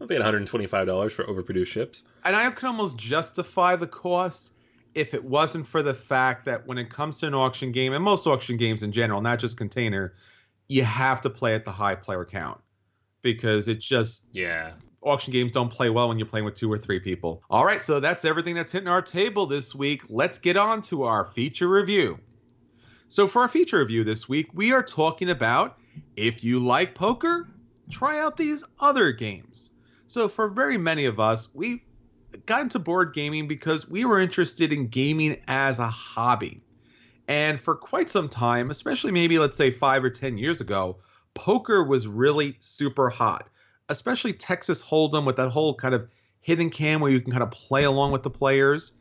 I'm 0.00 0.08
paying 0.08 0.20
125 0.20 0.86
dollars 0.86 1.12
for 1.12 1.24
overproduced 1.24 1.66
ships. 1.66 2.04
And 2.24 2.34
I 2.34 2.48
can 2.50 2.68
almost 2.68 2.96
justify 2.96 3.76
the 3.76 3.86
cost 3.86 4.52
if 4.94 5.14
it 5.14 5.24
wasn't 5.24 5.66
for 5.66 5.82
the 5.82 5.94
fact 5.94 6.46
that 6.46 6.66
when 6.66 6.78
it 6.78 6.90
comes 6.90 7.18
to 7.18 7.26
an 7.26 7.34
auction 7.34 7.72
game, 7.72 7.92
and 7.92 8.02
most 8.02 8.26
auction 8.26 8.56
games 8.56 8.82
in 8.82 8.92
general, 8.92 9.20
not 9.20 9.38
just 9.38 9.56
container, 9.56 10.14
you 10.68 10.82
have 10.84 11.20
to 11.22 11.30
play 11.30 11.54
at 11.54 11.64
the 11.64 11.72
high 11.72 11.94
player 11.94 12.24
count 12.24 12.60
because 13.20 13.68
it's 13.68 13.84
just 13.84 14.28
yeah. 14.32 14.72
Auction 15.02 15.32
games 15.32 15.50
don't 15.50 15.68
play 15.68 15.90
well 15.90 16.08
when 16.08 16.16
you're 16.16 16.28
playing 16.28 16.44
with 16.44 16.54
two 16.54 16.72
or 16.72 16.78
three 16.78 17.00
people. 17.00 17.42
All 17.50 17.64
right, 17.64 17.82
so 17.82 17.98
that's 17.98 18.24
everything 18.24 18.54
that's 18.54 18.70
hitting 18.70 18.88
our 18.88 19.02
table 19.02 19.46
this 19.46 19.74
week. 19.74 20.04
Let's 20.08 20.38
get 20.38 20.56
on 20.56 20.80
to 20.82 21.02
our 21.02 21.24
feature 21.24 21.68
review. 21.68 22.18
So, 23.12 23.26
for 23.26 23.42
our 23.42 23.48
feature 23.48 23.78
review 23.78 24.04
this 24.04 24.26
week, 24.26 24.48
we 24.54 24.72
are 24.72 24.82
talking 24.82 25.28
about 25.28 25.76
if 26.16 26.42
you 26.42 26.58
like 26.58 26.94
poker, 26.94 27.46
try 27.90 28.18
out 28.18 28.38
these 28.38 28.64
other 28.80 29.12
games. 29.12 29.72
So, 30.06 30.28
for 30.28 30.48
very 30.48 30.78
many 30.78 31.04
of 31.04 31.20
us, 31.20 31.54
we 31.54 31.84
got 32.46 32.62
into 32.62 32.78
board 32.78 33.12
gaming 33.12 33.48
because 33.48 33.86
we 33.86 34.06
were 34.06 34.18
interested 34.18 34.72
in 34.72 34.88
gaming 34.88 35.42
as 35.46 35.78
a 35.78 35.88
hobby. 35.88 36.62
And 37.28 37.60
for 37.60 37.74
quite 37.74 38.08
some 38.08 38.30
time, 38.30 38.70
especially 38.70 39.12
maybe 39.12 39.38
let's 39.38 39.58
say 39.58 39.70
five 39.70 40.02
or 40.02 40.08
10 40.08 40.38
years 40.38 40.62
ago, 40.62 40.96
poker 41.34 41.84
was 41.84 42.08
really 42.08 42.56
super 42.60 43.10
hot, 43.10 43.46
especially 43.90 44.32
Texas 44.32 44.82
Hold'em 44.82 45.26
with 45.26 45.36
that 45.36 45.50
whole 45.50 45.74
kind 45.74 45.94
of 45.94 46.08
hidden 46.40 46.70
cam 46.70 47.02
where 47.02 47.10
you 47.10 47.20
can 47.20 47.30
kind 47.30 47.42
of 47.42 47.50
play 47.50 47.84
along 47.84 48.12
with 48.12 48.22
the 48.22 48.30
players. 48.30 48.94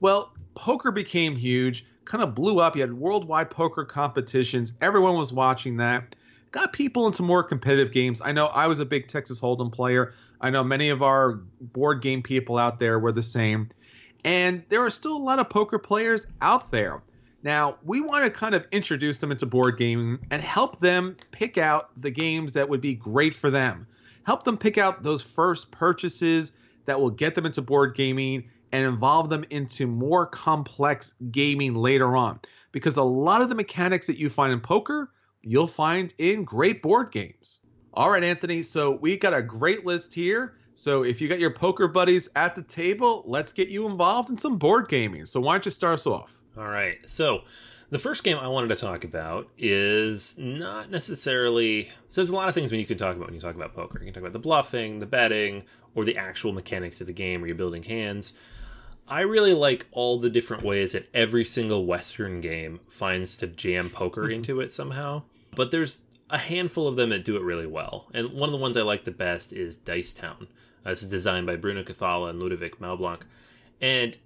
Well, 0.00 0.34
poker 0.54 0.92
became 0.92 1.34
huge 1.34 1.86
kind 2.04 2.22
of 2.22 2.34
blew 2.34 2.60
up. 2.60 2.76
You 2.76 2.82
had 2.82 2.92
worldwide 2.92 3.50
poker 3.50 3.84
competitions. 3.84 4.72
Everyone 4.80 5.16
was 5.16 5.32
watching 5.32 5.78
that. 5.78 6.16
Got 6.50 6.72
people 6.72 7.06
into 7.06 7.22
more 7.22 7.42
competitive 7.42 7.90
games. 7.90 8.22
I 8.24 8.32
know 8.32 8.46
I 8.46 8.68
was 8.68 8.78
a 8.78 8.86
big 8.86 9.08
Texas 9.08 9.40
Hold'em 9.40 9.72
player. 9.72 10.12
I 10.40 10.50
know 10.50 10.62
many 10.62 10.90
of 10.90 11.02
our 11.02 11.40
board 11.60 12.00
game 12.00 12.22
people 12.22 12.58
out 12.58 12.78
there 12.78 12.98
were 12.98 13.12
the 13.12 13.22
same. 13.22 13.70
And 14.24 14.62
there 14.68 14.80
are 14.84 14.90
still 14.90 15.16
a 15.16 15.18
lot 15.18 15.38
of 15.38 15.50
poker 15.50 15.78
players 15.78 16.26
out 16.40 16.70
there. 16.70 17.02
Now, 17.42 17.76
we 17.84 18.00
want 18.00 18.24
to 18.24 18.30
kind 18.30 18.54
of 18.54 18.64
introduce 18.72 19.18
them 19.18 19.30
into 19.30 19.46
board 19.46 19.76
gaming 19.76 20.18
and 20.30 20.40
help 20.40 20.78
them 20.78 21.16
pick 21.30 21.58
out 21.58 21.90
the 22.00 22.10
games 22.10 22.54
that 22.54 22.68
would 22.68 22.80
be 22.80 22.94
great 22.94 23.34
for 23.34 23.50
them. 23.50 23.86
Help 24.22 24.44
them 24.44 24.56
pick 24.56 24.78
out 24.78 25.02
those 25.02 25.20
first 25.20 25.70
purchases 25.70 26.52
that 26.86 27.00
will 27.00 27.10
get 27.10 27.34
them 27.34 27.44
into 27.44 27.60
board 27.60 27.94
gaming 27.94 28.48
and 28.74 28.84
involve 28.84 29.28
them 29.28 29.44
into 29.50 29.86
more 29.86 30.26
complex 30.26 31.14
gaming 31.30 31.76
later 31.76 32.16
on. 32.16 32.40
Because 32.72 32.96
a 32.96 33.04
lot 33.04 33.40
of 33.40 33.48
the 33.48 33.54
mechanics 33.54 34.08
that 34.08 34.18
you 34.18 34.28
find 34.28 34.52
in 34.52 34.58
poker, 34.58 35.12
you'll 35.42 35.68
find 35.68 36.12
in 36.18 36.42
great 36.42 36.82
board 36.82 37.12
games. 37.12 37.60
All 37.92 38.10
right, 38.10 38.24
Anthony. 38.24 38.64
So 38.64 38.90
we 38.90 39.16
got 39.16 39.32
a 39.32 39.42
great 39.42 39.86
list 39.86 40.12
here. 40.12 40.56
So 40.72 41.04
if 41.04 41.20
you 41.20 41.28
got 41.28 41.38
your 41.38 41.52
poker 41.52 41.86
buddies 41.86 42.28
at 42.34 42.56
the 42.56 42.62
table, 42.62 43.22
let's 43.28 43.52
get 43.52 43.68
you 43.68 43.86
involved 43.86 44.30
in 44.30 44.36
some 44.36 44.58
board 44.58 44.88
gaming. 44.88 45.24
So 45.24 45.38
why 45.38 45.54
don't 45.54 45.64
you 45.64 45.70
start 45.70 45.94
us 45.94 46.06
off? 46.08 46.36
All 46.58 46.66
right. 46.66 46.98
So 47.08 47.42
the 47.90 47.98
first 48.00 48.24
game 48.24 48.38
I 48.38 48.48
wanted 48.48 48.70
to 48.70 48.76
talk 48.76 49.04
about 49.04 49.48
is 49.56 50.36
not 50.36 50.90
necessarily. 50.90 51.84
So 52.08 52.20
there's 52.20 52.30
a 52.30 52.34
lot 52.34 52.48
of 52.48 52.56
things 52.56 52.72
when 52.72 52.80
you 52.80 52.86
can 52.86 52.98
talk 52.98 53.14
about 53.14 53.28
when 53.28 53.34
you 53.34 53.40
talk 53.40 53.54
about 53.54 53.72
poker. 53.72 54.00
You 54.00 54.06
can 54.06 54.14
talk 54.14 54.22
about 54.22 54.32
the 54.32 54.40
bluffing, 54.40 54.98
the 54.98 55.06
betting, 55.06 55.62
or 55.94 56.04
the 56.04 56.16
actual 56.16 56.50
mechanics 56.50 57.00
of 57.00 57.06
the 57.06 57.12
game 57.12 57.40
where 57.40 57.46
you're 57.46 57.56
building 57.56 57.84
hands. 57.84 58.34
I 59.06 59.20
really 59.20 59.52
like 59.52 59.86
all 59.92 60.18
the 60.18 60.30
different 60.30 60.62
ways 60.62 60.92
that 60.92 61.08
every 61.12 61.44
single 61.44 61.84
Western 61.84 62.40
game 62.40 62.80
finds 62.88 63.36
to 63.38 63.46
jam 63.46 63.90
poker 63.90 64.22
mm-hmm. 64.22 64.32
into 64.32 64.60
it 64.60 64.72
somehow. 64.72 65.22
But 65.54 65.70
there's 65.70 66.02
a 66.30 66.38
handful 66.38 66.88
of 66.88 66.96
them 66.96 67.10
that 67.10 67.24
do 67.24 67.36
it 67.36 67.42
really 67.42 67.66
well. 67.66 68.08
And 68.14 68.32
one 68.32 68.48
of 68.48 68.52
the 68.52 68.58
ones 68.58 68.76
I 68.76 68.82
like 68.82 69.04
the 69.04 69.10
best 69.10 69.52
is 69.52 69.76
Dice 69.76 70.12
Town. 70.12 70.48
Uh, 70.84 70.90
this 70.90 71.02
is 71.02 71.10
designed 71.10 71.46
by 71.46 71.56
Bruno 71.56 71.82
Cathala 71.82 72.30
and 72.30 72.40
Ludovic 72.40 72.80
Maublanc. 72.80 73.22
And 73.80 74.16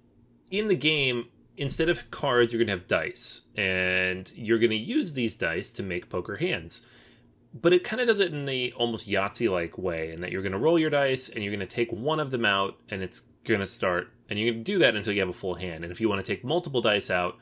in 0.49 0.67
the 0.69 0.75
game, 0.75 1.27
instead 1.57 1.89
of 1.89 2.09
cards, 2.09 2.53
you're 2.53 2.59
going 2.59 2.67
to 2.67 2.81
have 2.81 2.87
dice. 2.87 3.43
And 3.55 4.31
you're 4.35 4.59
going 4.59 4.71
to 4.71 4.75
use 4.77 5.13
these 5.13 5.35
dice 5.35 5.69
to 5.71 5.83
make 5.83 6.09
poker 6.09 6.37
hands. 6.37 6.85
But 7.53 7.73
it 7.73 7.83
kind 7.83 8.01
of 8.01 8.07
does 8.07 8.19
it 8.19 8.33
in 8.33 8.47
a 8.47 8.71
almost 8.71 9.09
Yahtzee 9.09 9.51
like 9.51 9.77
way, 9.77 10.11
in 10.11 10.21
that 10.21 10.31
you're 10.31 10.41
going 10.41 10.53
to 10.53 10.57
roll 10.57 10.79
your 10.79 10.89
dice 10.89 11.29
and 11.29 11.43
you're 11.43 11.53
going 11.53 11.67
to 11.67 11.75
take 11.75 11.91
one 11.91 12.19
of 12.19 12.31
them 12.31 12.45
out 12.45 12.79
and 12.89 13.01
it's 13.01 13.21
going 13.43 13.59
to 13.59 13.67
start. 13.67 14.11
And 14.29 14.39
you're 14.39 14.51
going 14.51 14.63
to 14.63 14.71
do 14.71 14.79
that 14.79 14.95
until 14.95 15.13
you 15.13 15.19
have 15.19 15.29
a 15.29 15.33
full 15.33 15.55
hand. 15.55 15.83
And 15.83 15.91
if 15.91 15.99
you 15.99 16.07
want 16.07 16.23
to 16.23 16.31
take 16.31 16.43
multiple 16.43 16.81
dice 16.81 17.09
out, 17.09 17.37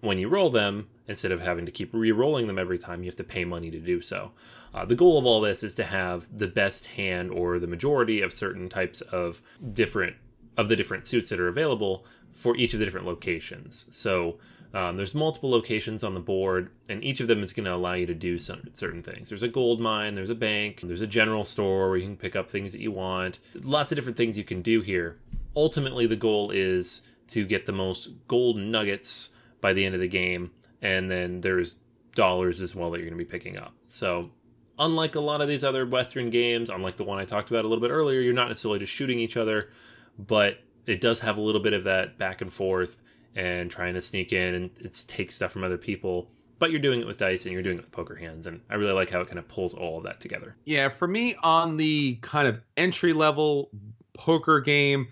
when 0.00 0.18
you 0.18 0.28
roll 0.28 0.50
them, 0.50 0.88
instead 1.08 1.32
of 1.32 1.40
having 1.40 1.66
to 1.66 1.72
keep 1.72 1.92
re-rolling 1.92 2.46
them 2.46 2.58
every 2.58 2.78
time, 2.78 3.02
you 3.02 3.08
have 3.08 3.16
to 3.16 3.24
pay 3.24 3.44
money 3.44 3.70
to 3.70 3.80
do 3.80 4.00
so. 4.00 4.30
Uh, 4.72 4.84
the 4.84 4.94
goal 4.94 5.18
of 5.18 5.26
all 5.26 5.40
this 5.40 5.62
is 5.62 5.74
to 5.74 5.84
have 5.84 6.26
the 6.36 6.46
best 6.46 6.86
hand 6.88 7.30
or 7.30 7.58
the 7.58 7.66
majority 7.66 8.20
of 8.20 8.32
certain 8.32 8.68
types 8.68 9.00
of 9.00 9.42
different 9.72 10.16
of 10.56 10.68
the 10.68 10.76
different 10.76 11.06
suits 11.06 11.30
that 11.30 11.38
are 11.38 11.46
available 11.46 12.04
for 12.30 12.56
each 12.56 12.74
of 12.74 12.80
the 12.80 12.84
different 12.84 13.06
locations. 13.06 13.86
So 13.90 14.38
um, 14.74 14.96
there's 14.96 15.14
multiple 15.14 15.50
locations 15.50 16.02
on 16.02 16.14
the 16.14 16.20
board, 16.20 16.70
and 16.88 17.02
each 17.02 17.20
of 17.20 17.28
them 17.28 17.44
is 17.44 17.52
going 17.52 17.64
to 17.64 17.74
allow 17.74 17.94
you 17.94 18.06
to 18.06 18.14
do 18.14 18.38
some 18.38 18.62
certain 18.74 19.02
things. 19.02 19.28
There's 19.28 19.44
a 19.44 19.48
gold 19.48 19.80
mine, 19.80 20.14
there's 20.14 20.30
a 20.30 20.34
bank, 20.34 20.80
there's 20.82 21.00
a 21.00 21.06
general 21.06 21.44
store 21.44 21.88
where 21.88 21.96
you 21.96 22.06
can 22.06 22.16
pick 22.16 22.34
up 22.34 22.50
things 22.50 22.72
that 22.72 22.80
you 22.80 22.90
want. 22.90 23.38
Lots 23.62 23.92
of 23.92 23.96
different 23.96 24.18
things 24.18 24.36
you 24.36 24.42
can 24.42 24.60
do 24.60 24.80
here. 24.80 25.18
Ultimately, 25.58 26.06
the 26.06 26.14
goal 26.14 26.52
is 26.52 27.02
to 27.28 27.44
get 27.44 27.66
the 27.66 27.72
most 27.72 28.10
gold 28.28 28.56
nuggets 28.56 29.30
by 29.60 29.72
the 29.72 29.84
end 29.84 29.96
of 29.96 30.00
the 30.00 30.06
game, 30.06 30.52
and 30.80 31.10
then 31.10 31.40
there's 31.40 31.74
dollars 32.14 32.60
as 32.60 32.76
well 32.76 32.92
that 32.92 32.98
you're 32.98 33.08
going 33.08 33.18
to 33.18 33.24
be 33.24 33.28
picking 33.28 33.58
up. 33.58 33.74
So, 33.88 34.30
unlike 34.78 35.16
a 35.16 35.20
lot 35.20 35.40
of 35.40 35.48
these 35.48 35.64
other 35.64 35.84
Western 35.84 36.30
games, 36.30 36.70
unlike 36.70 36.96
the 36.96 37.02
one 37.02 37.18
I 37.18 37.24
talked 37.24 37.50
about 37.50 37.64
a 37.64 37.68
little 37.68 37.82
bit 37.82 37.90
earlier, 37.90 38.20
you're 38.20 38.34
not 38.34 38.46
necessarily 38.46 38.78
just 38.78 38.92
shooting 38.92 39.18
each 39.18 39.36
other, 39.36 39.70
but 40.16 40.58
it 40.86 41.00
does 41.00 41.18
have 41.20 41.38
a 41.38 41.40
little 41.40 41.60
bit 41.60 41.72
of 41.72 41.82
that 41.84 42.18
back 42.18 42.40
and 42.40 42.52
forth 42.52 42.96
and 43.34 43.68
trying 43.68 43.94
to 43.94 44.00
sneak 44.00 44.32
in 44.32 44.54
and 44.54 44.70
it's 44.80 45.02
take 45.02 45.32
stuff 45.32 45.50
from 45.50 45.64
other 45.64 45.76
people. 45.76 46.30
But 46.60 46.70
you're 46.70 46.80
doing 46.80 47.00
it 47.00 47.06
with 47.06 47.18
dice 47.18 47.46
and 47.46 47.52
you're 47.52 47.64
doing 47.64 47.78
it 47.78 47.82
with 47.82 47.90
poker 47.90 48.14
hands, 48.14 48.46
and 48.46 48.60
I 48.70 48.76
really 48.76 48.92
like 48.92 49.10
how 49.10 49.20
it 49.22 49.26
kind 49.26 49.40
of 49.40 49.48
pulls 49.48 49.74
all 49.74 49.98
of 49.98 50.04
that 50.04 50.20
together. 50.20 50.54
Yeah, 50.64 50.88
for 50.88 51.08
me, 51.08 51.34
on 51.42 51.78
the 51.78 52.18
kind 52.22 52.46
of 52.46 52.60
entry 52.76 53.12
level 53.12 53.70
poker 54.14 54.60
game, 54.60 55.08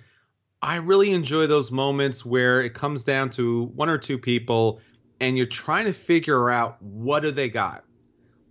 I 0.63 0.77
really 0.77 1.13
enjoy 1.13 1.47
those 1.47 1.71
moments 1.71 2.25
where 2.25 2.63
it 2.63 2.75
comes 2.75 3.05
down 3.05 3.31
to 3.31 3.65
one 3.75 3.89
or 3.89 3.99
two 3.99 4.19
people 4.19 4.81
and 5.21 5.37
you're 5.37 5.47
trying 5.47 5.87
to 5.87 5.93
figure 5.93 6.51
out 6.51 6.81
what 6.83 7.21
do 7.21 7.31
they 7.31 7.49
got? 7.49 7.85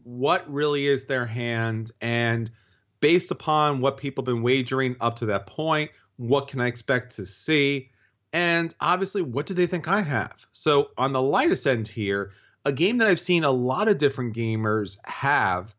What 0.04 0.52
really 0.52 0.88
is 0.88 1.06
their 1.06 1.26
hand 1.26 1.92
and 2.02 2.52
based 3.00 3.32
upon 3.32 3.82
what 3.82 3.98
people 3.98 4.24
have 4.24 4.26
been 4.26 4.44
wagering 4.44 4.96
up 5.00 5.18
to 5.18 5.28
that 5.28 5.46
point, 5.46 5.92
what 6.18 6.48
can 6.48 6.62
I 6.62 6.68
expect 6.68 7.16
to 7.18 7.26
see? 7.26 7.92
And 8.34 8.74
obviously, 8.80 9.22
what 9.22 9.46
do 9.46 9.54
they 9.54 9.68
think 9.68 9.88
I 9.88 10.02
have? 10.02 10.46
So, 10.52 10.90
on 10.98 11.14
the 11.14 11.22
lightest 11.22 11.68
end 11.68 11.88
here, 11.88 12.32
a 12.66 12.72
game 12.72 12.98
that 12.98 13.08
I've 13.08 13.20
seen 13.20 13.44
a 13.44 13.52
lot 13.52 13.88
of 13.88 13.98
different 13.98 14.36
gamers 14.36 14.98
have, 15.06 15.74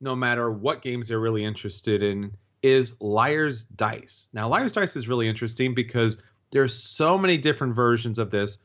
no 0.00 0.14
matter 0.14 0.50
what 0.50 0.82
games 0.82 1.08
they're 1.08 1.18
really 1.18 1.44
interested 1.44 2.02
in, 2.02 2.32
is 2.62 2.94
Liar's 3.00 3.64
Dice. 3.66 4.28
Now, 4.32 4.48
Liar's 4.48 4.74
Dice 4.74 4.96
is 4.96 5.08
really 5.08 5.28
interesting 5.28 5.74
because 5.74 6.16
there's 6.50 6.74
so 6.74 7.18
many 7.18 7.36
different 7.36 7.74
versions 7.74 8.18
of 8.18 8.30
this, 8.30 8.58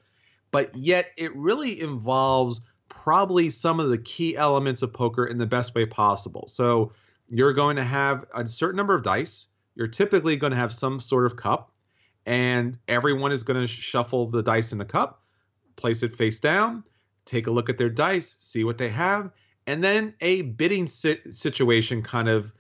but 0.51 0.75
yet 0.75 1.11
it 1.17 1.35
really 1.35 1.79
involves 1.79 2.61
probably 2.89 3.49
some 3.49 3.79
of 3.79 3.89
the 3.89 3.97
key 3.97 4.37
elements 4.37 4.81
of 4.81 4.93
poker 4.93 5.25
in 5.25 5.37
the 5.37 5.45
best 5.45 5.75
way 5.75 5.85
possible. 5.85 6.45
So 6.47 6.93
you're 7.27 7.53
going 7.53 7.75
to 7.75 7.83
have 7.83 8.25
a 8.33 8.47
certain 8.47 8.77
number 8.77 8.95
of 8.95 9.03
dice. 9.03 9.47
You're 9.75 9.87
typically 9.87 10.37
going 10.37 10.51
to 10.51 10.57
have 10.57 10.71
some 10.71 10.99
sort 10.99 11.25
of 11.25 11.35
cup, 11.35 11.71
and 12.25 12.77
everyone 12.87 13.31
is 13.31 13.43
going 13.43 13.59
to 13.59 13.67
shuffle 13.67 14.27
the 14.27 14.43
dice 14.43 14.71
in 14.71 14.77
the 14.77 14.85
cup, 14.85 15.21
place 15.75 16.03
it 16.03 16.15
face 16.15 16.39
down, 16.39 16.83
take 17.25 17.47
a 17.47 17.51
look 17.51 17.69
at 17.69 17.77
their 17.77 17.89
dice, 17.89 18.35
see 18.39 18.63
what 18.63 18.77
they 18.77 18.89
have, 18.89 19.31
and 19.65 19.83
then 19.83 20.13
a 20.21 20.41
bidding 20.43 20.87
situation 20.87 22.01
kind 22.03 22.29
of 22.29 22.53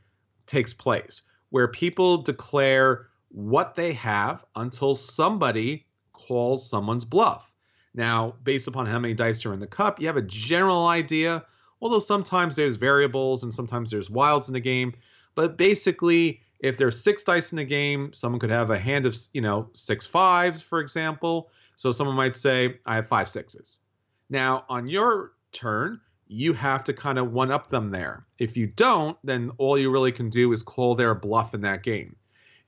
takes 0.45 0.73
place 0.73 1.23
where 1.49 1.67
people 1.67 2.17
declare 2.17 3.07
what 3.29 3.75
they 3.75 3.93
have 3.93 4.43
until 4.55 4.95
somebody 4.95 5.85
calls 6.13 6.67
someone's 6.69 7.05
bluff. 7.05 7.51
Now, 7.93 8.35
based 8.43 8.67
upon 8.67 8.85
how 8.85 8.99
many 8.99 9.13
dice 9.13 9.45
are 9.45 9.53
in 9.53 9.59
the 9.59 9.67
cup, 9.67 9.99
you 9.99 10.07
have 10.07 10.17
a 10.17 10.21
general 10.21 10.87
idea, 10.87 11.45
although 11.81 11.99
sometimes 11.99 12.55
there's 12.55 12.75
variables 12.75 13.43
and 13.43 13.53
sometimes 13.53 13.91
there's 13.91 14.09
wilds 14.09 14.47
in 14.47 14.53
the 14.53 14.59
game. 14.59 14.93
But 15.35 15.57
basically, 15.57 16.41
if 16.59 16.77
there's 16.77 17.03
six 17.03 17.23
dice 17.23 17.51
in 17.51 17.57
the 17.57 17.65
game, 17.65 18.13
someone 18.13 18.39
could 18.39 18.49
have 18.49 18.69
a 18.69 18.79
hand 18.79 19.05
of, 19.05 19.15
you 19.33 19.41
know, 19.41 19.69
six 19.73 20.05
fives, 20.05 20.61
for 20.61 20.79
example. 20.79 21.51
So 21.75 21.91
someone 21.91 22.15
might 22.15 22.35
say, 22.35 22.79
I 22.85 22.95
have 22.95 23.07
five 23.07 23.29
sixes. 23.29 23.79
Now, 24.29 24.65
on 24.69 24.87
your 24.87 25.33
turn, 25.51 25.99
you 26.33 26.53
have 26.53 26.83
to 26.85 26.93
kind 26.93 27.19
of 27.19 27.31
one 27.31 27.51
up 27.51 27.67
them 27.67 27.91
there. 27.91 28.25
If 28.39 28.57
you 28.57 28.65
don't, 28.65 29.15
then 29.23 29.51
all 29.59 29.77
you 29.77 29.91
really 29.91 30.11
can 30.11 30.29
do 30.31 30.51
is 30.51 30.63
call 30.63 30.95
their 30.95 31.13
bluff 31.13 31.53
in 31.53 31.61
that 31.61 31.83
game. 31.83 32.15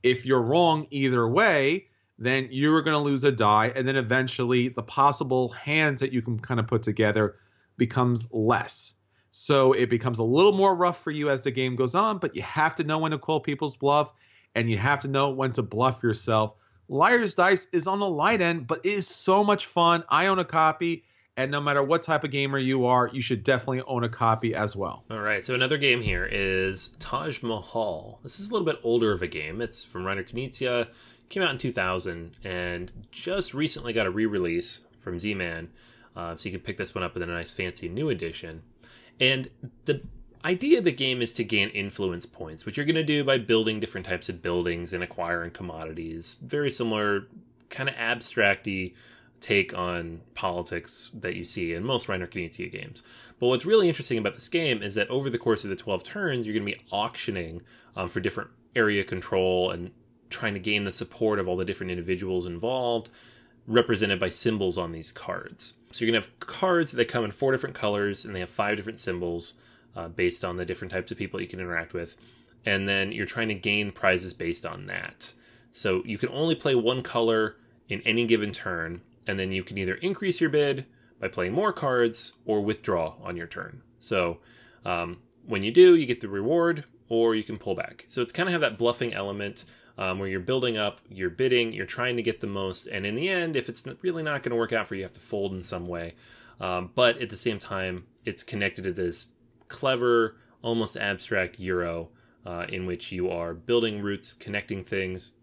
If 0.04 0.26
you're 0.26 0.42
wrong 0.42 0.86
either 0.92 1.28
way, 1.28 1.88
then 2.20 2.50
you're 2.52 2.84
going 2.84 2.94
to 2.94 3.04
lose 3.04 3.24
a 3.24 3.32
die, 3.32 3.74
and 3.76 3.88
then 3.88 3.96
eventually 3.96 4.68
the 4.68 4.84
possible 4.84 5.50
hands 5.50 6.02
that 6.02 6.14
you 6.14 6.22
can 6.22 6.40
kind 6.40 6.60
of 6.60 6.68
put 6.68 6.84
together 6.84 7.38
becomes 7.76 8.32
less. 8.32 8.94
So 9.32 9.74
it 9.74 9.90
becomes 9.90 10.20
a 10.20 10.24
little 10.24 10.54
more 10.54 10.76
rough 10.76 11.04
for 11.04 11.12
you 11.12 11.30
as 11.32 11.42
the 11.42 11.52
game 11.52 11.76
goes 11.76 11.96
on, 11.96 12.20
but 12.20 12.36
you 12.36 12.44
have 12.44 12.76
to 12.76 12.84
know 12.84 13.00
when 13.00 13.12
to 13.12 13.18
call 13.18 13.40
people's 13.40 13.76
bluff 13.76 14.14
and 14.54 14.70
you 14.70 14.78
have 14.78 15.02
to 15.02 15.08
know 15.08 15.32
when 15.32 15.52
to 15.54 15.64
bluff 15.64 16.04
yourself. 16.04 16.54
Liar's 16.88 17.34
Dice 17.34 17.68
is 17.74 17.88
on 17.88 18.00
the 18.00 18.10
light 18.10 18.42
end, 18.42 18.68
but 18.68 18.86
it 18.86 18.94
is 18.94 19.08
so 19.08 19.44
much 19.44 19.66
fun. 19.66 20.04
I 20.08 20.28
own 20.28 20.38
a 20.38 20.46
copy. 20.46 21.04
And 21.38 21.52
no 21.52 21.60
matter 21.60 21.84
what 21.84 22.02
type 22.02 22.24
of 22.24 22.32
gamer 22.32 22.58
you 22.58 22.86
are, 22.86 23.10
you 23.12 23.22
should 23.22 23.44
definitely 23.44 23.82
own 23.82 24.06
a 24.06 24.10
copy 24.10 24.56
as 24.56 24.76
well. 24.76 25.04
All 25.12 25.20
right. 25.20 25.44
So 25.44 25.54
another 25.54 25.78
game 25.78 26.02
here 26.02 26.26
is 26.26 26.96
Taj 27.00 27.44
Mahal. 27.44 28.20
This 28.24 28.40
is 28.40 28.50
a 28.50 28.54
little 28.54 28.66
bit 28.66 28.80
older 28.84 29.12
of 29.12 29.22
a 29.22 29.28
game. 29.28 29.62
It's 29.62 29.84
from 29.84 30.04
Reiner 30.04 30.26
Knizia. 30.28 30.88
Came 31.28 31.44
out 31.44 31.52
in 31.52 31.58
2000 31.58 32.38
and 32.44 32.92
just 33.12 33.54
recently 33.54 33.92
got 33.92 34.08
a 34.08 34.12
re-release 34.12 34.86
from 34.98 35.20
Z-Man. 35.20 35.70
Uh, 36.16 36.38
so 36.38 36.48
you 36.48 36.52
can 36.52 36.62
pick 36.62 36.78
this 36.78 36.96
one 36.96 37.04
up 37.04 37.14
with 37.14 37.24
a 37.24 37.26
nice 37.26 37.52
fancy 37.52 37.90
new 37.90 38.10
edition. 38.10 38.62
And 39.20 39.50
the 39.84 40.04
idea 40.46 40.78
of 40.78 40.86
the 40.86 40.92
game 40.94 41.22
is 41.22 41.34
to 41.34 41.44
gain 41.44 41.68
influence 41.70 42.26
points, 42.26 42.66
which 42.66 42.78
you're 42.78 42.86
going 42.86 42.96
to 42.96 43.04
do 43.04 43.26
by 43.26 43.40
building 43.40 43.82
different 43.82 44.08
types 44.08 44.30
of 44.30 44.42
buildings 44.42 44.94
and 44.94 45.04
acquiring 45.04 45.52
commodities. 45.52 46.38
Very 46.42 46.72
similar, 46.72 47.28
kind 47.70 47.90
of 47.90 47.96
abstracty 47.96 48.94
take 49.42 49.78
on 49.78 50.22
politics 50.34 51.12
that 51.16 51.36
you 51.36 51.46
see 51.46 51.74
in 51.74 51.84
most 51.84 52.08
Reiner 52.08 52.28
Knizia 52.28 52.72
games. 52.72 53.04
But 53.40 53.48
what's 53.48 53.66
really 53.66 53.88
interesting 53.88 54.18
about 54.18 54.34
this 54.34 54.48
game 54.48 54.82
is 54.82 54.96
that 54.96 55.10
over 55.10 55.30
the 55.30 55.38
course 55.38 55.64
of 55.64 55.70
the 55.70 55.76
12 55.76 56.04
turns, 56.04 56.46
you're 56.46 56.54
going 56.54 56.66
to 56.66 56.72
be 56.72 56.82
auctioning 56.92 57.62
um, 57.96 58.10
for 58.10 58.20
different 58.20 58.50
area 58.76 59.04
control 59.04 59.72
and 59.72 59.92
trying 60.30 60.54
to 60.54 60.60
gain 60.60 60.84
the 60.84 60.92
support 60.92 61.40
of 61.40 61.48
all 61.48 61.56
the 61.56 61.66
different 61.66 61.92
individuals 61.92 62.46
involved, 62.46 63.10
represented 63.68 64.20
by 64.20 64.30
symbols 64.30 64.78
on 64.78 64.92
these 64.92 65.12
cards. 65.12 65.76
So 65.92 66.04
you're 66.04 66.12
going 66.12 66.22
to 66.22 66.28
have 66.28 66.40
cards 66.40 66.92
that 66.94 67.08
come 67.08 67.24
in 67.24 67.32
four 67.32 67.52
different 67.52 67.76
colors 67.76 68.26
and 68.26 68.36
they 68.36 68.40
have 68.40 68.50
five 68.50 68.78
different 68.78 69.00
symbols 69.00 69.56
uh, 69.96 70.10
based 70.10 70.44
on 70.44 70.58
the 70.58 70.66
different 70.66 70.92
types 70.92 71.12
of 71.12 71.18
people 71.18 71.42
you 71.42 71.48
can 71.48 71.60
interact 71.60 71.94
with. 71.94 72.18
And 72.66 72.90
then 72.90 73.12
you're 73.12 73.26
trying 73.26 73.48
to 73.50 73.54
gain 73.54 73.92
prizes 73.92 74.34
based 74.34 74.66
on 74.66 74.88
that. 74.88 75.34
So 75.72 76.02
you 76.06 76.18
can 76.18 76.30
only 76.30 76.56
play 76.56 76.74
one 76.76 77.04
color 77.04 77.58
in 77.90 78.02
any 78.02 78.26
given 78.26 78.52
turn, 78.52 79.02
and 79.28 79.40
then 79.40 79.52
you 79.52 79.64
can 79.64 79.78
either 79.78 79.96
increase 79.96 80.40
your 80.40 80.50
bid 80.50 80.86
by 81.20 81.28
playing 81.28 81.54
more 81.54 81.74
cards 81.74 82.34
or 82.46 82.62
withdraw 82.62 83.16
on 83.24 83.38
your 83.38 83.48
turn. 83.48 83.82
So 84.00 84.40
um, 84.84 85.18
when 85.46 85.64
you 85.64 85.72
do, 85.72 85.96
you 85.96 86.06
get 86.06 86.22
the 86.22 86.30
reward 86.30 86.84
or 87.10 87.36
you 87.36 87.44
can 87.44 87.58
pull 87.58 87.76
back. 87.76 88.06
So 88.08 88.22
it's 88.22 88.32
kind 88.32 88.50
of 88.50 88.54
have 88.54 88.62
that 88.62 88.78
bluffing 88.78 89.14
element 89.14 89.66
um, 89.98 90.20
where 90.20 90.28
you're 90.28 90.40
building 90.40 90.78
up, 90.78 91.00
you're 91.10 91.30
bidding, 91.30 91.72
you're 91.72 91.86
trying 91.86 92.18
to 92.18 92.24
get 92.24 92.42
the 92.42 92.48
most, 92.48 92.88
and 92.88 93.06
in 93.06 93.16
the 93.16 93.30
end, 93.30 93.56
if 93.56 93.70
it's 93.70 93.88
really 94.02 94.24
not 94.24 94.44
going 94.44 94.52
to 94.52 94.58
work 94.58 94.74
out 94.74 94.88
for 94.88 94.96
you, 94.96 95.00
you 95.00 95.06
have 95.06 95.14
to 95.14 95.22
fold 95.22 95.54
in 95.54 95.64
some 95.64 95.88
way. 95.88 96.16
Um, 96.60 96.92
but 96.96 97.22
at 97.22 97.30
the 97.30 97.38
same 97.38 97.60
time, 97.60 98.06
it's 98.26 98.44
connected 98.44 98.84
to 98.84 98.92
this 98.92 99.32
clever, 99.68 100.36
almost 100.62 100.98
abstract 100.98 101.60
Euro 101.60 102.10
uh, 102.46 102.66
in 102.70 102.86
which 102.86 103.12
you 103.12 103.30
are 103.30 103.54
building 103.54 104.02
routes, 104.02 104.34
connecting 104.34 104.84
things, 104.84 105.34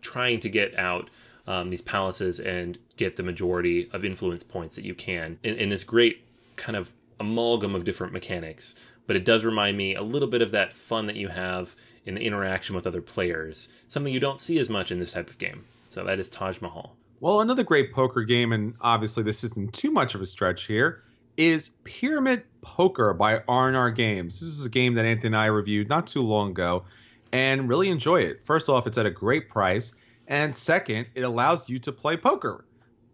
trying 0.00 0.40
to 0.40 0.48
get 0.48 0.76
out 0.78 1.10
um, 1.46 1.70
these 1.70 1.82
palaces 1.82 2.40
and 2.40 2.78
get 2.96 3.16
the 3.16 3.22
majority 3.22 3.88
of 3.92 4.04
influence 4.04 4.42
points 4.42 4.76
that 4.76 4.84
you 4.84 4.94
can 4.94 5.38
in, 5.42 5.56
in 5.56 5.68
this 5.68 5.84
great 5.84 6.24
kind 6.56 6.76
of 6.76 6.92
amalgam 7.20 7.74
of 7.74 7.84
different 7.84 8.12
mechanics. 8.12 8.74
But 9.06 9.16
it 9.16 9.24
does 9.24 9.44
remind 9.44 9.76
me 9.76 9.94
a 9.94 10.02
little 10.02 10.28
bit 10.28 10.42
of 10.42 10.50
that 10.52 10.72
fun 10.72 11.06
that 11.06 11.16
you 11.16 11.28
have 11.28 11.76
in 12.06 12.14
the 12.14 12.22
interaction 12.22 12.74
with 12.74 12.86
other 12.86 13.02
players, 13.02 13.68
something 13.88 14.12
you 14.12 14.20
don't 14.20 14.40
see 14.40 14.58
as 14.58 14.70
much 14.70 14.90
in 14.90 14.98
this 14.98 15.12
type 15.12 15.28
of 15.28 15.38
game. 15.38 15.64
So 15.88 16.04
that 16.04 16.18
is 16.18 16.28
Taj 16.28 16.60
Mahal. 16.60 16.96
Well, 17.20 17.40
another 17.40 17.62
great 17.62 17.92
poker 17.92 18.22
game, 18.22 18.52
and 18.52 18.74
obviously 18.80 19.22
this 19.22 19.44
isn't 19.44 19.72
too 19.72 19.90
much 19.90 20.14
of 20.14 20.20
a 20.20 20.26
stretch 20.26 20.66
here, 20.66 21.02
is 21.36 21.70
Pyramid 21.84 22.44
Poker 22.60 23.14
by 23.14 23.42
R&R 23.48 23.90
Games. 23.90 24.40
This 24.40 24.48
is 24.48 24.66
a 24.66 24.70
game 24.70 24.94
that 24.94 25.04
Anthony 25.04 25.28
and 25.28 25.36
I 25.36 25.46
reviewed 25.46 25.88
not 25.88 26.06
too 26.06 26.20
long 26.20 26.50
ago 26.50 26.84
and 27.32 27.68
really 27.68 27.88
enjoy 27.88 28.20
it. 28.20 28.44
First 28.44 28.68
off, 28.68 28.86
it's 28.86 28.98
at 28.98 29.06
a 29.06 29.10
great 29.10 29.48
price, 29.48 29.94
and 30.26 30.54
second, 30.54 31.08
it 31.14 31.22
allows 31.22 31.68
you 31.68 31.78
to 31.80 31.92
play 31.92 32.16
poker 32.16 32.64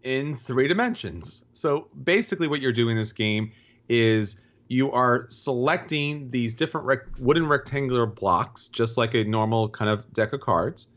in 0.03 0.35
three 0.35 0.67
dimensions. 0.67 1.45
So 1.53 1.87
basically, 2.03 2.47
what 2.47 2.61
you're 2.61 2.71
doing 2.71 2.91
in 2.91 3.01
this 3.01 3.13
game 3.13 3.51
is 3.89 4.41
you 4.67 4.91
are 4.91 5.27
selecting 5.29 6.29
these 6.29 6.53
different 6.53 6.87
rec- 6.87 7.19
wooden 7.19 7.47
rectangular 7.47 8.05
blocks, 8.05 8.69
just 8.69 8.97
like 8.97 9.13
a 9.13 9.23
normal 9.25 9.69
kind 9.69 9.91
of 9.91 10.11
deck 10.13 10.33
of 10.33 10.39
cards. 10.39 10.87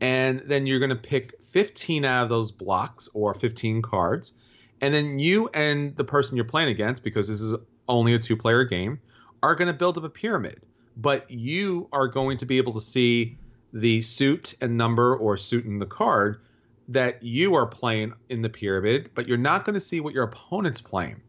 And 0.00 0.40
then 0.40 0.66
you're 0.66 0.80
going 0.80 0.90
to 0.90 0.96
pick 0.96 1.40
15 1.42 2.04
out 2.04 2.24
of 2.24 2.28
those 2.28 2.50
blocks 2.50 3.08
or 3.14 3.34
15 3.34 3.82
cards. 3.82 4.32
And 4.80 4.92
then 4.92 5.18
you 5.18 5.48
and 5.52 5.94
the 5.94 6.04
person 6.04 6.36
you're 6.36 6.44
playing 6.44 6.70
against, 6.70 7.04
because 7.04 7.28
this 7.28 7.40
is 7.40 7.54
only 7.88 8.14
a 8.14 8.18
two 8.18 8.36
player 8.36 8.64
game, 8.64 8.98
are 9.42 9.54
going 9.54 9.68
to 9.68 9.74
build 9.74 9.96
up 9.98 10.04
a 10.04 10.08
pyramid. 10.08 10.60
But 10.96 11.30
you 11.30 11.88
are 11.92 12.08
going 12.08 12.38
to 12.38 12.46
be 12.46 12.58
able 12.58 12.72
to 12.72 12.80
see 12.80 13.38
the 13.72 14.02
suit 14.02 14.54
and 14.60 14.76
number 14.76 15.16
or 15.16 15.36
suit 15.36 15.64
in 15.64 15.78
the 15.78 15.86
card 15.86 16.40
that 16.88 17.22
you 17.22 17.54
are 17.54 17.66
playing 17.66 18.12
in 18.28 18.42
the 18.42 18.48
pyramid, 18.48 19.10
but 19.14 19.28
you're 19.28 19.38
not 19.38 19.64
going 19.64 19.74
to 19.74 19.80
see 19.80 20.00
what 20.00 20.14
your 20.14 20.24
opponent's 20.24 20.80
playing. 20.80 21.20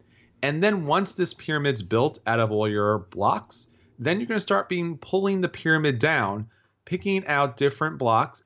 And 0.42 0.62
then 0.62 0.86
once 0.86 1.14
this 1.14 1.34
pyramid's 1.34 1.82
built 1.82 2.18
out 2.26 2.40
of 2.40 2.50
all 2.50 2.68
your 2.68 2.98
blocks, 2.98 3.68
then 3.98 4.18
you're 4.18 4.26
going 4.26 4.38
to 4.38 4.42
start 4.42 4.68
being 4.68 4.98
pulling 4.98 5.40
the 5.40 5.48
pyramid 5.48 6.00
down, 6.00 6.48
picking 6.84 7.26
out 7.26 7.56
different 7.56 7.98
blocks 7.98 8.42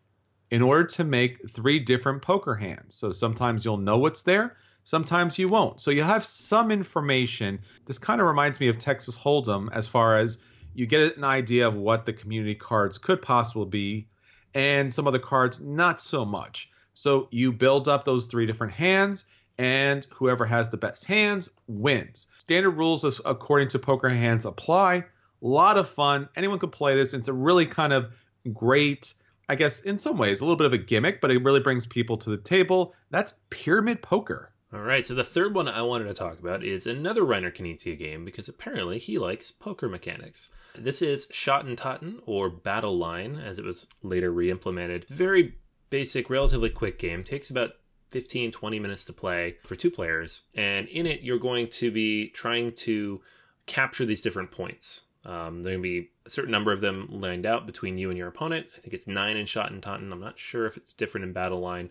in 0.51 0.61
order 0.61 0.84
to 0.84 1.05
make 1.05 1.49
three 1.49 1.78
different 1.78 2.20
poker 2.20 2.55
hands. 2.55 2.94
So 2.94 3.12
sometimes 3.12 3.64
you'll 3.64 3.78
know 3.78 3.97
what's 3.97 4.22
there, 4.22 4.57
sometimes 4.84 5.38
you 5.38 5.49
won't. 5.49 5.80
So 5.80 5.90
you 5.90 6.03
have 6.03 6.22
some 6.22 6.70
information. 6.70 7.61
This 7.86 7.99
kind 7.99 8.20
of 8.20 8.26
reminds 8.26 8.61
me 8.61 8.68
of 8.68 8.78
Texas 8.78 9.16
Hold'em 9.16 9.68
as 9.72 9.88
far 9.88 10.18
as 10.18 10.38
you 10.76 10.86
get 10.86 11.16
an 11.16 11.24
idea 11.24 11.66
of 11.66 11.74
what 11.74 12.04
the 12.04 12.12
community 12.12 12.54
cards 12.54 12.98
could 12.98 13.22
possibly 13.22 13.66
be, 13.66 14.08
and 14.54 14.92
some 14.92 15.08
other 15.08 15.18
cards 15.18 15.58
not 15.60 16.00
so 16.00 16.24
much. 16.24 16.70
So 16.92 17.28
you 17.30 17.52
build 17.52 17.88
up 17.88 18.04
those 18.04 18.26
three 18.26 18.46
different 18.46 18.74
hands, 18.74 19.24
and 19.58 20.06
whoever 20.14 20.44
has 20.44 20.68
the 20.68 20.76
best 20.76 21.06
hands 21.06 21.48
wins. 21.66 22.26
Standard 22.38 22.72
rules 22.72 23.20
according 23.24 23.68
to 23.68 23.78
poker 23.78 24.08
hands 24.08 24.44
apply. 24.44 24.96
A 24.96 25.04
lot 25.40 25.78
of 25.78 25.88
fun. 25.88 26.28
Anyone 26.36 26.58
could 26.58 26.72
play 26.72 26.94
this. 26.94 27.14
It's 27.14 27.28
a 27.28 27.32
really 27.32 27.66
kind 27.66 27.92
of 27.92 28.12
great, 28.52 29.14
I 29.48 29.54
guess, 29.54 29.80
in 29.80 29.98
some 29.98 30.18
ways, 30.18 30.40
a 30.40 30.44
little 30.44 30.56
bit 30.56 30.66
of 30.66 30.72
a 30.74 30.78
gimmick, 30.78 31.20
but 31.20 31.30
it 31.30 31.42
really 31.42 31.60
brings 31.60 31.86
people 31.86 32.18
to 32.18 32.30
the 32.30 32.36
table. 32.36 32.94
That's 33.10 33.34
Pyramid 33.48 34.02
Poker. 34.02 34.50
All 34.76 34.82
right, 34.82 35.06
so 35.06 35.14
the 35.14 35.24
third 35.24 35.54
one 35.54 35.68
I 35.68 35.80
wanted 35.80 36.04
to 36.04 36.12
talk 36.12 36.38
about 36.38 36.62
is 36.62 36.86
another 36.86 37.22
Reiner 37.22 37.50
Knizia 37.50 37.98
game 37.98 38.26
because 38.26 38.46
apparently 38.46 38.98
he 38.98 39.16
likes 39.16 39.50
poker 39.50 39.88
mechanics. 39.88 40.50
This 40.74 41.00
is 41.00 41.28
Schotten 41.28 41.78
Totten, 41.78 42.20
or 42.26 42.50
Battle 42.50 42.94
Line, 42.94 43.36
as 43.36 43.58
it 43.58 43.64
was 43.64 43.86
later 44.02 44.30
re 44.30 44.50
implemented. 44.50 45.06
Very 45.08 45.54
basic, 45.88 46.28
relatively 46.28 46.68
quick 46.68 46.98
game. 46.98 47.24
Takes 47.24 47.48
about 47.48 47.70
15, 48.10 48.52
20 48.52 48.78
minutes 48.78 49.06
to 49.06 49.14
play 49.14 49.56
for 49.62 49.76
two 49.76 49.90
players. 49.90 50.42
And 50.54 50.88
in 50.88 51.06
it, 51.06 51.22
you're 51.22 51.38
going 51.38 51.68
to 51.68 51.90
be 51.90 52.28
trying 52.28 52.72
to 52.72 53.22
capture 53.64 54.04
these 54.04 54.20
different 54.20 54.50
points. 54.50 55.06
Um, 55.24 55.62
there 55.62 55.72
are 55.72 55.76
going 55.76 55.82
to 55.84 56.00
be 56.02 56.10
a 56.26 56.30
certain 56.30 56.52
number 56.52 56.70
of 56.70 56.82
them 56.82 57.08
lined 57.10 57.46
out 57.46 57.64
between 57.64 57.96
you 57.96 58.10
and 58.10 58.18
your 58.18 58.28
opponent. 58.28 58.66
I 58.76 58.80
think 58.80 58.92
it's 58.92 59.08
nine 59.08 59.38
in 59.38 59.46
Schotten 59.46 59.80
Totten. 59.80 60.12
I'm 60.12 60.20
not 60.20 60.38
sure 60.38 60.66
if 60.66 60.76
it's 60.76 60.92
different 60.92 61.24
in 61.24 61.32
Battle 61.32 61.60
Line. 61.60 61.88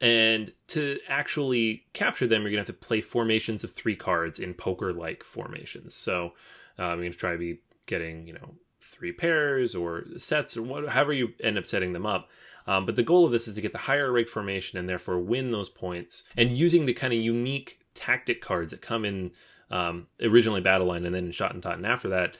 And 0.00 0.52
to 0.68 1.00
actually 1.08 1.86
capture 1.92 2.26
them, 2.26 2.42
you're 2.42 2.52
going 2.52 2.64
to 2.64 2.70
have 2.72 2.80
to 2.80 2.86
play 2.86 3.00
formations 3.00 3.64
of 3.64 3.72
three 3.72 3.96
cards 3.96 4.38
in 4.38 4.54
poker 4.54 4.92
like 4.92 5.24
formations. 5.24 5.94
So 5.94 6.34
um, 6.78 6.90
you're 6.90 6.96
going 6.96 7.12
to 7.12 7.18
try 7.18 7.32
to 7.32 7.38
be 7.38 7.58
getting, 7.86 8.26
you 8.26 8.34
know, 8.34 8.54
three 8.80 9.12
pairs 9.12 9.74
or 9.74 10.04
sets 10.16 10.56
or 10.56 10.62
whatever, 10.62 10.90
however 10.92 11.12
you 11.12 11.32
end 11.42 11.58
up 11.58 11.66
setting 11.66 11.92
them 11.92 12.06
up. 12.06 12.28
Um, 12.66 12.84
but 12.86 12.96
the 12.96 13.02
goal 13.02 13.24
of 13.24 13.32
this 13.32 13.48
is 13.48 13.54
to 13.54 13.60
get 13.60 13.72
the 13.72 13.78
higher 13.78 14.12
rake 14.12 14.28
formation 14.28 14.78
and 14.78 14.88
therefore 14.88 15.18
win 15.18 15.50
those 15.50 15.70
points. 15.70 16.24
And 16.36 16.52
using 16.52 16.84
the 16.86 16.92
kind 16.92 17.12
of 17.12 17.18
unique 17.18 17.80
tactic 17.94 18.40
cards 18.40 18.70
that 18.70 18.82
come 18.82 19.04
in 19.04 19.32
um, 19.70 20.06
originally 20.22 20.60
Battle 20.60 20.86
Line 20.86 21.06
and 21.06 21.14
then 21.14 21.26
in 21.26 21.30
Schotten 21.32 21.62
Totten 21.62 21.84
after 21.84 22.08
that, 22.10 22.36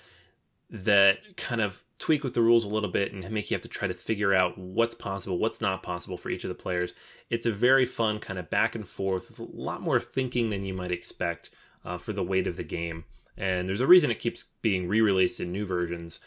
that 0.70 1.36
kind 1.36 1.61
of 1.61 1.82
tweak 1.99 2.22
with 2.22 2.34
the 2.34 2.42
rules 2.42 2.64
a 2.64 2.68
little 2.68 2.90
bit 2.90 3.12
and 3.12 3.28
make 3.30 3.51
you 3.51 3.55
have 3.55 3.62
to 3.62 3.68
try 3.68 3.88
to 3.88 3.94
figure 3.94 4.32
out 4.32 4.57
what's 4.57 4.94
possible, 4.94 5.38
what's 5.38 5.61
not 5.61 5.82
possible 5.82 6.16
for 6.16 6.30
each 6.30 6.44
of 6.44 6.49
the 6.49 6.55
players. 6.55 6.94
It's 7.28 7.46
a 7.46 7.53
very 7.53 7.86
fun 7.86 8.20
kind 8.20 8.38
of 8.38 8.51
back 8.51 8.74
and 8.74 8.86
forth 8.86 9.28
with 9.28 9.40
a 9.40 9.49
lot 9.53 9.82
more 9.82 10.01
thinking 10.01 10.51
than 10.51 10.64
you 10.64 10.74
might 10.74 10.92
expect 10.92 11.51
uh, 11.84 11.99
for 11.99 12.12
the 12.12 12.22
weight 12.22 12.46
of 12.46 12.57
the 12.57 12.64
game. 12.64 13.05
And 13.36 13.68
there's 13.68 13.80
a 13.80 13.86
reason 13.86 14.11
it 14.11 14.20
keeps 14.20 14.46
being 14.62 14.88
re-released 14.88 15.40
in 15.40 15.53
new 15.53 15.64
versions. 15.64 16.20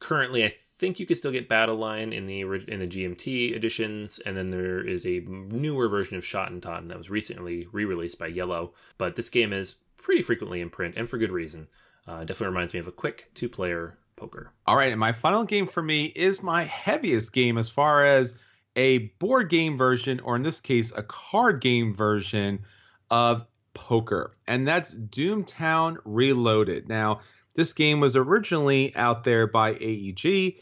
Currently, 0.00 0.44
I 0.44 0.54
think 0.78 1.00
you 1.00 1.06
can 1.06 1.16
still 1.16 1.32
get 1.32 1.48
Battle 1.48 1.76
Line 1.76 2.12
in 2.12 2.26
the 2.26 2.42
in 2.42 2.78
the 2.78 2.86
GMT 2.86 3.54
editions, 3.54 4.18
and 4.20 4.36
then 4.36 4.50
there 4.50 4.80
is 4.80 5.06
a 5.06 5.20
newer 5.20 5.88
version 5.88 6.16
of 6.16 6.24
Schotten 6.24 6.60
Totten 6.60 6.88
that 6.88 6.98
was 6.98 7.10
recently 7.10 7.66
re-released 7.72 8.18
by 8.18 8.30
IELLO. 8.30 8.72
But 8.96 9.16
this 9.16 9.30
game 9.30 9.52
is 9.52 9.76
pretty 9.96 10.22
frequently 10.22 10.60
in 10.60 10.70
print, 10.70 10.94
and 10.96 11.08
for 11.08 11.18
good 11.18 11.32
reason. 11.32 11.68
Uh, 12.06 12.20
definitely 12.20 12.46
reminds 12.46 12.72
me 12.72 12.80
of 12.80 12.88
a 12.88 12.92
quick 12.92 13.30
two-player 13.34 13.98
poker. 14.18 14.52
All 14.66 14.76
right, 14.76 14.90
and 14.90 15.00
my 15.00 15.12
final 15.12 15.44
game 15.44 15.66
for 15.66 15.82
me 15.82 16.04
is 16.04 16.42
my 16.42 16.64
heaviest 16.64 17.32
game 17.32 17.56
as 17.56 17.70
far 17.70 18.04
as 18.04 18.36
a 18.76 18.98
board 19.18 19.48
game 19.48 19.76
version, 19.78 20.20
or 20.20 20.36
in 20.36 20.42
this 20.42 20.60
case, 20.60 20.92
a 20.94 21.02
card 21.02 21.60
game 21.60 21.94
version 21.94 22.64
of 23.10 23.46
poker, 23.74 24.32
and 24.46 24.66
that's 24.66 24.94
Doomtown 24.94 25.98
Reloaded. 26.04 26.88
Now, 26.88 27.20
this 27.54 27.72
game 27.72 28.00
was 28.00 28.16
originally 28.16 28.94
out 28.94 29.24
there 29.24 29.46
by 29.46 29.74
AEG, 29.74 30.56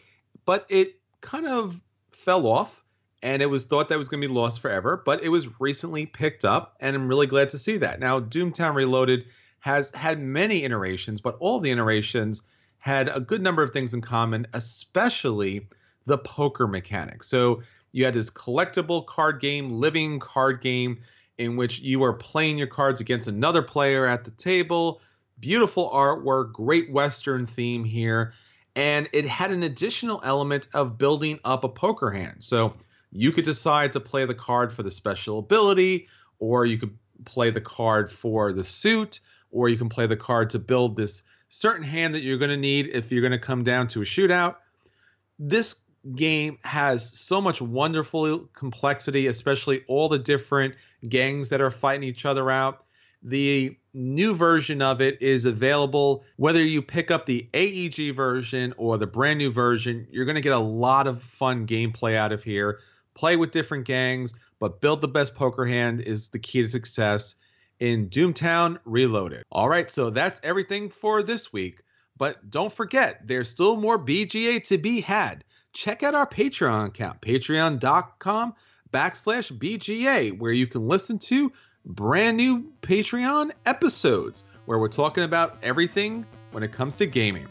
but 0.45 0.67
it 0.69 1.01
kind 1.21 1.47
of 1.47 1.81
fell 2.13 2.47
off 2.47 2.83
and 3.23 3.43
it 3.43 3.47
was 3.47 3.65
thought 3.65 3.89
that 3.89 3.99
was 3.99 4.09
going 4.09 4.23
to 4.23 4.29
be 4.29 4.33
lost 4.33 4.61
forever, 4.61 5.03
but 5.05 5.23
it 5.25 5.29
was 5.29 5.61
recently 5.61 6.07
picked 6.07 6.45
up, 6.45 6.77
and 6.81 6.95
I'm 6.95 7.09
really 7.09 7.27
glad 7.27 7.51
to 7.51 7.59
see 7.59 7.79
that. 7.79 7.99
Now, 7.99 8.21
Doomtown 8.21 8.75
Reloaded 8.75 9.27
has 9.61 9.93
had 9.95 10.21
many 10.21 10.65
iterations, 10.65 11.21
but 11.21 11.37
all 11.41 11.59
the 11.59 11.71
iterations 11.71 12.43
had 12.87 13.09
a 13.09 13.19
good 13.19 13.43
number 13.43 13.65
of 13.65 13.73
things 13.73 13.95
in 13.95 14.01
common, 14.01 14.47
especially 14.55 15.67
the 16.05 16.17
poker 16.17 16.69
mechanic. 16.69 17.25
So 17.25 17.65
you 17.91 18.05
had 18.05 18.15
this 18.15 18.31
collectible 18.31 19.05
card 19.05 19.41
game, 19.41 19.81
living 19.81 20.21
card 20.21 20.61
game, 20.61 21.01
in 21.37 21.57
which 21.57 21.81
you 21.81 22.05
are 22.05 22.13
playing 22.13 22.59
your 22.59 22.69
cards 22.69 23.01
against 23.01 23.27
another 23.27 23.61
player 23.61 24.07
at 24.07 24.23
the 24.23 24.31
table. 24.31 25.01
Beautiful 25.41 25.91
artwork, 25.91 26.53
great 26.53 26.89
Western 26.89 27.45
theme 27.45 27.83
here. 27.83 28.35
And 28.77 29.09
it 29.13 29.27
had 29.27 29.51
an 29.51 29.65
additional 29.65 30.21
element 30.23 30.69
of 30.73 30.97
building 30.97 31.41
up 31.45 31.65
a 31.65 31.69
poker 31.69 32.13
hand. 32.13 32.45
So 32.45 32.77
you 33.11 33.33
could 33.33 33.45
decide 33.45 33.95
to 33.95 34.01
play 34.01 34.27
the 34.27 34.35
card 34.35 34.73
for 34.73 34.85
the 34.85 34.93
special 34.93 35.41
ability, 35.41 36.07
or 36.39 36.65
you 36.65 36.79
could 36.79 36.97
play 37.25 37.51
the 37.51 37.61
card 37.61 38.13
for 38.13 38.53
the 38.53 38.63
suit, 38.63 39.19
or 39.51 39.69
you 39.69 39.77
can 39.77 39.89
play 39.89 40.07
the 40.07 40.17
card 40.17 40.51
to 40.51 40.61
build 40.61 40.97
this 40.97 41.25
certain 41.57 41.85
hand 41.85 42.15
that 42.15 42.23
you're 42.23 42.39
going 42.39 42.51
to 42.51 42.57
need 42.57 42.91
if 42.93 43.11
you're 43.11 43.23
going 43.23 43.33
to 43.33 43.39
come 43.39 43.65
down 43.65 43.89
to 43.89 44.03
a 44.03 44.05
shootout. 44.05 44.57
This 45.39 45.77
game 46.15 46.59
has 46.63 47.19
so 47.19 47.41
much 47.41 47.61
wonderful 47.61 48.49
complexity, 48.55 49.27
especially 49.27 49.85
all 49.89 50.09
the 50.09 50.19
different 50.19 50.75
gangs 51.09 51.49
that 51.49 51.61
are 51.61 51.71
fighting 51.71 52.05
each 52.05 52.25
other 52.25 52.51
out. 52.51 52.85
The 53.23 53.77
new 53.93 54.35
version 54.35 54.83
of 54.83 55.01
it 55.01 55.21
is 55.23 55.47
available. 55.47 56.25
Whether 56.37 56.63
you 56.63 56.83
pick 56.83 57.11
up 57.11 57.27
the 57.27 57.49
AEG 57.55 58.15
version 58.15 58.75
or 58.77 58.99
the 58.99 59.07
brand 59.07 59.39
new 59.39 59.51
version, 59.51 60.07
you're 60.11 60.27
going 60.27 60.37
to 60.37 60.43
get 60.43 60.53
a 60.53 60.59
lot 60.59 61.07
of 61.07 61.23
fun 61.23 61.67
gameplay 61.67 62.15
out 62.15 62.33
of 62.33 62.43
here. 62.43 62.81
Play 63.15 63.37
with 63.37 63.51
different 63.51 63.87
gangs, 63.87 64.35
but 64.61 64.81
build 64.81 65.01
the 65.01 65.09
best 65.09 65.35
poker 65.35 65.65
hand 65.65 66.03
is 66.03 66.29
the 66.29 66.39
key 66.39 66.63
to 66.63 66.69
success. 66.69 67.37
In 67.79 68.09
Doomtown 68.09 68.79
Reloaded. 68.85 69.45
All 69.51 69.69
right, 69.69 69.89
so 69.89 70.11
that's 70.11 70.41
everything 70.43 70.91
for 70.91 71.23
this 71.23 71.53
week. 71.53 71.81
But 72.17 72.51
don't 72.51 72.73
forget, 72.73 73.27
there's 73.27 73.51
still 73.51 73.77
more 73.77 73.99
BGA 73.99 74.67
to 74.69 74.79
be 74.79 75.01
had. 75.01 75.45
Check 75.73 76.03
out 76.03 76.15
our 76.15 76.27
Patreon 76.27 76.87
account, 76.87 77.21
patreon.com 77.21 78.55
backslash 78.91 79.53
BGA, 79.59 80.39
where 80.39 80.53
you 80.53 80.67
can 80.67 80.89
listen 80.89 81.19
to 81.19 81.53
brand 81.85 82.37
new 82.37 82.73
Patreon 82.81 83.53
episodes 83.67 84.45
where 84.65 84.79
we're 84.79 84.89
talking 84.89 85.25
about 85.25 85.59
everything 85.63 86.27
when 86.53 86.63
it 86.63 86.73
comes 86.73 86.97
to 86.97 87.07
gaming. 87.07 87.47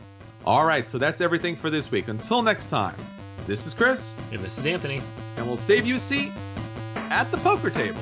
All 0.45 0.65
right, 0.65 0.87
so 0.87 0.97
that's 0.97 1.21
everything 1.21 1.55
for 1.55 1.69
this 1.69 1.91
week. 1.91 2.07
Until 2.07 2.41
next 2.41 2.67
time, 2.67 2.95
this 3.47 3.67
is 3.67 3.73
Chris. 3.73 4.15
And 4.31 4.41
this 4.41 4.57
is 4.57 4.65
Anthony. 4.65 5.01
And 5.37 5.47
we'll 5.47 5.57
save 5.57 5.85
you 5.85 5.95
a 5.95 5.99
seat 5.99 6.31
at 6.95 7.29
the 7.31 7.37
poker 7.37 7.69
table. 7.69 8.01